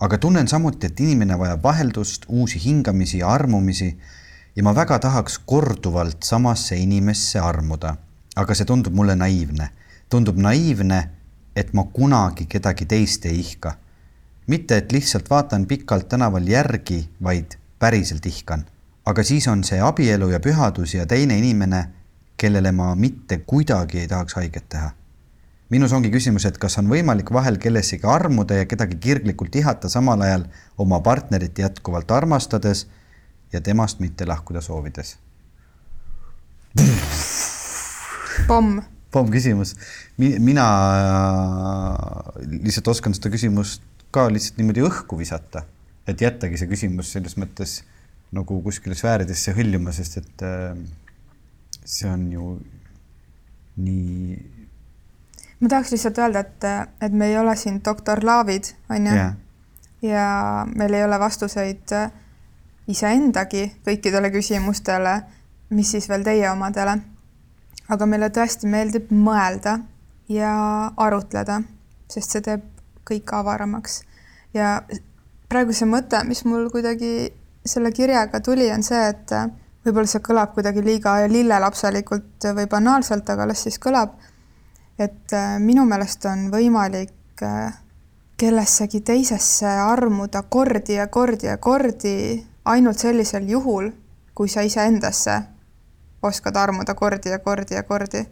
aga 0.00 0.18
tunnen 0.18 0.48
samuti, 0.48 0.86
et 0.86 1.00
inimene 1.00 1.38
vajab 1.38 1.62
vaheldust, 1.62 2.24
uusi 2.28 2.64
hingamisi 2.64 3.18
ja 3.18 3.28
armumisi 3.28 3.98
ja 4.56 4.62
ma 4.62 4.74
väga 4.74 4.98
tahaks 4.98 5.38
korduvalt 5.38 6.22
samasse 6.22 6.76
inimesse 6.76 7.38
armuda, 7.38 7.96
aga 8.38 8.54
see 8.54 8.66
tundub 8.66 8.94
mulle 8.94 9.16
naiivne. 9.16 9.68
tundub 10.08 10.36
naiivne, 10.36 11.10
et 11.56 11.72
ma 11.74 11.84
kunagi 11.92 12.46
kedagi 12.46 12.86
teist 12.86 13.26
ei 13.26 13.40
ihka. 13.40 13.74
mitte, 14.46 14.76
et 14.76 14.92
lihtsalt 14.92 15.30
vaatan 15.30 15.66
pikalt 15.66 16.08
tänaval 16.08 16.46
järgi, 16.46 17.08
vaid 17.22 17.58
päriselt 17.78 18.26
ihkan. 18.26 18.64
aga 19.06 19.22
siis 19.22 19.48
on 19.48 19.64
see 19.64 19.80
abielu 19.80 20.28
ja 20.28 20.40
pühadus 20.40 20.94
ja 20.94 21.06
teine 21.06 21.38
inimene, 21.38 21.88
kellele 22.36 22.72
ma 22.72 22.94
mitte 22.94 23.38
kuidagi 23.38 23.98
ei 23.98 24.08
tahaks 24.08 24.34
haiget 24.34 24.68
teha. 24.68 24.90
minus 25.70 25.92
ongi 25.92 26.10
küsimus, 26.10 26.46
et 26.46 26.58
kas 26.58 26.78
on 26.78 26.88
võimalik 26.88 27.32
vahel 27.32 27.58
kellessegi 27.58 28.06
armuda 28.06 28.54
ja 28.54 28.66
kedagi 28.66 28.96
kirglikult 28.96 29.54
ihata, 29.54 29.88
samal 29.88 30.20
ajal 30.20 30.44
oma 30.78 31.00
partnerit 31.00 31.58
jätkuvalt 31.58 32.10
armastades 32.10 32.86
ja 33.52 33.60
temast 33.60 34.00
mitte 34.00 34.26
lahkuda 34.26 34.60
soovides? 34.60 35.18
Pomm. 38.48 38.80
pomm 39.12 39.30
küsimus. 39.32 39.74
mina 40.18 40.66
lihtsalt 42.46 42.88
oskan 42.94 43.16
seda 43.16 43.32
küsimust 43.34 43.84
ka 44.14 44.28
lihtsalt 44.32 44.58
niimoodi 44.60 44.84
õhku 44.88 45.18
visata, 45.20 45.64
et 46.08 46.20
jättagi 46.20 46.60
see 46.60 46.70
küsimus 46.70 47.12
selles 47.12 47.36
mõttes 47.40 47.82
nagu 48.36 48.60
kuskile 48.64 48.96
sfääridesse 48.96 49.54
hõljuma, 49.56 49.92
sest 49.96 50.20
et 50.20 50.44
äh, 50.44 50.76
see 51.84 52.08
on 52.10 52.26
ju 52.32 52.46
nii. 53.84 54.38
ma 55.60 55.72
tahaks 55.72 55.92
lihtsalt 55.94 56.20
öelda, 56.24 56.44
et, 56.44 56.70
et 57.04 57.12
me 57.12 57.30
ei 57.30 57.38
ole 57.40 57.56
siin 57.56 57.80
doktor 57.84 58.24
Laavid, 58.24 58.72
on 58.90 59.06
ju 59.06 59.14
yeah.. 59.14 59.36
ja 60.02 60.26
meil 60.76 60.94
ei 60.94 61.04
ole 61.04 61.20
vastuseid 61.20 61.96
äh, 61.96 62.10
iseendagi 62.88 63.66
kõikidele 63.86 64.32
küsimustele, 64.32 65.20
mis 65.76 65.92
siis 65.92 66.08
veel 66.08 66.24
teie 66.24 66.48
omadele. 66.50 66.98
Aga 67.88 68.06
meile 68.06 68.28
tõesti 68.34 68.68
meeldib 68.68 69.12
mõelda 69.12 69.78
ja 70.28 70.52
arutleda, 70.96 71.62
sest 72.12 72.34
see 72.34 72.44
teeb 72.44 72.64
kõik 73.08 73.32
avaramaks. 73.32 74.02
ja 74.54 74.82
praegu 75.48 75.72
see 75.72 75.88
mõte, 75.88 76.20
mis 76.28 76.44
mul 76.44 76.68
kuidagi 76.72 77.30
selle 77.64 77.92
kirjaga 77.92 78.40
tuli, 78.44 78.68
on 78.72 78.82
see, 78.84 79.00
et 79.08 79.32
võib-olla 79.84 80.08
see 80.08 80.24
kõlab 80.24 80.52
kuidagi 80.56 80.84
liiga 80.84 81.14
lillelapselikult 81.28 82.48
või 82.56 82.66
banaalselt, 82.68 83.30
aga 83.30 83.48
las 83.48 83.64
siis 83.64 83.78
kõlab. 83.80 84.16
et 84.98 85.32
minu 85.62 85.84
meelest 85.86 86.24
on 86.26 86.50
võimalik 86.50 87.44
kellessegi 88.38 89.00
teisesse 89.00 89.66
armuda 89.66 90.42
kordi 90.42 90.94
ja 90.98 91.06
kordi 91.06 91.46
ja 91.46 91.56
kordi 91.56 92.44
ainult 92.64 92.98
sellisel 92.98 93.48
juhul, 93.48 93.90
kui 94.34 94.48
sa 94.48 94.62
iseendasse 94.62 95.38
oskad 96.22 96.56
armuda 96.56 96.94
kordi 96.94 97.30
ja 97.30 97.38
kordi 97.38 97.74
ja 97.74 97.82
kordi. 97.82 98.26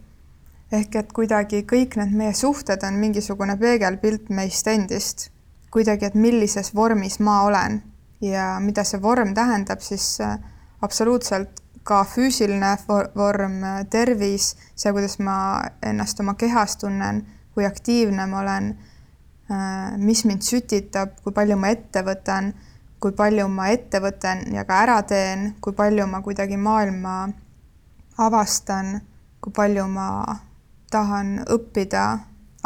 ehk 0.71 0.95
et 0.99 1.13
kuidagi 1.15 1.61
kõik 1.63 1.95
need 1.95 2.11
meie 2.11 2.33
suhted 2.33 2.83
on 2.83 2.97
mingisugune 2.99 3.57
peegelpilt 3.57 4.29
meist 4.29 4.67
endist. 4.67 5.29
kuidagi, 5.71 6.05
et 6.05 6.15
millises 6.15 6.75
vormis 6.75 7.19
ma 7.19 7.41
olen 7.43 7.81
ja 8.21 8.59
mida 8.59 8.83
see 8.83 9.01
vorm 9.01 9.33
tähendab, 9.33 9.79
siis 9.79 10.21
äh, 10.21 10.37
absoluutselt 10.81 11.61
ka 11.83 12.03
füüsiline 12.03 12.77
vorm, 13.15 13.61
tervis, 13.89 14.55
see, 14.75 14.91
kuidas 14.91 15.19
ma 15.19 15.61
ennast 15.83 16.19
oma 16.19 16.33
kehas 16.33 16.77
tunnen, 16.77 17.25
kui 17.53 17.65
aktiivne 17.65 18.25
ma 18.27 18.39
olen, 18.39 18.77
äh, 19.51 19.97
mis 19.97 20.25
mind 20.25 20.41
sütitab, 20.41 21.21
kui 21.23 21.31
palju 21.31 21.57
ma 21.57 21.69
ette 21.69 22.03
võtan 22.03 22.53
kui 22.99 23.13
palju 23.13 23.45
ma 23.47 23.67
ette 23.69 23.99
võtan 24.01 24.39
ja 24.53 24.63
ka 24.65 24.81
ära 24.81 25.01
teen, 25.05 25.51
kui 25.61 25.73
palju 25.77 26.07
ma 26.09 26.21
kuidagi 26.25 26.57
maailma 26.57 27.27
avastan, 28.17 29.01
kui 29.41 29.53
palju 29.53 29.85
ma 29.87 30.09
tahan 30.91 31.43
õppida, 31.53 32.05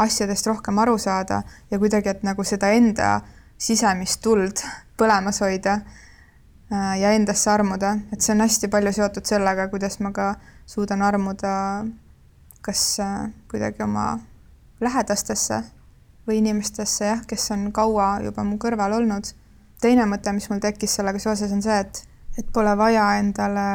asjadest 0.01 0.47
rohkem 0.47 0.79
aru 0.79 0.97
saada 0.97 1.41
ja 1.71 1.79
kuidagi, 1.79 2.09
et 2.09 2.23
nagu 2.23 2.43
seda 2.47 2.71
enda 2.73 3.19
sisemist 3.61 4.21
tuld 4.23 4.63
põlemas 4.97 5.41
hoida 5.43 5.81
äh, 5.81 6.95
ja 7.01 7.11
endasse 7.17 7.51
armuda, 7.51 7.97
et 8.13 8.21
see 8.21 8.33
on 8.33 8.45
hästi 8.45 8.69
palju 8.71 8.93
seotud 8.97 9.27
sellega, 9.27 9.67
kuidas 9.73 9.99
ma 9.99 10.13
ka 10.15 10.33
suudan 10.65 11.01
armuda 11.05 11.51
kas 12.61 12.99
äh, 12.99 13.29
kuidagi 13.51 13.83
oma 13.83 14.19
lähedastesse 14.81 15.63
või 16.27 16.39
inimestesse 16.41 17.05
jah, 17.05 17.25
kes 17.27 17.49
on 17.55 17.71
kaua 17.73 18.19
juba 18.25 18.45
mu 18.45 18.57
kõrval 18.61 18.93
olnud. 18.99 19.33
Teine 19.81 20.05
mõte, 20.05 20.33
mis 20.33 20.47
mul 20.49 20.61
tekkis 20.61 20.93
sellega 20.99 21.19
seoses, 21.19 21.51
on 21.53 21.63
see, 21.65 21.77
et, 21.81 22.03
et 22.37 22.51
pole 22.53 22.73
vaja 22.77 23.07
endale 23.17 23.65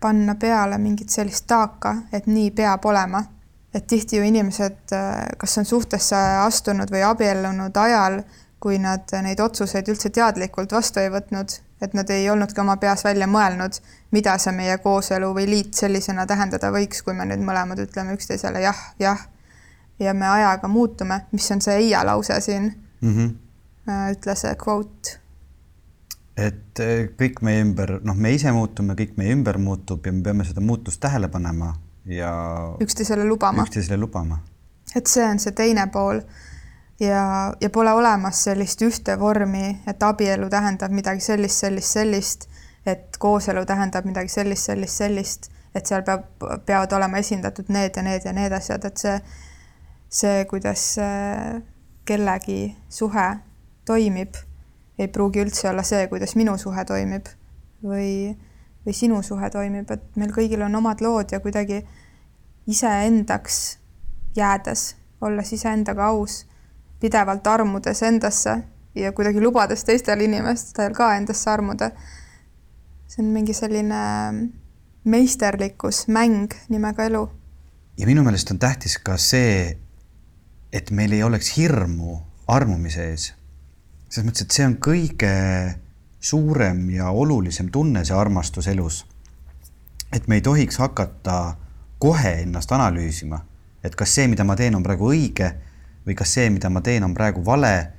panna 0.00 0.34
peale 0.34 0.78
mingit 0.78 1.10
sellist 1.10 1.46
taaka, 1.46 1.94
et 2.12 2.26
nii 2.26 2.50
peab 2.50 2.84
olema. 2.84 3.24
et 3.74 3.86
tihti 3.86 4.16
ju 4.16 4.24
inimesed, 4.24 4.92
kas 5.38 5.58
on 5.60 5.64
suhtesse 5.64 6.16
astunud 6.16 6.88
või 6.90 7.02
abiellunud 7.04 7.76
ajal, 7.76 8.22
kui 8.60 8.78
nad 8.80 9.12
neid 9.22 9.40
otsuseid 9.44 9.88
üldse 9.92 10.08
teadlikult 10.10 10.72
vastu 10.72 11.02
ei 11.02 11.10
võtnud, 11.12 11.52
et 11.84 11.94
nad 11.94 12.10
ei 12.10 12.30
olnudki 12.30 12.60
oma 12.60 12.78
peas 12.80 13.04
välja 13.04 13.28
mõelnud, 13.28 13.76
mida 14.10 14.38
see 14.40 14.56
meie 14.56 14.78
kooselu 14.82 15.28
või 15.36 15.46
liit 15.50 15.76
sellisena 15.76 16.26
tähendada 16.26 16.72
võiks, 16.74 17.04
kui 17.04 17.14
me 17.14 17.28
nüüd 17.28 17.44
mõlemad 17.44 17.84
ütleme 17.84 18.16
üksteisele 18.16 18.64
jah, 18.64 18.80
jah. 18.98 19.28
ja 19.98 20.14
me 20.14 20.26
ajaga 20.28 20.68
muutume, 20.68 21.20
mis 21.32 21.50
on 21.52 21.60
see 21.60 21.76
Eia 21.84 22.06
lause 22.06 22.40
siin 22.40 22.72
mm, 23.00 23.14
-hmm. 23.14 24.12
ütles 24.16 24.46
quote 24.64 25.17
et 26.38 26.80
eh, 26.82 27.08
kõik 27.18 27.42
meie 27.42 27.62
ümber, 27.64 27.98
noh, 28.06 28.16
me 28.16 28.32
ise 28.36 28.52
muutume, 28.54 28.94
kõik 28.98 29.16
meie 29.18 29.34
ümber 29.34 29.58
muutub 29.62 30.06
ja 30.06 30.12
me 30.14 30.22
peame 30.22 30.46
seda 30.46 30.62
muutust 30.64 31.00
tähele 31.02 31.30
panema 31.32 31.72
ja 32.08 32.30
üksteisele 32.80 33.24
lubama. 33.24 33.62
üksteisele 33.62 33.98
lubama. 34.00 34.38
et 34.96 35.06
see 35.06 35.24
on 35.24 35.38
see 35.38 35.52
teine 35.52 35.86
pool. 35.92 36.20
ja, 37.00 37.54
ja 37.60 37.70
pole 37.70 37.92
olemas 37.92 38.44
sellist 38.44 38.82
ühte 38.82 39.18
vormi, 39.20 39.80
et 39.86 40.02
abielu 40.02 40.48
tähendab 40.50 40.94
midagi 40.94 41.20
sellist, 41.20 41.64
sellist, 41.64 41.92
sellist, 41.92 42.48
et 42.86 43.18
kooselu 43.18 43.64
tähendab 43.66 44.04
midagi 44.04 44.28
sellist, 44.28 44.70
sellist, 44.70 44.96
sellist, 45.02 45.50
et 45.74 45.86
seal 45.86 46.02
peab, 46.02 46.24
peavad 46.66 46.92
olema 46.92 47.18
esindatud 47.18 47.68
need 47.68 47.96
ja 47.96 48.02
need 48.02 48.24
ja 48.24 48.32
need 48.32 48.52
asjad, 48.52 48.84
et 48.84 48.96
see, 48.96 49.18
see, 50.08 50.44
kuidas 50.50 50.84
äh, 51.02 51.60
kellegi 52.08 52.76
suhe 52.88 53.28
toimib, 53.84 54.34
ei 54.98 55.08
pruugi 55.08 55.42
üldse 55.44 55.68
olla 55.70 55.82
see, 55.86 56.06
kuidas 56.10 56.34
minu 56.36 56.56
suhe 56.58 56.84
toimib 56.84 57.28
või, 57.84 58.34
või 58.86 58.94
sinu 58.94 59.22
suhe 59.22 59.50
toimib, 59.50 59.90
et 59.90 60.16
meil 60.16 60.32
kõigil 60.34 60.62
on 60.66 60.74
omad 60.80 61.02
lood 61.04 61.32
ja 61.32 61.40
kuidagi 61.40 61.82
iseendaks 62.66 63.78
jäädes, 64.36 64.96
olles 65.20 65.52
iseendaga 65.52 66.10
aus, 66.12 66.44
pidevalt 67.00 67.46
armudes 67.46 68.02
endasse 68.02 68.58
ja 68.94 69.12
kuidagi 69.12 69.40
lubades 69.40 69.84
teistel 69.86 70.20
inimestel 70.26 70.94
ka 70.94 71.14
endasse 71.16 71.50
armuda. 71.50 71.90
see 73.08 73.22
on 73.24 73.30
mingi 73.32 73.54
selline 73.56 74.00
meisterlikkus, 75.04 76.08
mäng 76.08 76.52
nimega 76.68 77.04
elu. 77.04 77.30
ja 77.98 78.06
minu 78.06 78.22
meelest 78.22 78.50
on 78.50 78.58
tähtis 78.58 78.98
ka 78.98 79.16
see, 79.16 79.78
et 80.72 80.90
meil 80.90 81.12
ei 81.12 81.22
oleks 81.22 81.56
hirmu 81.56 82.18
armumise 82.46 83.10
ees. 83.10 83.32
Selles 84.08 84.26
mõttes, 84.26 84.46
et 84.46 84.56
see 84.56 84.66
on 84.66 84.76
kõige 84.82 85.32
suurem 86.20 86.88
ja 86.90 87.10
olulisem 87.12 87.68
tunne, 87.72 88.04
see 88.04 88.16
armastus 88.16 88.66
elus. 88.72 89.04
et 90.12 90.24
me 90.28 90.38
ei 90.38 90.40
tohiks 90.40 90.78
hakata 90.80 91.56
kohe 92.00 92.30
ennast 92.42 92.72
analüüsima, 92.72 93.42
et 93.84 93.94
kas 93.94 94.14
see, 94.16 94.28
mida 94.28 94.44
ma 94.44 94.56
teen, 94.56 94.74
on 94.74 94.82
praegu 94.82 95.10
õige 95.12 95.50
või 96.06 96.16
kas 96.16 96.32
see, 96.38 96.48
mida 96.50 96.70
ma 96.72 96.80
teen, 96.80 97.04
on 97.04 97.14
praegu 97.14 97.44
vale. 97.44 97.92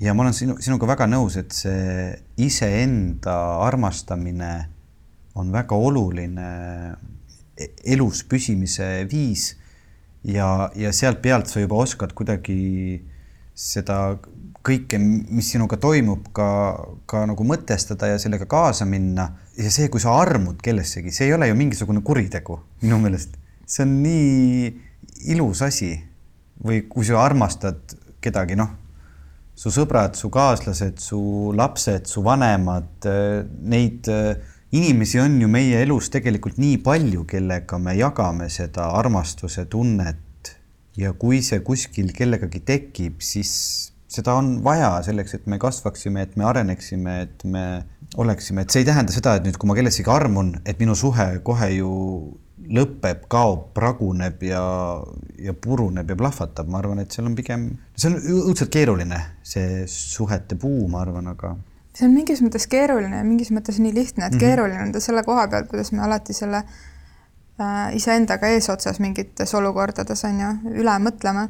ja 0.00 0.12
ma 0.14 0.22
olen 0.22 0.34
sinu, 0.36 0.58
sinuga 0.60 0.86
väga 0.86 1.06
nõus, 1.08 1.38
et 1.40 1.52
see 1.52 2.12
iseenda 2.36 3.36
armastamine 3.64 4.68
on 5.34 5.52
väga 5.52 5.76
oluline 5.76 6.50
elus 7.84 8.22
püsimise 8.28 9.06
viis 9.08 9.54
ja, 10.24 10.68
ja 10.76 10.92
sealt 10.92 11.22
pealt 11.24 11.48
sa 11.48 11.62
juba 11.62 11.80
oskad 11.80 12.12
kuidagi 12.12 13.00
seda 13.56 14.18
kõike, 14.66 14.98
mis 14.98 15.50
sinuga 15.52 15.78
toimub, 15.80 16.30
ka, 16.34 16.48
ka 17.08 17.24
nagu 17.30 17.46
mõtestada 17.46 18.10
ja 18.12 18.20
sellega 18.22 18.48
kaasa 18.50 18.86
minna. 18.88 19.30
ja 19.56 19.70
see, 19.70 19.88
kui 19.92 20.02
sa 20.02 20.16
armud 20.20 20.58
kellessegi, 20.62 21.12
see 21.14 21.30
ei 21.30 21.36
ole 21.36 21.48
ju 21.48 21.58
mingisugune 21.58 22.02
kuritegu 22.04 22.58
minu 22.82 22.98
meelest. 23.02 23.38
see 23.66 23.84
on 23.86 23.94
nii 24.02 24.72
ilus 25.36 25.62
asi. 25.62 25.94
või 26.66 26.86
kui 26.88 27.04
sa 27.04 27.20
armastad 27.20 27.96
kedagi, 28.24 28.56
noh, 28.56 28.70
su 29.54 29.70
sõbrad, 29.70 30.16
su 30.16 30.30
kaaslased, 30.32 30.98
su 31.00 31.52
lapsed, 31.56 32.06
su 32.08 32.22
vanemad, 32.24 33.08
neid 33.60 34.08
inimesi 34.76 35.20
on 35.20 35.40
ju 35.40 35.48
meie 35.48 35.82
elus 35.84 36.08
tegelikult 36.12 36.56
nii 36.58 36.78
palju, 36.84 37.26
kellega 37.28 37.78
me 37.78 37.94
jagame 37.96 38.48
seda 38.52 38.90
armastuse 38.98 39.66
tunnet. 39.70 40.22
ja 40.96 41.12
kui 41.12 41.42
see 41.44 41.60
kuskil 41.60 42.08
kellegagi 42.16 42.62
tekib, 42.64 43.20
siis 43.20 43.92
seda 44.08 44.36
on 44.38 44.56
vaja 44.64 44.90
selleks, 45.06 45.34
et 45.34 45.46
me 45.50 45.58
kasvaksime, 45.58 46.22
et 46.22 46.34
me 46.38 46.46
areneksime, 46.46 47.20
et 47.26 47.44
me 47.44 47.66
oleksime, 48.16 48.62
et 48.62 48.72
see 48.72 48.84
ei 48.84 48.88
tähenda 48.88 49.14
seda, 49.14 49.36
et 49.36 49.46
nüüd, 49.46 49.58
kui 49.58 49.68
ma 49.68 49.76
kellessegi 49.78 50.10
armun, 50.10 50.56
et 50.64 50.78
minu 50.80 50.94
suhe 50.98 51.28
kohe 51.46 51.70
ju 51.74 51.92
lõpeb, 52.66 53.26
kaob, 53.30 53.68
praguneb 53.76 54.42
ja, 54.46 54.62
ja 55.42 55.54
puruneb 55.54 56.10
ja 56.10 56.16
plahvatab, 56.18 56.70
ma 56.70 56.80
arvan, 56.80 57.02
et 57.02 57.14
seal 57.14 57.28
on 57.28 57.36
pigem, 57.38 57.68
see 57.94 58.10
on 58.10 58.18
õudselt 58.48 58.72
keeruline, 58.74 59.20
see 59.46 59.84
suhete 59.90 60.58
puu, 60.60 60.86
ma 60.90 61.02
arvan, 61.04 61.34
aga 61.34 61.54
see 61.96 62.04
on 62.08 62.12
mingis 62.12 62.42
mõttes 62.44 62.66
keeruline 62.68 63.22
ja 63.22 63.24
mingis 63.24 63.50
mõttes 63.54 63.78
nii 63.80 63.94
lihtne, 63.94 64.26
et 64.26 64.32
mm 64.32 64.36
-hmm. 64.36 64.40
keeruline 64.40 64.82
on 64.82 64.92
ta 64.92 65.00
selle 65.00 65.22
koha 65.24 65.46
pealt, 65.48 65.68
kuidas 65.70 65.92
me 65.92 66.02
alati 66.04 66.34
selle 66.36 66.62
äh, 66.62 67.94
iseendaga 67.96 68.50
eesotsas 68.52 69.00
mingites 69.00 69.54
olukordades 69.54 70.24
on 70.28 70.40
ju 70.40 70.50
üle 70.82 70.98
mõtleme. 71.06 71.48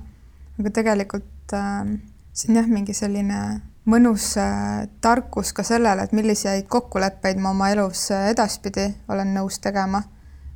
aga 0.61 0.70
tegelikult 0.70 1.52
äh, 1.52 1.98
see 2.37 2.53
on 2.53 2.61
jah, 2.61 2.68
mingi 2.68 2.95
selline 2.97 3.41
mõnus 3.89 4.34
äh, 4.41 4.87
tarkus 5.01 5.53
ka 5.57 5.64
sellele, 5.66 6.05
et 6.05 6.12
milliseid 6.16 6.66
kokkuleppeid 6.68 7.41
ma 7.41 7.53
oma 7.55 7.70
elus 7.72 8.11
äh, 8.14 8.30
edaspidi 8.32 8.91
olen 9.12 9.32
nõus 9.37 9.61
tegema, 9.62 10.03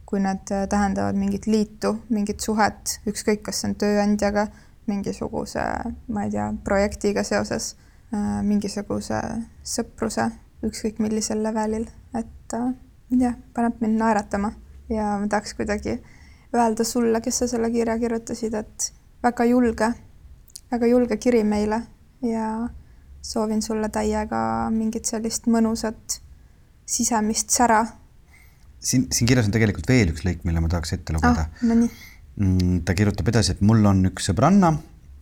kui 0.04 0.20
need 0.20 0.52
äh, 0.52 0.66
tähendavad 0.70 1.16
mingit 1.18 1.46
liitu, 1.48 1.94
mingit 2.12 2.42
suhet, 2.44 2.98
ükskõik, 3.08 3.44
kas 3.46 3.62
see 3.62 3.70
on 3.70 3.78
tööandjaga, 3.80 4.48
mingisuguse, 4.90 5.64
ma 6.10 6.26
ei 6.26 6.34
tea, 6.34 6.50
projektiga 6.66 7.24
seoses 7.26 7.76
mingisuguse 8.42 9.20
sõpruse, 9.62 10.24
ükskõik 10.66 10.96
millisel 10.98 11.44
levelil, 11.44 11.84
et 12.18 12.56
jah, 13.20 13.36
paneb 13.54 13.76
mind 13.78 14.00
naeratama 14.00 14.50
ja 14.90 15.12
ma 15.20 15.28
tahaks 15.30 15.54
kuidagi 15.54 16.00
öelda 16.50 16.82
sulle, 16.82 17.20
kes 17.22 17.38
sa 17.44 17.46
selle 17.52 17.70
kirja 17.70 17.94
kirjutasid, 18.02 18.56
et 18.58 18.88
väga 19.22 19.46
julge, 19.46 19.92
väga 20.70 20.86
julge 20.86 21.16
kiri 21.16 21.44
meile 21.44 21.82
ja 22.22 22.68
soovin 23.22 23.62
sulle 23.62 23.88
täiega 23.88 24.70
mingit 24.70 25.04
sellist 25.04 25.46
mõnusat 25.46 26.20
sisemist 26.86 27.50
sära. 27.50 27.84
siin, 28.78 29.08
siin 29.12 29.28
kirjas 29.28 29.46
on 29.46 29.52
tegelikult 29.52 29.88
veel 29.88 30.14
üks 30.14 30.24
lõik, 30.24 30.44
mille 30.44 30.60
ma 30.60 30.68
tahaks 30.68 30.92
ette 30.96 31.12
lugeda 31.12 31.46
ah,. 31.46 31.50
No 31.62 31.74
nii. 31.74 31.90
Mm, 32.40 32.80
ta 32.86 32.94
kirjutab 32.94 33.28
edasi, 33.28 33.52
et 33.52 33.60
mul 33.60 33.84
on 33.84 34.06
üks 34.08 34.30
sõbranna 34.30 34.72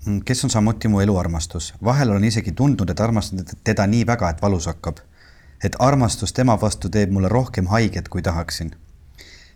Mm, 0.06 0.20
kes 0.24 0.44
on 0.44 0.50
samuti 0.50 0.88
mu 0.88 1.00
eluarmastus. 1.00 1.74
vahel 1.84 2.10
olen 2.10 2.24
isegi 2.24 2.52
tundnud, 2.52 2.90
et 2.90 3.00
armastan 3.00 3.44
teda 3.64 3.86
nii 3.86 4.06
väga, 4.06 4.30
et 4.30 4.42
valus 4.42 4.66
hakkab. 4.66 4.96
et 5.64 5.76
armastus 5.78 6.32
tema 6.32 6.60
vastu 6.60 6.88
teeb 6.88 7.10
mulle 7.10 7.28
rohkem 7.28 7.66
haiget, 7.66 8.08
kui 8.08 8.22
tahaksin. 8.22 8.70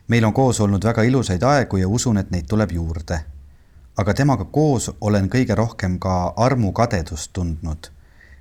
meil 0.09 0.25
on 0.25 0.33
koos 0.33 0.61
olnud 0.61 0.85
väga 0.85 1.03
ilusaid 1.03 1.43
aegu 1.43 1.77
ja 1.77 1.89
usun, 1.89 2.19
et 2.19 2.31
neid 2.31 2.47
tuleb 2.49 2.73
juurde. 2.73 3.21
Aga 3.97 4.15
temaga 4.15 4.45
koos 4.45 4.91
olen 5.01 5.29
kõige 5.29 5.55
rohkem 5.55 5.99
ka 5.99 6.35
armukadedust 6.37 7.33
tundnud. 7.33 7.91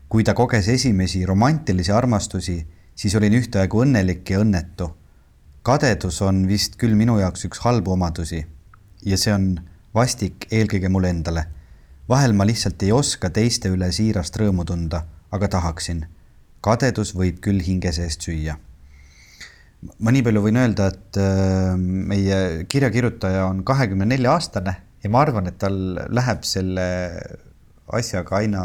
kui 0.10 0.24
ta 0.24 0.34
koges 0.34 0.68
esimesi 0.68 1.26
romantilisi 1.26 1.92
armastusi, 1.92 2.68
siis 2.96 3.16
olin 3.16 3.34
ühtaegu 3.34 3.84
õnnelik 3.86 4.30
ja 4.30 4.40
õnnetu. 4.40 4.92
kadedus 5.64 6.22
on 6.22 6.48
vist 6.48 6.76
küll 6.76 6.96
minu 6.96 7.20
jaoks 7.20 7.46
üks 7.46 7.60
halbu 7.60 7.92
omadusi 7.92 8.46
ja 9.06 9.18
see 9.18 9.34
on 9.34 9.60
vastik 9.94 10.48
eelkõige 10.52 10.90
mulle 10.90 11.10
endale 11.10 11.46
vahel 12.12 12.34
ma 12.34 12.46
lihtsalt 12.48 12.84
ei 12.84 12.92
oska 12.92 13.30
teiste 13.34 13.72
üle 13.72 13.88
siirast 13.96 14.36
rõõmu 14.40 14.66
tunda, 14.68 15.06
aga 15.32 15.48
tahaksin. 15.58 16.06
kadedus 16.62 17.16
võib 17.18 17.40
küll 17.42 17.62
hinge 17.66 17.92
seest 17.96 18.28
süüa. 18.28 18.58
ma 20.00 20.12
nii 20.12 20.24
palju 20.24 20.42
võin 20.46 20.60
öelda, 20.62 20.88
et 20.92 21.18
äh, 21.18 21.76
meie 21.78 22.66
kirjakirjutaja 22.70 23.46
on 23.48 23.64
kahekümne 23.64 24.06
nelja 24.06 24.34
aastane 24.34 24.76
ja 25.04 25.10
ma 25.10 25.24
arvan, 25.26 25.50
et 25.50 25.58
tal 25.62 25.78
läheb 26.14 26.46
selle 26.48 26.86
asjaga 27.92 28.38
aina 28.40 28.64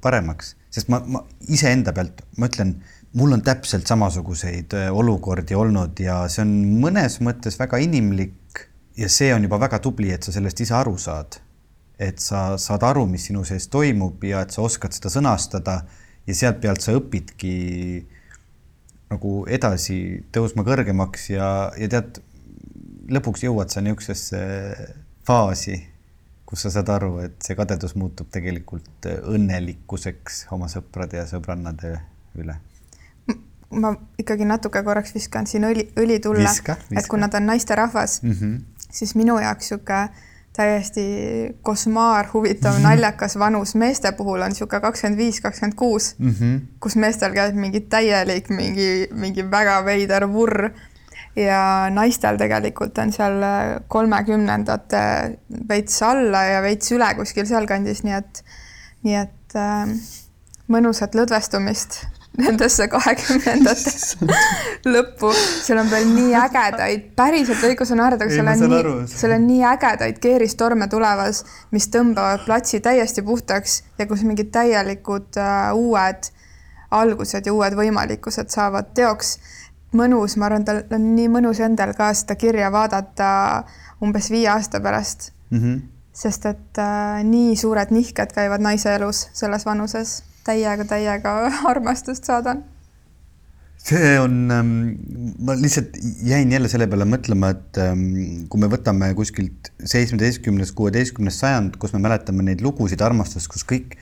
paremaks, 0.00 0.54
sest 0.72 0.88
ma, 0.92 1.00
ma 1.04 1.22
iseenda 1.52 1.92
pealt, 1.96 2.22
ma 2.40 2.48
ütlen, 2.50 2.76
mul 3.18 3.34
on 3.34 3.42
täpselt 3.44 3.88
samasuguseid 3.90 4.76
äh, 4.78 4.88
olukordi 4.94 5.56
olnud 5.58 5.98
ja 6.00 6.22
see 6.30 6.44
on 6.44 6.52
mõnes 6.84 7.18
mõttes 7.26 7.58
väga 7.58 7.80
inimlik 7.82 8.66
ja 8.98 9.08
see 9.10 9.32
on 9.34 9.44
juba 9.46 9.58
väga 9.60 9.80
tubli, 9.82 10.12
et 10.14 10.24
sa 10.24 10.34
sellest 10.34 10.62
ise 10.62 10.76
aru 10.78 10.96
saad. 11.00 11.40
Et 12.00 12.16
sa 12.22 12.54
saad 12.56 12.84
aru, 12.86 13.04
mis 13.10 13.26
sinu 13.28 13.42
sees 13.44 13.66
toimub 13.68 14.22
ja 14.24 14.44
et 14.46 14.54
sa 14.54 14.62
oskad 14.64 14.94
seda 14.96 15.10
sõnastada 15.12 15.82
ja 16.26 16.36
sealt 16.36 16.60
pealt 16.62 16.80
sa 16.80 16.94
õpidki 16.96 17.56
nagu 19.10 19.34
edasi 19.50 19.98
tõusma 20.32 20.64
kõrgemaks 20.64 21.28
ja, 21.34 21.48
ja 21.76 21.90
tead, 21.92 22.22
lõpuks 23.10 23.44
jõuad 23.44 23.74
sa 23.74 23.82
niisugusesse 23.84 24.40
faasi, 25.30 25.76
kus 26.46 26.66
sa 26.66 26.72
saad 26.74 26.90
aru, 26.90 27.12
et 27.26 27.36
see 27.44 27.54
kadedus 27.58 27.94
muutub 27.98 28.30
tegelikult 28.34 29.06
õnnelikkuseks 29.06 30.48
oma 30.56 30.70
sõprade 30.72 31.20
ja 31.20 31.28
sõbrannade 31.30 31.94
üle 32.40 32.58
ma 33.70 33.92
ikkagi 34.18 34.46
natuke 34.48 34.82
korraks 34.82 35.14
viskan 35.14 35.46
siin 35.46 35.62
õli, 35.68 35.84
õli 36.00 36.18
tulle, 36.22 36.50
et 36.96 37.06
kuna 37.06 37.28
ta 37.30 37.38
on 37.38 37.46
naisterahvas 37.52 38.22
mm, 38.22 38.32
-hmm. 38.32 38.86
siis 38.90 39.14
minu 39.14 39.38
jaoks 39.38 39.70
niisugune 39.70 40.08
täiesti 40.52 41.04
košmaar, 41.62 42.26
huvitav, 42.32 42.80
naljakas 42.82 43.38
vanus 43.38 43.74
meeste 43.74 44.12
puhul 44.12 44.42
on 44.42 44.50
niisugune 44.50 44.80
kakskümmend 44.80 45.18
viis, 45.18 45.40
kakskümmend 45.40 45.76
kuus, 45.78 46.14
mhm. 46.18 46.56
kus 46.80 46.96
meestel 46.96 47.32
käib 47.32 47.54
mingi 47.54 47.80
täielik, 47.80 48.50
mingi, 48.50 49.06
mingi 49.12 49.46
väga 49.50 49.84
veider 49.84 50.26
vurr 50.32 50.72
ja 51.38 51.62
naistel 51.94 52.38
tegelikult 52.40 52.98
on 52.98 53.12
seal 53.14 53.44
kolmekümnendate 53.88 55.02
veits 55.68 56.00
alla 56.02 56.44
ja 56.48 56.62
veits 56.64 56.90
üle 56.96 57.12
kuskil 57.18 57.46
sealkandis, 57.48 58.02
nii 58.06 58.16
et, 58.16 58.42
nii 59.06 59.20
et 59.20 59.58
äh, 59.58 59.92
mõnusat 60.70 61.14
lõdvestumist 61.18 62.00
nendesse 62.38 62.86
kahekümnendate 62.90 63.92
lõppu, 64.94 65.32
seal 65.34 65.80
on 65.82 65.90
veel 65.90 66.08
nii 66.14 66.34
ägedaid, 66.38 67.08
päriselt 67.18 67.62
õigus 67.66 67.90
on 67.94 68.00
naerda, 68.00 68.26
aga 68.26 68.34
seal 68.34 68.50
on 68.52 68.74
nii 68.74 69.06
seal 69.10 69.34
on 69.34 69.46
nii 69.48 69.64
ägedaid 69.72 70.20
keeristorme 70.22 70.88
tulemas, 70.92 71.42
mis 71.74 71.88
tõmbavad 71.92 72.44
platsi 72.46 72.80
täiesti 72.84 73.24
puhtaks 73.26 73.80
ja 73.98 74.06
kus 74.10 74.22
mingid 74.26 74.52
täielikud 74.54 75.40
äh, 75.42 75.72
uued 75.76 76.30
algused 76.90 77.46
ja 77.46 77.54
uued 77.54 77.76
võimalikkused 77.78 78.50
saavad 78.50 78.94
teoks. 78.98 79.36
Mõnus, 79.96 80.36
ma 80.38 80.48
arvan, 80.48 80.64
tal 80.66 80.82
on 80.94 81.06
nii 81.16 81.28
mõnus 81.32 81.60
endal 81.64 81.94
ka 81.98 82.10
seda 82.16 82.36
kirja 82.38 82.70
vaadata 82.72 83.30
umbes 84.04 84.30
viie 84.32 84.48
aasta 84.52 84.80
pärast 84.80 85.30
mm. 85.50 85.58
-hmm. 85.58 85.78
sest 86.22 86.46
et 86.46 86.78
äh, 86.78 87.22
nii 87.26 87.56
suured 87.56 87.90
nihked 87.94 88.34
käivad 88.34 88.62
naise 88.62 88.94
elus 88.94 89.28
selles 89.32 89.66
vanuses. 89.66 90.22
täiega, 90.44 90.84
täiega 90.84 91.32
armastust 91.72 92.24
saadan. 92.24 92.64
see 93.78 94.18
on 94.20 94.50
ähm,, 94.50 94.72
ma 95.38 95.54
lihtsalt 95.56 95.96
jäin 96.22 96.52
jälle 96.52 96.68
selle 96.68 96.86
peale 96.86 97.04
mõtlema, 97.04 97.50
et 97.50 97.78
ähm, 97.78 98.46
kui 98.48 98.60
me 98.60 98.68
võtame 98.68 99.14
kuskilt 99.14 99.72
seitsmeteistkümnes, 99.84 100.72
kuueteistkümnes 100.72 101.40
sajand, 101.40 101.76
kus 101.76 101.92
me 101.92 101.98
mäletame 101.98 102.42
neid 102.42 102.60
lugusid 102.60 103.00
armastust, 103.00 103.48
kus 103.48 103.64
kõik, 103.64 103.96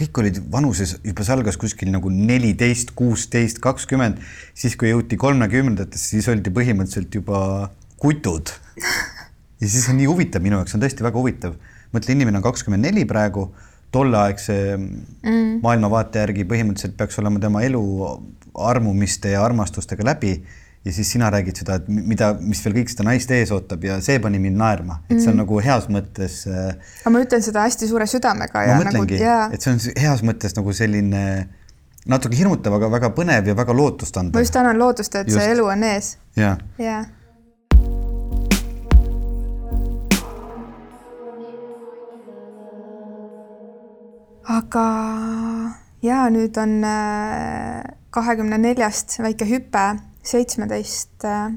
kõik 0.00 0.20
olid 0.22 0.38
vanuses, 0.52 0.94
juba 1.04 1.24
see 1.26 1.34
algas 1.34 1.58
kuskil 1.60 1.90
nagu 1.92 2.10
neliteist, 2.12 2.94
kuusteist, 2.96 3.60
kakskümmend, 3.62 4.20
siis 4.56 4.76
kui 4.80 4.92
jõuti 4.92 5.18
kolmekümnendatesse, 5.20 6.14
siis 6.16 6.28
oldi 6.32 6.52
põhimõtteliselt 6.56 7.18
juba 7.20 7.40
kutud. 8.00 8.52
ja 9.60 9.68
siis 9.68 9.88
on 9.92 10.00
nii 10.00 10.08
huvitav 10.08 10.44
minu 10.44 10.60
jaoks, 10.60 10.76
on 10.76 10.84
tõesti 10.84 11.04
väga 11.04 11.20
huvitav. 11.20 11.58
mõtle, 11.92 12.14
inimene 12.14 12.40
on 12.40 12.46
kakskümmend 12.46 12.86
neli 12.86 13.04
praegu, 13.04 13.50
tolleaegse 13.92 14.56
mm. 14.78 15.60
maailmavaate 15.64 16.22
järgi 16.22 16.46
põhimõtteliselt 16.48 16.96
peaks 16.96 17.18
olema 17.18 17.42
tema 17.42 17.64
elu 17.66 17.82
armumiste 18.54 19.34
ja 19.34 19.42
armastustega 19.44 20.06
läbi 20.06 20.36
ja 20.84 20.92
siis 20.96 21.10
sina 21.12 21.28
räägid 21.30 21.58
seda, 21.60 21.74
et 21.80 21.88
mi- 21.92 22.02
mida, 22.14 22.30
mis 22.40 22.62
veel 22.64 22.74
kõik 22.78 22.88
seda 22.92 23.04
naist 23.04 23.30
ees 23.36 23.50
ootab 23.52 23.84
ja 23.84 23.98
see 24.00 24.18
pani 24.22 24.38
mind 24.40 24.56
naerma, 24.56 25.00
et 25.10 25.20
see 25.20 25.28
on 25.32 25.36
nagu 25.42 25.60
heas 25.60 25.88
mõttes 25.92 26.42
äh, 26.48 26.70
aga 27.02 27.12
ma 27.12 27.20
ütlen 27.26 27.44
seda 27.44 27.66
hästi 27.66 27.88
suure 27.90 28.06
südamega 28.08 28.62
ja 28.64 28.78
ma 28.78 28.84
mõtlengi 28.86 29.18
nagu 29.20 29.22
jaa, 29.28 29.46
et 29.52 29.60
see 29.66 29.74
on 29.74 29.80
heas 30.00 30.24
mõttes 30.24 30.56
nagu 30.56 30.72
selline 30.72 31.24
natuke 32.08 32.36
hirmutav, 32.38 32.78
aga 32.78 32.88
väga 32.96 33.10
põnev 33.16 33.52
ja 33.52 33.54
väga 33.58 33.74
ma 33.76 33.82
lootustandev. 33.82 34.40
just 34.40 34.56
annan 34.56 34.78
lootust, 34.80 35.14
et 35.20 35.28
Just. 35.28 35.36
see 35.38 35.52
elu 35.52 35.66
on 35.68 35.84
ees. 35.84 36.14
ja 36.36 36.56
jaa. 36.80 37.04
aga 44.50 44.86
ja 46.02 46.24
nüüd 46.32 46.56
on 46.60 46.78
äh, 46.86 47.82
kahekümne 48.14 48.58
neljast 48.58 49.18
väike 49.22 49.46
hüpe 49.48 49.84
seitsmeteist 50.22 51.24
äh, 51.24 51.52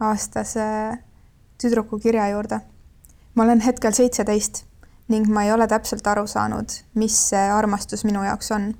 aastase 0.00 0.64
tüdruku 1.60 1.98
kirja 1.98 2.28
juurde. 2.28 2.60
ma 3.34 3.42
olen 3.42 3.60
hetkel 3.60 3.92
seitseteist 3.92 4.64
ning 5.08 5.28
ma 5.28 5.42
ei 5.44 5.52
ole 5.52 5.66
täpselt 5.68 6.06
aru 6.06 6.26
saanud, 6.26 6.70
mis 6.94 7.16
see 7.28 7.44
armastus 7.50 8.04
minu 8.04 8.24
jaoks 8.24 8.50
on. 8.52 8.74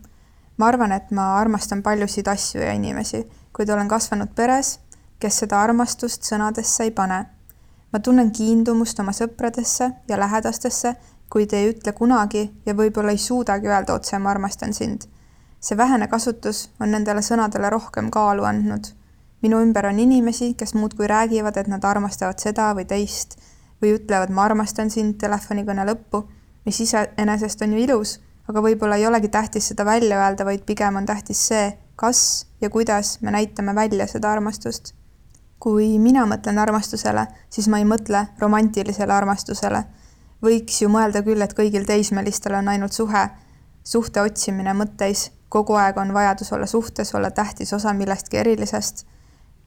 ma 0.56 0.66
arvan, 0.66 0.92
et 0.92 1.10
ma 1.10 1.34
armastan 1.38 1.82
paljusid 1.82 2.28
asju 2.28 2.60
ja 2.62 2.72
inimesi, 2.72 3.24
kuid 3.52 3.70
olen 3.70 3.88
kasvanud 3.88 4.34
peres, 4.34 4.78
kes 5.18 5.38
seda 5.44 5.60
armastust 5.62 6.22
sõnadesse 6.22 6.84
ei 6.84 6.90
pane. 6.90 7.24
ma 7.92 8.00
tunnen 8.00 8.30
kiindumust 8.30 9.00
oma 9.00 9.12
sõpradesse 9.12 9.90
ja 10.08 10.18
lähedastesse, 10.18 10.96
kuid 11.30 11.52
ei 11.52 11.70
ütle 11.72 11.92
kunagi 11.92 12.44
ja 12.66 12.74
võib-olla 12.74 13.14
ei 13.14 13.18
suudagi 13.18 13.68
öelda 13.68 13.94
otse 13.94 14.18
ma 14.18 14.30
armastan 14.30 14.74
sind. 14.74 15.08
see 15.60 15.76
vähene 15.76 16.08
kasutus 16.08 16.68
on 16.80 16.90
nendele 16.90 17.22
sõnadele 17.22 17.70
rohkem 17.70 18.10
kaalu 18.10 18.44
andnud. 18.44 18.92
Minu 19.44 19.60
ümber 19.60 19.86
on 19.90 19.98
inimesi, 20.00 20.54
kes 20.56 20.74
muudkui 20.74 21.06
räägivad, 21.10 21.56
et 21.60 21.68
nad 21.68 21.84
armastavad 21.84 22.40
seda 22.40 22.72
või 22.76 22.88
teist 22.88 23.36
või 23.82 23.98
ütlevad 23.98 24.32
ma 24.32 24.46
armastan 24.48 24.90
sind 24.90 25.18
telefonikõne 25.20 25.84
lõppu, 25.84 26.22
mis 26.64 26.80
iseenesest 26.80 27.62
on 27.66 27.74
ju 27.76 27.82
ilus, 27.84 28.18
aga 28.48 28.62
võib-olla 28.64 28.96
ei 28.96 29.06
olegi 29.06 29.28
tähtis 29.28 29.68
seda 29.72 29.84
välja 29.84 30.20
öelda, 30.20 30.46
vaid 30.48 30.64
pigem 30.64 30.96
on 30.96 31.06
tähtis 31.06 31.40
see, 31.48 31.66
kas 31.96 32.46
ja 32.60 32.70
kuidas 32.70 33.18
me 33.20 33.30
näitame 33.30 33.74
välja 33.74 34.06
seda 34.06 34.32
armastust. 34.32 34.94
kui 35.64 35.98
mina 35.98 36.26
mõtlen 36.28 36.58
armastusele, 36.60 37.22
siis 37.50 37.70
ma 37.72 37.78
ei 37.80 37.86
mõtle 37.88 38.26
romantilisele 38.38 39.12
armastusele. 39.12 39.84
võiks 40.42 40.82
ju 40.82 40.88
mõelda 40.88 41.22
küll, 41.22 41.42
et 41.42 41.54
kõigil 41.56 41.86
teismelistel 41.86 42.54
on 42.54 42.68
ainult 42.68 42.92
suhe, 42.92 43.28
suhte 43.84 44.20
otsimine 44.20 44.74
mõtteis, 44.74 45.30
kogu 45.48 45.74
aeg 45.74 45.96
on 45.96 46.12
vajadus 46.14 46.52
olla 46.52 46.66
suhtes, 46.66 47.14
olla 47.14 47.30
tähtis 47.30 47.72
osa 47.72 47.92
millestki 47.92 48.36
erilisest. 48.36 49.06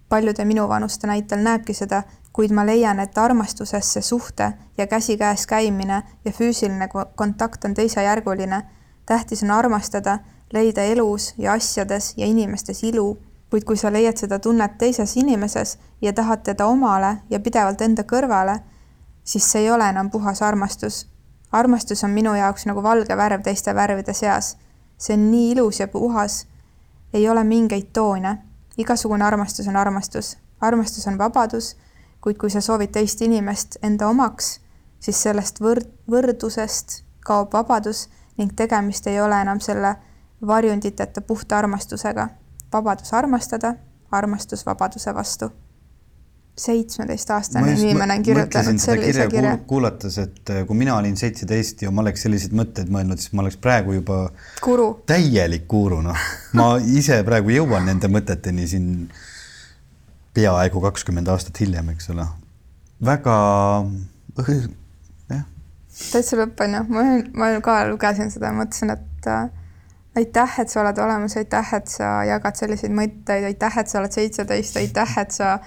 Paljude 0.09 0.45
minuvanuste 0.45 1.07
näitel 1.07 1.39
näebki 1.39 1.73
seda, 1.73 2.03
kuid 2.33 2.51
ma 2.51 2.65
leian, 2.65 2.99
et 2.99 3.17
armastuses 3.17 3.93
see 3.93 4.01
suhte 4.01 4.53
ja 4.77 4.87
käsikäes 4.87 5.47
käimine 5.47 6.03
ja 6.25 6.31
füüsiline 6.31 6.87
ko- 6.87 7.09
kontakt 7.15 7.65
on 7.65 7.73
teisejärguline. 7.73 8.63
tähtis 9.05 9.43
on 9.43 9.51
armastada, 9.51 10.19
leida 10.53 10.81
elus 10.81 11.33
ja 11.37 11.53
asjades 11.53 12.13
ja 12.17 12.25
inimestes 12.25 12.83
ilu, 12.83 13.17
kuid 13.49 13.63
kui 13.63 13.77
sa 13.77 13.91
leiad 13.91 14.17
seda 14.17 14.39
tunnet 14.39 14.77
teises 14.77 15.17
inimeses 15.17 15.79
ja 16.01 16.13
tahad 16.13 16.43
teda 16.43 16.65
omale 16.65 17.17
ja 17.29 17.39
pidevalt 17.39 17.81
enda 17.81 18.03
kõrvale, 18.03 18.59
siis 19.23 19.51
see 19.51 19.61
ei 19.61 19.71
ole 19.71 19.89
enam 19.89 20.09
puhas 20.11 20.41
armastus. 20.41 21.07
armastus 21.51 22.03
on 22.03 22.09
minu 22.09 22.33
jaoks 22.35 22.65
nagu 22.65 22.83
valge 22.83 23.17
värv 23.17 23.41
teiste 23.41 23.75
värvide 23.75 24.13
seas. 24.13 24.57
see 24.97 25.13
on 25.13 25.31
nii 25.31 25.51
ilus 25.51 25.79
ja 25.79 25.87
puhas. 25.87 26.47
ei 27.13 27.29
ole 27.29 27.43
mingeid 27.43 27.87
toone. 27.93 28.37
Igasugune 28.77 29.25
armastus 29.25 29.67
on 29.67 29.75
armastus. 29.75 30.37
armastus 30.61 31.07
on 31.07 31.17
vabadus, 31.17 31.75
kuid 32.21 32.37
kui 32.37 32.49
sa 32.49 32.61
soovid 32.61 32.91
teist 32.91 33.21
inimest 33.21 33.77
enda 33.83 34.07
omaks, 34.07 34.59
siis 34.99 35.21
sellest 35.23 35.61
võrd-, 35.61 35.89
võrdusest 36.11 37.03
kaob 37.25 37.53
vabadus 37.53 38.07
ning 38.37 38.53
tegemist 38.55 39.07
ei 39.07 39.21
ole 39.21 39.41
enam 39.41 39.59
selle 39.59 39.95
varjunditeta 40.47 41.21
puhta 41.21 41.57
armastusega. 41.57 42.29
vabadus 42.73 43.13
armastada, 43.13 43.75
armastus 44.11 44.65
vabaduse 44.65 45.13
vastu 45.13 45.51
seitsmeteistaastane 46.57 47.73
inimene 47.73 48.17
on 48.17 48.23
kirjutanud 48.23 48.81
sellise 48.81 49.27
kirja. 49.29 49.57
kuulates, 49.69 50.17
et 50.17 50.49
äh, 50.49 50.63
kui 50.67 50.77
mina 50.77 50.95
olin 50.97 51.17
seitseteist 51.17 51.83
ja 51.85 51.91
ma 51.93 52.01
oleks 52.01 52.25
selliseid 52.25 52.55
mõtteid 52.57 52.89
mõelnud, 52.93 53.21
siis 53.21 53.33
ma 53.37 53.43
oleks 53.43 53.59
praegu 53.61 53.93
juba 53.93 54.19
kuru. 54.63 54.87
täielik 55.09 55.67
kuru, 55.69 56.01
noh. 56.05 56.23
ma 56.57 56.69
ise 56.81 57.19
praegu 57.27 57.53
jõuan 57.53 57.85
nende 57.85 58.09
mõteteni 58.09 58.65
siin 58.69 58.87
peaaegu 60.37 60.81
kakskümmend 60.81 61.29
aastat 61.33 61.61
hiljem, 61.61 61.91
eks 61.93 62.09
ole. 62.13 62.25
väga, 63.05 63.35
jah, 64.47 65.45
täitsa 66.11 66.39
lõpp 66.41 66.65
on 66.65 66.77
ju, 66.79 66.83
ma, 66.89 67.05
ma 67.37 67.51
ka 67.65 67.83
lugesin 67.91 68.33
seda 68.33 68.49
mõtlesin, 68.55 68.95
et 68.97 69.29
äh, 69.29 69.45
aitäh, 70.17 70.57
et 70.63 70.73
sa 70.73 70.81
oled 70.81 70.97
olemas, 71.05 71.37
aitäh, 71.37 71.73
et 71.77 71.93
sa 71.93 72.15
jagad 72.25 72.57
selliseid 72.57 72.97
mõtteid, 72.97 73.45
aitäh, 73.51 73.77
et 73.77 73.93
sa 73.93 74.01
oled 74.01 74.17
seitseteist, 74.17 74.81
aitäh, 74.81 75.13
et 75.21 75.37
sa 75.37 75.59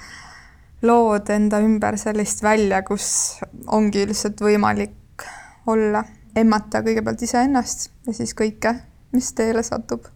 lood 0.83 1.29
enda 1.31 1.61
ümber 1.61 1.99
sellist 2.01 2.43
välja, 2.43 2.83
kus 2.83 3.41
ongi 3.67 4.07
lihtsalt 4.09 4.41
võimalik 4.41 5.27
olla, 5.67 6.05
emmata 6.37 6.83
kõigepealt 6.87 7.23
iseennast 7.27 7.91
ja 8.07 8.15
siis 8.17 8.33
kõike, 8.39 8.75
mis 9.13 9.33
teele 9.37 9.63
satub. 9.67 10.07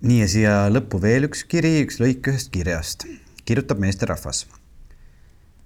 nii 0.00 0.20
ja 0.20 0.28
siia 0.28 0.54
lõppu 0.70 1.00
veel 1.02 1.30
üks 1.30 1.44
kiri, 1.48 1.80
üks 1.86 2.00
lõik 2.02 2.28
ühest 2.28 2.52
kirjast, 2.52 3.06
kirjutab 3.44 3.78
meesterahvas. 3.78 4.46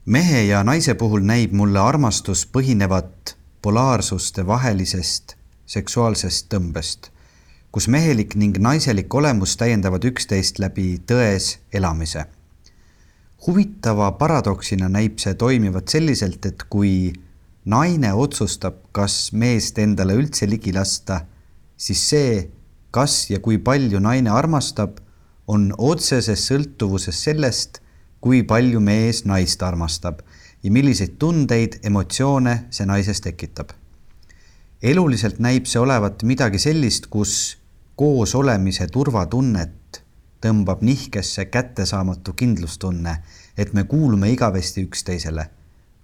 mehe 0.07 0.47
ja 0.47 0.63
naise 0.65 0.95
puhul 0.95 1.27
näib 1.27 1.53
mulle 1.53 1.81
armastus 1.81 2.47
põhinevat 2.47 3.37
polaarsuste 3.63 4.47
vahelisest 4.47 5.37
seksuaalsest 5.71 6.49
tõmbest, 6.51 7.11
kus 7.73 7.87
mehelik 7.89 8.35
ning 8.35 8.59
naiselik 8.59 9.15
olemus 9.15 9.57
täiendavad 9.57 10.05
üksteist 10.05 10.59
läbi 10.59 11.01
tões 11.07 11.59
elamise. 11.73 12.25
Huvitava 13.47 14.13
paradoksina 14.21 14.89
näib 14.89 15.19
see 15.23 15.35
toimivat 15.35 15.89
selliselt, 15.89 16.47
et 16.47 16.65
kui 16.69 17.13
naine 17.65 18.13
otsustab, 18.15 18.81
kas 18.93 19.33
meest 19.33 19.79
endale 19.79 20.17
üldse 20.19 20.49
ligi 20.49 20.73
lasta, 20.77 21.23
siis 21.77 22.03
see, 22.13 22.35
kas 22.91 23.31
ja 23.31 23.41
kui 23.41 23.59
palju 23.59 24.01
naine 24.01 24.33
armastab, 24.33 24.99
on 25.51 25.71
otseses 25.79 26.45
sõltuvuses 26.47 27.25
sellest, 27.25 27.81
kui 28.21 28.43
palju 28.47 28.81
mees 28.85 29.25
naist 29.27 29.63
armastab 29.67 30.21
ja 30.63 30.71
milliseid 30.71 31.17
tundeid, 31.19 31.81
emotsioone 31.83 32.67
see 32.71 32.87
naises 32.87 33.21
tekitab. 33.25 33.73
eluliselt 34.83 35.39
näib 35.39 35.67
see 35.69 35.81
olevat 35.81 36.23
midagi 36.25 36.59
sellist, 36.59 37.07
kus 37.07 37.59
koos 37.97 38.35
olemise 38.35 38.87
turvatunnet 38.87 39.80
tõmbab 40.41 40.83
nihkesse 40.83 41.45
kättesaamatu 41.45 42.33
kindlustunne, 42.33 43.17
et 43.59 43.73
me 43.73 43.85
kuulume 43.85 44.31
igavesti 44.31 44.83
üksteisele. 44.83 45.51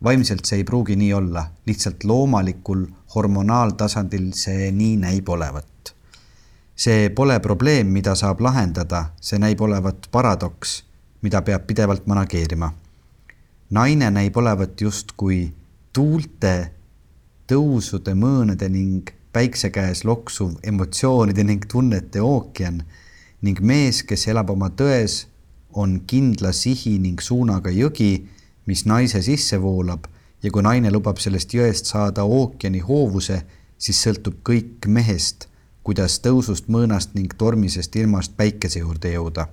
vaimselt 0.05 0.45
see 0.45 0.59
ei 0.59 0.65
pruugi 0.65 0.97
nii 0.97 1.13
olla, 1.13 1.47
lihtsalt 1.67 2.05
loomalikul 2.05 2.85
hormonaaltasandil 3.15 4.33
see 4.33 4.71
nii 4.73 4.97
näib 4.97 5.29
olevat. 5.29 5.95
see 6.77 7.09
pole 7.11 7.41
probleem, 7.41 7.87
mida 7.87 8.15
saab 8.15 8.41
lahendada, 8.41 9.05
see 9.21 9.39
näib 9.39 9.61
olevat 9.61 10.09
paradoks, 10.13 10.85
mida 11.23 11.43
peab 11.43 11.67
pidevalt 11.67 12.07
manageerima. 12.07 12.73
naine 13.71 14.11
näib 14.11 14.37
olevat 14.37 14.81
justkui 14.81 15.53
tuulte, 15.93 16.73
tõusude, 17.49 18.15
mõõnade 18.15 18.69
ning 18.69 19.11
päikse 19.33 19.71
käes 19.71 20.05
loksuv 20.05 20.53
emotsioonide 20.63 21.45
ning 21.45 21.65
tunnete 21.73 22.21
ookean 22.21 22.83
ning 23.43 23.61
mees, 23.61 24.03
kes 24.03 24.29
elab 24.29 24.51
oma 24.51 24.71
tões, 24.71 25.27
on 25.77 26.01
kindla 26.07 26.53
sihi 26.53 26.99
ning 26.99 27.21
suunaga 27.21 27.71
jõgi, 27.71 28.27
mis 28.67 28.87
naise 28.87 29.23
sisse 29.23 29.61
voolab 29.61 30.07
ja 30.43 30.51
kui 30.53 30.63
naine 30.63 30.91
lubab 30.93 31.21
sellest 31.23 31.55
jõest 31.55 31.91
saada 31.91 32.25
ookeani 32.25 32.81
hoovuse, 32.87 33.43
siis 33.79 34.01
sõltub 34.03 34.41
kõik 34.47 34.89
mehest, 34.89 35.49
kuidas 35.87 36.19
tõusust, 36.25 36.71
mõõnast 36.73 37.15
ning 37.15 37.35
tormisest 37.39 37.97
ilmast 37.97 38.37
päikese 38.37 38.83
juurde 38.83 39.13
jõuda. 39.13 39.47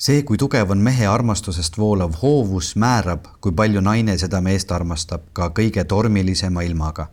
see, 0.00 0.22
kui 0.22 0.38
tugev 0.40 0.70
on 0.70 0.80
mehe 0.80 1.06
armastusest 1.06 1.76
voolav 1.78 2.14
hoovus, 2.22 2.76
määrab, 2.76 3.26
kui 3.40 3.52
palju 3.52 3.80
naine 3.80 4.18
seda 4.18 4.40
meest 4.40 4.72
armastab 4.72 5.22
ka 5.32 5.50
kõige 5.50 5.84
tormilisema 5.84 6.62
ilmaga. 6.62 7.08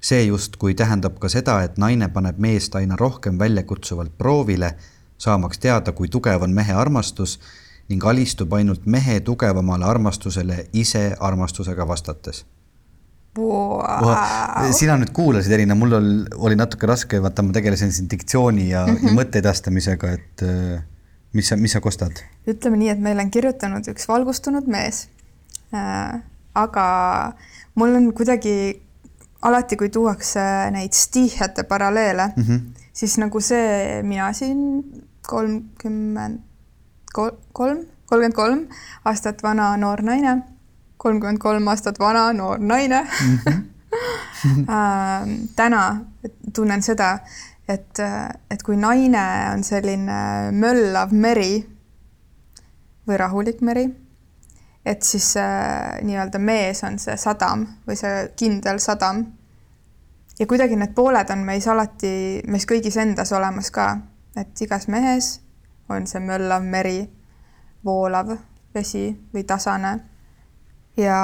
see 0.00 0.24
justkui 0.24 0.74
tähendab 0.74 1.18
ka 1.18 1.28
seda, 1.28 1.62
et 1.62 1.78
naine 1.78 2.08
paneb 2.08 2.38
meest 2.38 2.74
aina 2.74 2.96
rohkem 2.96 3.38
väljakutsuvalt 3.38 4.18
proovile, 4.18 4.74
saamaks 5.18 5.58
teada, 5.58 5.92
kui 5.92 6.08
tugev 6.08 6.42
on 6.42 6.52
mehe 6.54 6.72
armastus 6.72 7.38
ning 7.88 8.04
alistub 8.04 8.52
ainult 8.52 8.86
mehe 8.86 9.20
tugevamale 9.20 9.84
armastusele 9.84 10.66
ise 10.72 11.16
armastusega 11.20 11.88
vastates 11.88 12.44
wow. 13.38 14.72
sina 14.72 14.96
nüüd 15.00 15.12
kuulasid 15.16 15.52
Elina, 15.56 15.76
mul 15.78 15.96
oli, 15.98 16.14
oli 16.48 16.58
natuke 16.58 16.88
raske, 16.88 17.20
vaata, 17.22 17.44
ma 17.44 17.54
tegelesin 17.56 17.92
siin 17.92 18.08
diktsiooni 18.10 18.68
ja 18.70 18.86
mm, 18.86 18.92
-hmm. 18.92 19.02
ja 19.04 19.10
mhm. 19.10 19.18
mõtte 19.20 19.42
edastamisega, 19.42 20.12
et 20.12 20.42
äh, 20.42 20.82
mis 21.32 21.48
sa, 21.48 21.56
mis 21.56 21.72
sa 21.72 21.80
kostad? 21.80 22.22
ütleme 22.48 22.80
nii, 22.80 22.88
et 22.94 23.02
meile 23.02 23.22
on 23.22 23.30
kirjutanud 23.30 23.88
üks 23.92 24.08
valgustunud 24.08 24.66
mees 24.66 25.08
äh,. 25.74 26.20
aga 26.54 26.86
mul 27.74 27.94
on 27.94 28.12
kuidagi 28.14 28.82
alati, 29.42 29.76
kui 29.76 29.88
tuuakse 29.88 30.40
neid 30.70 30.92
stiihiate 30.92 31.62
paralleele 31.62 32.32
mm, 32.36 32.42
-hmm. 32.42 32.60
Siis 32.96 33.18
nagu 33.20 33.40
see 33.44 34.02
mina 34.02 34.32
siin 34.32 34.60
kolmkümmend 35.28 36.40
kolm, 37.12 37.84
kolmkümmend 38.06 38.36
kolm 38.36 38.66
aastat 39.04 39.42
vana 39.44 39.74
noor 39.80 40.02
naine 40.06 40.36
kolmkümmend 40.96 41.40
kolm 41.42 41.68
aastat 41.68 41.98
vana 42.00 42.30
noor 42.32 42.58
naine 42.58 43.02
mm. 43.02 43.38
-hmm. 44.44 45.48
täna 45.56 46.04
tunnen 46.54 46.82
seda, 46.82 47.18
et, 47.68 47.98
et 48.50 48.62
kui 48.62 48.76
naine 48.76 49.24
on 49.52 49.64
selline 49.64 50.50
möllav 50.52 51.12
meri 51.12 51.66
või 53.08 53.16
rahulik 53.16 53.60
meri, 53.60 53.86
et 54.86 55.02
siis 55.02 55.36
äh, 55.36 56.02
nii-öelda 56.02 56.38
mees 56.38 56.82
on 56.84 56.98
see 56.98 57.16
sadam 57.16 57.66
või 57.86 57.96
see 57.98 58.28
kindel 58.36 58.78
sadam. 58.82 59.24
Ja 60.38 60.46
kuidagi 60.46 60.76
need 60.76 60.94
pooled 60.94 61.30
on 61.30 61.44
meis 61.46 61.68
alati, 61.68 62.42
meis 62.46 62.66
kõigis 62.68 62.98
endas 63.00 63.32
olemas 63.32 63.70
ka, 63.70 63.88
et 64.36 64.60
igas 64.60 64.88
mehes 64.88 65.40
on 65.88 66.06
see 66.06 66.20
möllav 66.20 66.64
meri, 66.64 67.06
voolav 67.84 68.36
vesi 68.74 69.08
või 69.32 69.44
tasane 69.48 69.92
ja, 70.96 71.18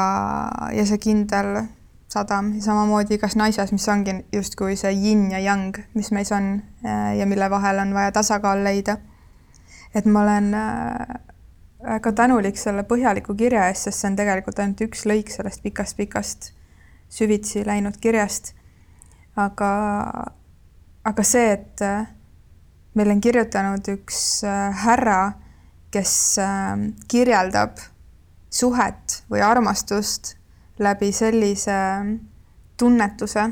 ja 0.73 0.85
see 0.87 0.99
kindel 0.99 1.65
sadam 2.13 2.53
ja 2.57 2.63
samamoodi 2.63 3.17
igas 3.17 3.37
naises, 3.37 3.73
mis 3.73 3.89
ongi 3.89 4.15
justkui 4.33 4.77
see 4.77 4.93
yin 4.93 5.31
ja 5.33 5.41
yang, 5.41 5.77
mis 5.95 6.13
meis 6.13 6.33
on 6.33 6.55
äh, 6.85 7.17
ja 7.19 7.27
mille 7.27 7.51
vahel 7.51 7.81
on 7.83 7.95
vaja 7.95 8.13
tasakaal 8.13 8.65
leida. 8.65 8.99
et 9.95 10.07
ma 10.07 10.23
olen 10.23 10.55
äh, 10.55 11.21
väga 11.83 12.13
tänulik 12.13 12.57
selle 12.57 12.85
põhjaliku 12.89 13.35
kirja 13.37 13.67
eest, 13.69 13.89
sest 13.89 14.01
see 14.01 14.11
on 14.11 14.17
tegelikult 14.17 14.59
ainult 14.63 14.81
üks 14.87 15.07
lõik 15.09 15.33
sellest 15.33 15.63
pikast-pikast 15.65 16.53
süvitsi 17.13 17.67
läinud 17.67 17.99
kirjast. 18.01 18.55
Aga, 19.37 19.71
aga 21.05 21.25
see, 21.25 21.53
et 21.53 21.85
äh, 21.87 22.07
meil 22.95 23.15
on 23.15 23.21
kirjutanud 23.21 23.89
üks 23.95 24.43
härra, 24.83 25.33
kes 25.93 26.13
kirjeldab 27.09 27.81
suhet 28.53 29.23
või 29.33 29.41
armastust 29.45 30.37
läbi 30.79 31.13
sellise 31.13 31.73
tunnetuse, 32.77 33.45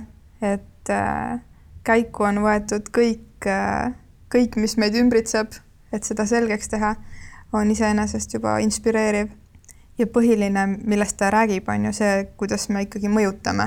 et 0.43 0.91
äh, 0.91 1.41
käiku 1.85 2.26
on 2.28 2.43
võetud 2.45 2.91
kõik, 2.95 3.47
äh, 3.47 3.93
kõik, 4.33 4.57
mis 4.61 4.76
meid 4.81 4.97
ümbritseb, 4.99 5.57
et 5.93 6.07
seda 6.07 6.26
selgeks 6.26 6.72
teha, 6.72 6.95
on 7.53 7.70
iseenesest 7.70 8.35
juba 8.35 8.59
inspireeriv. 8.64 9.37
ja 10.01 10.07
põhiline, 10.09 10.62
millest 10.89 11.18
ta 11.20 11.28
räägib, 11.31 11.66
on 11.68 11.85
ju 11.85 11.93
see, 11.93 12.12
kuidas 12.41 12.70
me 12.72 12.87
ikkagi 12.87 13.11
mõjutame 13.12 13.66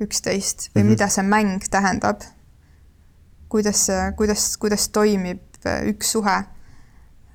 üksteist 0.00 0.70
või 0.74 0.82
mm 0.82 0.86
-hmm. 0.86 0.90
mida 0.90 1.08
see 1.08 1.22
mäng 1.22 1.68
tähendab. 1.70 2.20
kuidas, 3.48 3.86
kuidas, 4.16 4.56
kuidas 4.56 4.88
toimib 4.88 5.40
üks 5.86 6.10
suhe 6.12 6.36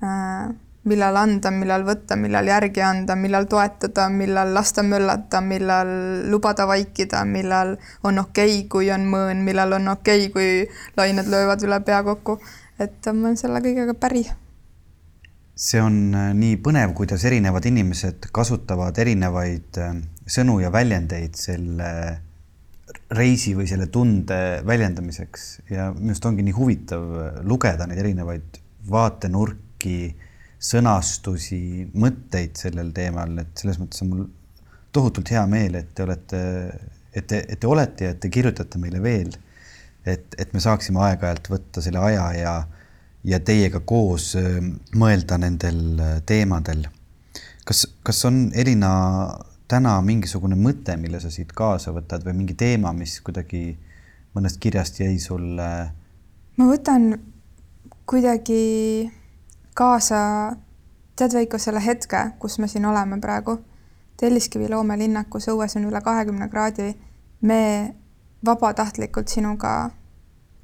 äh, 0.02 0.54
millal 0.88 1.16
anda, 1.16 1.50
millal 1.54 1.84
võtta, 1.86 2.16
millal 2.18 2.48
järgi 2.50 2.82
anda, 2.82 3.14
millal 3.18 3.46
toetada, 3.50 4.08
millal 4.10 4.52
lasta 4.54 4.82
möllata, 4.82 5.40
millal 5.44 5.90
lubada 6.30 6.66
vaikida, 6.66 7.24
millal 7.28 7.76
on 8.02 8.18
okei 8.24 8.58
okay,, 8.58 8.68
kui 8.68 8.90
on 8.94 9.06
mõõn, 9.10 9.44
millal 9.46 9.76
on 9.78 9.92
okei 9.94 10.26
okay,, 10.26 10.32
kui 10.34 10.98
lained 10.98 11.30
löövad 11.30 11.62
üle 11.66 11.80
pea 11.86 12.02
kokku. 12.02 12.40
et 12.82 13.06
ma 13.06 13.28
olen 13.28 13.36
selle 13.38 13.60
kõigega 13.62 13.94
päri. 13.94 14.24
see 15.54 15.80
on 15.80 16.14
äh, 16.14 16.32
nii 16.34 16.56
põnev, 16.64 16.94
kuidas 16.98 17.24
erinevad 17.28 17.66
inimesed 17.68 18.26
kasutavad 18.32 18.98
erinevaid 18.98 19.78
äh, 19.78 19.94
sõnu 20.26 20.58
ja 20.60 20.72
väljendeid 20.72 21.38
selle 21.38 21.90
reisi 23.12 23.54
või 23.56 23.68
selle 23.70 23.86
tunde 23.92 24.62
väljendamiseks 24.66 25.46
ja 25.70 25.90
minu 25.94 26.12
arust 26.12 26.26
ongi 26.28 26.44
nii 26.46 26.56
huvitav 26.56 27.08
lugeda 27.46 27.86
neid 27.88 28.02
erinevaid 28.02 28.58
vaatenurki 28.90 29.96
sõnastusi, 30.62 31.88
mõtteid 31.98 32.58
sellel 32.58 32.92
teemal, 32.94 33.34
et 33.42 33.58
selles 33.58 33.80
mõttes 33.82 34.02
on 34.04 34.12
mul 34.12 34.26
tohutult 34.94 35.32
hea 35.32 35.42
meel, 35.50 35.74
et 35.80 35.90
te 35.94 36.04
olete, 36.04 36.42
et 37.12 37.26
te, 37.26 37.40
et 37.48 37.58
te 37.58 37.70
olete 37.70 38.06
ja 38.06 38.14
et 38.14 38.20
te 38.22 38.30
kirjutate 38.32 38.78
meile 38.82 39.02
veel. 39.02 39.32
et, 40.06 40.34
et 40.38 40.50
me 40.50 40.58
saaksime 40.58 40.98
aeg-ajalt 40.98 41.46
võtta 41.46 41.82
selle 41.82 42.00
aja 42.02 42.24
ja, 42.34 42.52
ja 43.22 43.38
teiega 43.38 43.80
koos 43.86 44.32
äh, 44.34 44.58
mõelda 44.98 45.38
nendel 45.38 46.00
äh, 46.00 46.16
teemadel. 46.26 46.88
kas, 47.64 47.86
kas 48.02 48.24
on 48.26 48.50
Elina 48.54 48.90
täna 49.72 49.94
mingisugune 50.04 50.56
mõte, 50.58 50.96
mille 51.00 51.20
sa 51.20 51.30
siit 51.32 51.52
kaasa 51.56 51.94
võtad 51.96 52.24
või 52.26 52.36
mingi 52.42 52.54
teema, 52.58 52.92
mis 52.92 53.16
kuidagi 53.24 53.78
mõnest 54.36 54.60
kirjast 54.60 55.00
jäi 55.00 55.18
sulle? 55.20 55.68
ma 56.56 56.66
võtan 56.68 57.14
kuidagi 58.06 59.10
kaasa, 59.74 60.18
tead 61.16 61.32
Veiko, 61.32 61.58
selle 61.58 61.80
hetke, 61.84 62.20
kus 62.38 62.58
me 62.60 62.68
siin 62.68 62.84
oleme 62.86 63.16
praegu. 63.20 63.56
Telliskivi 64.20 64.68
loomelinnakus 64.68 65.48
õues 65.48 65.76
on 65.80 65.86
üle 65.88 66.00
kahekümne 66.04 66.48
kraadi. 66.52 66.92
me 67.42 67.94
vabatahtlikult 68.44 69.28
sinuga 69.28 69.90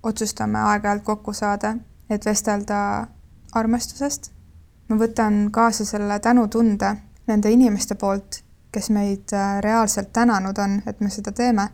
otsustame 0.02 0.58
aeg-ajalt 0.58 1.02
kokku 1.04 1.32
saada, 1.32 1.76
et 2.10 2.24
vestelda 2.24 3.06
armastusest. 3.52 4.32
ma 4.88 4.96
võtan 4.96 5.48
kaasa 5.50 5.84
selle 5.84 6.20
tänutunde 6.20 6.92
nende 7.26 7.50
inimeste 7.50 7.94
poolt, 7.94 8.42
kes 8.72 8.90
meid 8.90 9.32
äh, 9.32 9.60
reaalselt 9.64 10.12
tänanud 10.12 10.58
on, 10.58 10.82
et 10.86 11.00
me 11.00 11.10
seda 11.10 11.32
teeme. 11.32 11.68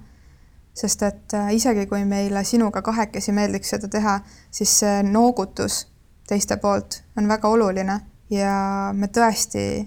sest 0.74 1.02
et 1.02 1.34
äh, 1.34 1.52
isegi 1.54 1.86
kui 1.86 2.04
meile 2.04 2.44
sinuga 2.44 2.82
kahekesi 2.82 3.32
meeldiks 3.32 3.70
seda 3.70 3.88
teha, 3.88 4.20
siis 4.50 4.78
see 4.80 5.02
noogutus 5.02 5.86
teiste 6.26 6.56
poolt 6.56 7.02
on 7.16 7.28
väga 7.28 7.48
oluline 7.48 8.00
ja 8.30 8.90
me 8.92 9.06
tõesti 9.06 9.86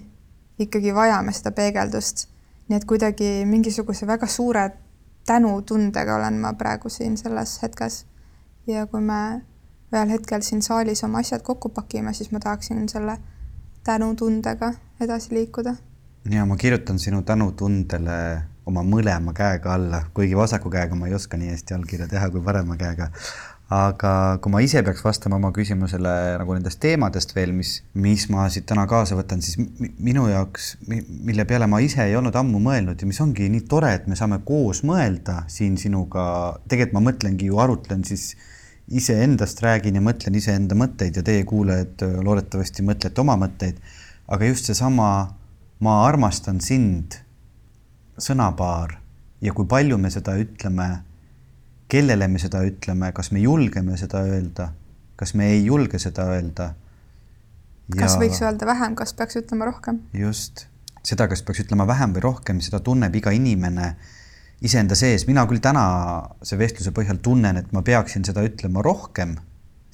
ikkagi 0.58 0.94
vajame 0.94 1.32
seda 1.32 1.52
peegeldust. 1.52 2.28
nii 2.68 2.76
et 2.76 2.84
kuidagi 2.84 3.44
mingisuguse 3.48 4.06
väga 4.06 4.26
suure 4.26 4.70
tänutundega 5.26 6.16
olen 6.16 6.40
ma 6.40 6.52
praegu 6.52 6.88
siin 6.88 7.16
selles 7.16 7.62
hetkes. 7.62 8.06
ja 8.66 8.86
kui 8.86 9.00
me 9.00 9.42
ühel 9.92 10.10
hetkel 10.12 10.42
siin 10.42 10.62
saalis 10.62 11.04
oma 11.04 11.18
asjad 11.18 11.42
kokku 11.42 11.68
pakime, 11.68 12.12
siis 12.12 12.32
ma 12.32 12.40
tahaksin 12.40 12.88
selle 12.88 13.18
tänutundega 13.84 14.72
edasi 15.00 15.34
liikuda. 15.34 15.74
Ja 16.30 16.46
ma 16.46 16.56
kirjutan 16.56 16.98
sinu 16.98 17.22
tänutundele 17.22 18.18
oma 18.68 18.82
mõlema 18.84 19.32
käega 19.36 19.74
alla, 19.74 20.02
kuigi 20.14 20.36
vasaku 20.36 20.70
käega 20.72 20.96
ma 20.98 21.08
ei 21.08 21.14
oska 21.16 21.38
nii 21.40 21.54
hästi 21.54 21.76
allkirja 21.76 22.08
teha 22.10 22.28
kui 22.32 22.42
parema 22.44 22.76
käega. 22.80 23.08
Aga 23.68 24.10
kui 24.40 24.52
ma 24.52 24.62
ise 24.64 24.80
peaks 24.80 25.02
vastama 25.04 25.36
oma 25.36 25.50
küsimusele 25.52 26.12
nagu 26.40 26.54
nendest 26.56 26.80
teemadest 26.80 27.34
veel, 27.36 27.52
mis, 27.52 27.74
mis 27.92 28.24
ma 28.32 28.46
siit 28.48 28.64
täna 28.68 28.86
kaasa 28.88 29.16
võtan, 29.18 29.42
siis 29.44 29.58
minu 30.00 30.24
jaoks, 30.30 30.70
mille 30.88 31.44
peale 31.48 31.68
ma 31.68 31.82
ise 31.84 32.00
ei 32.06 32.16
olnud 32.16 32.36
ammu 32.40 32.62
mõelnud 32.64 32.96
ja 32.96 33.08
mis 33.08 33.20
ongi 33.20 33.50
nii 33.52 33.66
tore, 33.68 33.92
et 33.98 34.08
me 34.08 34.16
saame 34.16 34.40
koos 34.48 34.80
mõelda 34.88 35.42
siin 35.52 35.76
sinuga, 35.80 36.22
tegelikult 36.64 36.96
ma 36.96 37.04
mõtlengi 37.10 37.50
ju, 37.50 37.60
arutlen 37.60 38.08
siis 38.08 38.30
iseendast 38.88 39.60
räägin 39.60 40.00
ja 40.00 40.04
mõtlen 40.04 40.40
iseenda 40.40 40.76
mõtteid 40.78 41.20
ja 41.20 41.24
teie 41.24 41.44
kuulajad 41.48 42.06
loodetavasti 42.24 42.86
mõtlete 42.88 43.20
oma 43.20 43.36
mõtteid, 43.36 43.84
aga 44.32 44.48
just 44.48 44.72
seesama 44.72 45.10
ma 45.84 46.00
armastan 46.06 46.58
sind 46.64 47.20
sõnapaar 48.18 48.96
ja 49.44 49.54
kui 49.54 49.66
palju 49.70 49.98
me 50.00 50.10
seda 50.10 50.34
ütleme, 50.40 50.88
kellele 51.90 52.28
me 52.28 52.40
seda 52.42 52.64
ütleme, 52.66 53.12
kas 53.14 53.30
me 53.32 53.42
julgeme 53.42 53.96
seda 54.00 54.24
öelda, 54.26 54.72
kas 55.18 55.34
me 55.38 55.52
ei 55.54 55.64
julge 55.64 56.00
seda 56.02 56.26
öelda. 56.34 56.72
kas 57.94 58.18
võiks 58.18 58.42
öelda 58.42 58.66
vähem, 58.66 58.96
kas 58.98 59.14
peaks 59.14 59.38
ütlema 59.38 59.70
rohkem? 59.70 60.02
just, 60.12 60.66
seda, 61.02 61.28
kas 61.30 61.44
peaks 61.46 61.62
ütlema 61.64 61.86
vähem 61.88 62.16
või 62.16 62.26
rohkem, 62.26 62.62
seda 62.64 62.82
tunneb 62.84 63.14
iga 63.14 63.30
inimene 63.34 63.94
iseenda 64.60 64.98
sees, 64.98 65.28
mina 65.30 65.46
küll 65.46 65.62
tänase 65.62 66.58
vestluse 66.58 66.90
põhjal 66.94 67.22
tunnen, 67.22 67.62
et 67.62 67.70
ma 67.72 67.84
peaksin 67.86 68.26
seda 68.26 68.42
ütlema 68.42 68.82
rohkem, 68.82 69.36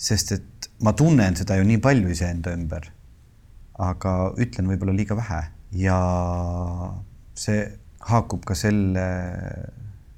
sest 0.00 0.32
et 0.32 0.70
ma 0.80 0.96
tunnen 0.96 1.36
seda 1.36 1.60
ju 1.60 1.68
nii 1.68 1.82
palju 1.84 2.08
iseenda 2.16 2.56
ümber. 2.56 2.88
aga 3.74 4.32
ütlen 4.38 4.68
võib-olla 4.70 4.92
liiga 4.94 5.16
vähe 5.18 5.40
ja 5.74 5.98
see 7.34 7.64
haakub 8.08 8.44
ka 8.46 8.56
selle 8.58 9.06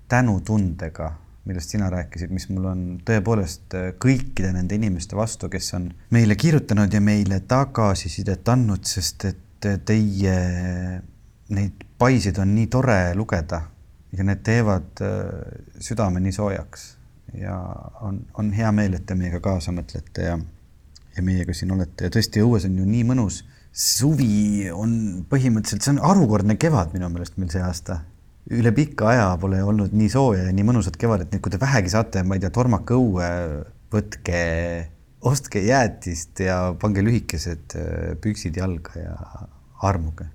tänutundega, 0.09 1.13
millest 1.47 1.75
sina 1.75 1.89
rääkisid, 1.91 2.33
mis 2.35 2.49
mul 2.51 2.67
on 2.71 2.85
tõepoolest 3.07 3.77
kõikide 4.03 4.53
nende 4.55 4.79
inimeste 4.79 5.17
vastu, 5.17 5.51
kes 5.51 5.73
on 5.79 5.89
meile 6.15 6.37
kirjutanud 6.39 6.93
ja 6.93 7.01
meile 7.01 7.41
tagasisidet 7.49 8.49
andnud, 8.49 8.85
sest 8.87 9.29
et 9.31 9.71
teie 9.87 10.37
neid 11.57 11.87
paisid 11.99 12.39
on 12.43 12.53
nii 12.55 12.67
tore 12.71 12.99
lugeda 13.15 13.63
ja 14.17 14.25
need 14.27 14.43
teevad 14.47 15.03
äh, 15.05 15.25
südame 15.81 16.21
nii 16.21 16.33
soojaks 16.33 16.87
ja 17.35 17.57
on, 18.01 18.21
on 18.35 18.53
hea 18.53 18.73
meel, 18.73 18.97
et 18.97 19.07
te 19.07 19.15
meiega 19.19 19.41
kaasa 19.45 19.75
mõtlete 19.75 20.27
ja, 20.29 20.39
ja 21.17 21.25
meiega 21.27 21.55
siin 21.55 21.75
olete 21.75 22.09
ja 22.09 22.15
tõesti, 22.15 22.43
õues 22.45 22.69
on 22.69 22.79
ju 22.79 22.87
nii 22.89 23.05
mõnus. 23.11 23.43
Suvi 23.77 24.71
on 24.73 24.93
põhimõtteliselt, 25.29 25.85
see 25.85 25.93
on 25.93 26.01
harukordne 26.01 26.57
kevad 26.61 26.95
minu 26.97 27.11
meelest 27.13 27.37
meil 27.37 27.53
see 27.53 27.63
aasta. 27.63 28.01
üle 28.47 28.71
pika 28.71 29.09
aja 29.11 29.27
pole 29.43 29.59
olnud 29.67 29.95
nii 29.99 30.09
sooja 30.09 30.45
ja 30.47 30.53
nii 30.55 30.65
mõnusat 30.69 30.95
kevadet, 30.97 31.33
nii 31.33 31.41
et 31.41 31.43
kui 31.43 31.51
te 31.51 31.59
vähegi 31.61 31.91
saate, 31.91 32.23
ma 32.23 32.37
ei 32.37 32.43
tea, 32.45 32.53
tormake 32.55 32.95
õue, 32.95 33.27
võtke, 33.91 34.43
ostke 35.27 35.65
jäätist 35.67 36.41
ja 36.45 36.61
pange 36.81 37.03
lühikesed 37.03 37.75
äh, 37.77 38.15
püksid 38.23 38.57
jalga 38.57 39.03
ja 39.03 39.17
armuge. 39.83 40.29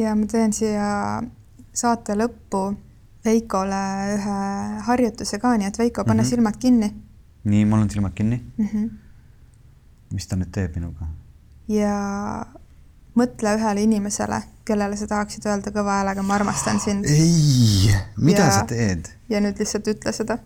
ja 0.00 0.14
ma 0.16 0.26
teen 0.26 0.56
siia 0.56 1.22
saate 1.72 2.18
lõppu 2.18 2.66
Veikole 3.24 3.82
ühe 4.12 4.38
harjutuse 4.84 5.38
ka, 5.40 5.54
nii 5.56 5.70
et 5.70 5.78
Veiko, 5.80 6.02
pane 6.04 6.20
mm 6.20 6.24
-hmm. 6.24 6.30
silmad 6.30 6.56
kinni. 6.60 6.90
nii, 7.44 7.64
mul 7.64 7.84
on 7.84 7.90
silmad 7.90 8.12
kinni 8.14 8.42
mm. 8.56 8.66
-hmm. 8.66 8.90
mis 10.12 10.26
ta 10.26 10.36
nüüd 10.36 10.50
teeb 10.52 10.76
minuga? 10.76 11.08
Ja 11.68 11.94
mõtle 13.14 13.54
ühele 13.58 13.84
inimesele, 13.86 14.40
kellele 14.66 14.96
sa 14.98 15.08
tahaksid 15.10 15.46
öelda 15.46 15.72
kõva 15.74 16.00
häälega, 16.00 16.24
ma 16.26 16.38
armastan 16.38 16.80
sind. 16.82 17.06
ei, 17.08 17.92
mida 18.16 18.48
ja, 18.48 18.56
sa 18.58 18.64
teed? 18.68 19.10
ja 19.30 19.40
nüüd 19.44 19.60
lihtsalt 19.60 19.90
ütle 19.94 20.12
seda. 20.16 20.38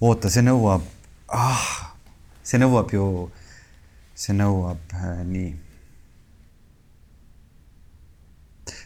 oota, 0.00 0.30
see 0.32 0.44
nõuab 0.46 0.86
ah,, 1.28 1.68
see 2.42 2.60
nõuab 2.62 2.94
ju, 2.94 3.04
see 4.14 4.36
nõuab 4.36 4.96
äh, 4.96 5.20
nii 5.28 5.52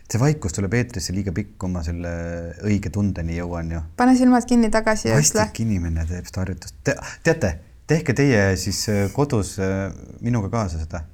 see 0.09 0.21
vaikus 0.21 0.55
tuleb 0.57 0.73
eetrisse 0.79 1.13
liiga 1.13 1.35
pikk, 1.37 1.57
kui 1.61 1.71
ma 1.71 1.83
selle 1.85 2.11
õige 2.65 2.91
tundeni 2.93 3.37
jõuan 3.37 3.75
ju. 3.75 3.83
pane 3.97 4.17
silmad 4.17 4.47
kinni 4.49 4.71
tagasi 4.73 5.11
ja 5.11 5.19
ütle. 5.21 5.43
vastik 5.45 5.63
inimene 5.67 6.07
teeb 6.09 6.29
seda 6.31 6.45
harjutust 6.45 6.79
Te,. 6.85 6.97
teate, 7.27 7.53
tehke 7.87 8.17
teie 8.17 8.43
siis 8.57 8.81
äh, 8.93 9.07
kodus 9.13 9.59
äh, 9.63 9.93
minuga 10.25 10.51
kaasa 10.53 10.81
seda. 10.81 11.05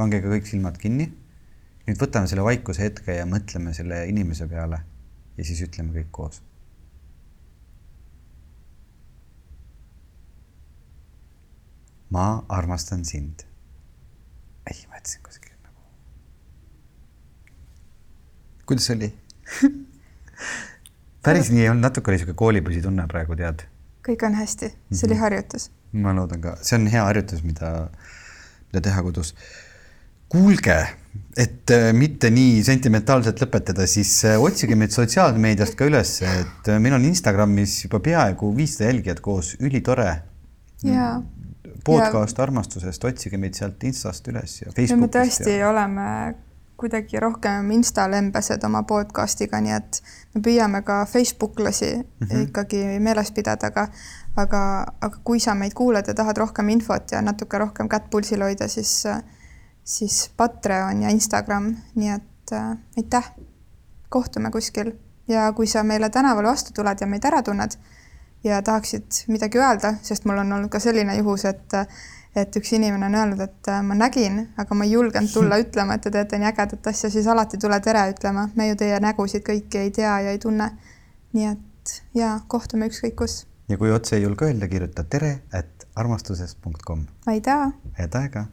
Pange 0.00 0.22
ka 0.24 0.32
kõik 0.32 0.48
silmad 0.48 0.78
kinni. 0.80 1.10
nüüd 1.86 2.00
võtame 2.00 2.30
selle 2.30 2.44
vaikuse 2.46 2.84
hetke 2.84 3.16
ja 3.16 3.26
mõtleme 3.28 3.74
selle 3.76 4.04
inimese 4.08 4.48
peale 4.48 4.80
ja 5.36 5.44
siis 5.44 5.62
ütleme 5.68 5.94
kõik 5.98 6.10
koos. 6.10 6.42
ma 12.10 12.42
armastan 12.48 13.04
sind. 13.04 13.46
ei, 14.66 14.82
ma 14.88 14.98
jätsin 14.98 15.22
kuskile 15.22 15.50
kuidas 18.70 18.90
oli 18.90 19.08
päris 21.26 21.48
nii 21.50 21.64
ei 21.64 21.70
olnud, 21.70 21.82
natuke 21.82 22.12
oli 22.12 22.20
sihuke 22.20 22.36
koolipoisi 22.38 22.82
tunne 22.84 23.06
praegu, 23.10 23.34
tead. 23.38 23.64
kõik 24.06 24.22
on 24.26 24.36
hästi, 24.38 24.68
see 24.92 25.08
oli 25.08 25.16
mhm. 25.16 25.24
harjutus. 25.24 25.70
ma 26.04 26.14
loodan 26.16 26.44
ka, 26.44 26.54
see 26.62 26.78
on 26.78 26.86
hea 26.92 27.02
harjutus, 27.08 27.42
mida, 27.46 27.72
mida 28.70 28.84
teha 28.86 29.02
kodus. 29.06 29.34
Kuulge, 30.30 30.78
et 31.36 31.72
äh, 31.74 31.90
mitte 31.96 32.30
nii 32.30 32.62
sentimentaalselt 32.66 33.42
lõpetada, 33.42 33.86
siis 33.90 34.12
äh, 34.28 34.38
otsige 34.40 34.78
meid 34.78 34.94
sotsiaalmeediast 34.94 35.76
ka 35.78 35.88
üles, 35.90 36.20
et 36.26 36.70
äh, 36.70 36.78
meil 36.82 36.96
on 36.98 37.04
Instagramis 37.08 37.80
juba 37.84 38.02
peaaegu 38.04 38.54
viissada 38.56 38.90
jälgijat 38.92 39.20
koos, 39.24 39.56
ülitore. 39.60 40.14
jaa 40.86 41.20
podcast 41.84 42.38
ja... 42.38 42.42
armastusest, 42.42 43.04
otsige 43.04 43.38
meid 43.40 43.56
sealt 43.58 43.84
Instast 43.84 44.28
üles 44.28 44.60
ja 44.62 44.70
Facebookist. 44.70 45.00
me 45.00 45.08
tõesti 45.14 45.56
ja... 45.58 45.68
oleme 45.70 46.06
kuidagi 46.80 47.20
rohkem 47.20 47.70
instalembesed 47.76 48.62
oma 48.64 48.82
podcast'iga, 48.88 49.60
nii 49.60 49.74
et 49.76 50.00
me 50.34 50.40
püüame 50.44 50.80
ka 50.84 51.02
Facebooklasi 51.08 51.90
mm 51.96 52.26
-hmm. 52.26 52.46
ikkagi 52.48 52.84
meeles 53.04 53.32
pidada, 53.36 53.66
aga 53.66 53.88
aga, 54.36 54.62
aga 55.00 55.20
kui 55.24 55.40
sa 55.40 55.54
meid 55.54 55.74
kuulad 55.74 56.08
ja 56.08 56.14
tahad 56.14 56.36
rohkem 56.36 56.68
infot 56.68 57.12
ja 57.12 57.20
natuke 57.22 57.58
rohkem 57.58 57.88
kätt 57.88 58.10
pulsil 58.10 58.42
hoida, 58.42 58.68
siis 58.68 59.04
siis 59.90 60.30
Patreon 60.36 61.02
ja 61.02 61.10
Instagram, 61.10 61.72
nii 61.98 62.10
et 62.14 62.52
äh, 62.52 62.76
aitäh, 62.98 63.32
kohtume 64.08 64.50
kuskil 64.50 64.92
ja 65.28 65.52
kui 65.52 65.66
sa 65.66 65.82
meile 65.82 66.10
tänaval 66.10 66.46
vastu 66.46 66.74
tuled 66.74 67.00
ja 67.00 67.06
meid 67.06 67.26
ära 67.26 67.42
tunned 67.42 67.74
ja 68.44 68.62
tahaksid 68.62 69.24
midagi 69.28 69.58
öelda, 69.58 69.94
sest 70.02 70.24
mul 70.24 70.38
on 70.42 70.52
olnud 70.52 70.70
ka 70.70 70.80
selline 70.80 71.16
juhus, 71.18 71.44
et 71.44 71.78
et 72.36 72.56
üks 72.56 72.70
inimene 72.76 73.08
on 73.08 73.14
öelnud, 73.18 73.40
et 73.42 73.68
äh, 73.68 73.80
ma 73.82 73.96
nägin, 73.98 74.44
aga 74.58 74.74
ma 74.78 74.86
ei 74.86 74.92
julgenud 74.92 75.32
tulla 75.34 75.58
ütlema, 75.64 75.96
et 75.98 76.06
te 76.06 76.12
teete 76.14 76.38
nii 76.38 76.50
ägedat 76.52 76.86
asja, 76.92 77.10
siis 77.10 77.26
alati 77.26 77.58
tule 77.58 77.80
tere 77.82 78.04
ütlema. 78.12 78.48
me 78.54 78.68
ju 78.68 78.78
teie 78.78 79.00
nägusid 79.02 79.42
kõiki 79.46 79.82
ei 79.82 79.90
tea 79.90 80.20
ja 80.26 80.36
ei 80.36 80.38
tunne. 80.38 80.70
nii 81.32 81.46
et 81.50 81.96
ja 82.14 82.36
kohtume 82.46 82.86
ükskõik 82.90 83.18
kus. 83.18 83.46
ja 83.68 83.78
kui 83.78 83.90
otse 83.90 84.16
ei 84.16 84.22
julge 84.22 84.46
öelda, 84.46 84.68
kirjuta 84.68 85.04
tere, 85.04 85.40
et 85.52 85.88
armastuses.com. 85.96 87.06
aitäh! 87.26 87.66
head 87.98 88.14
aega! 88.22 88.46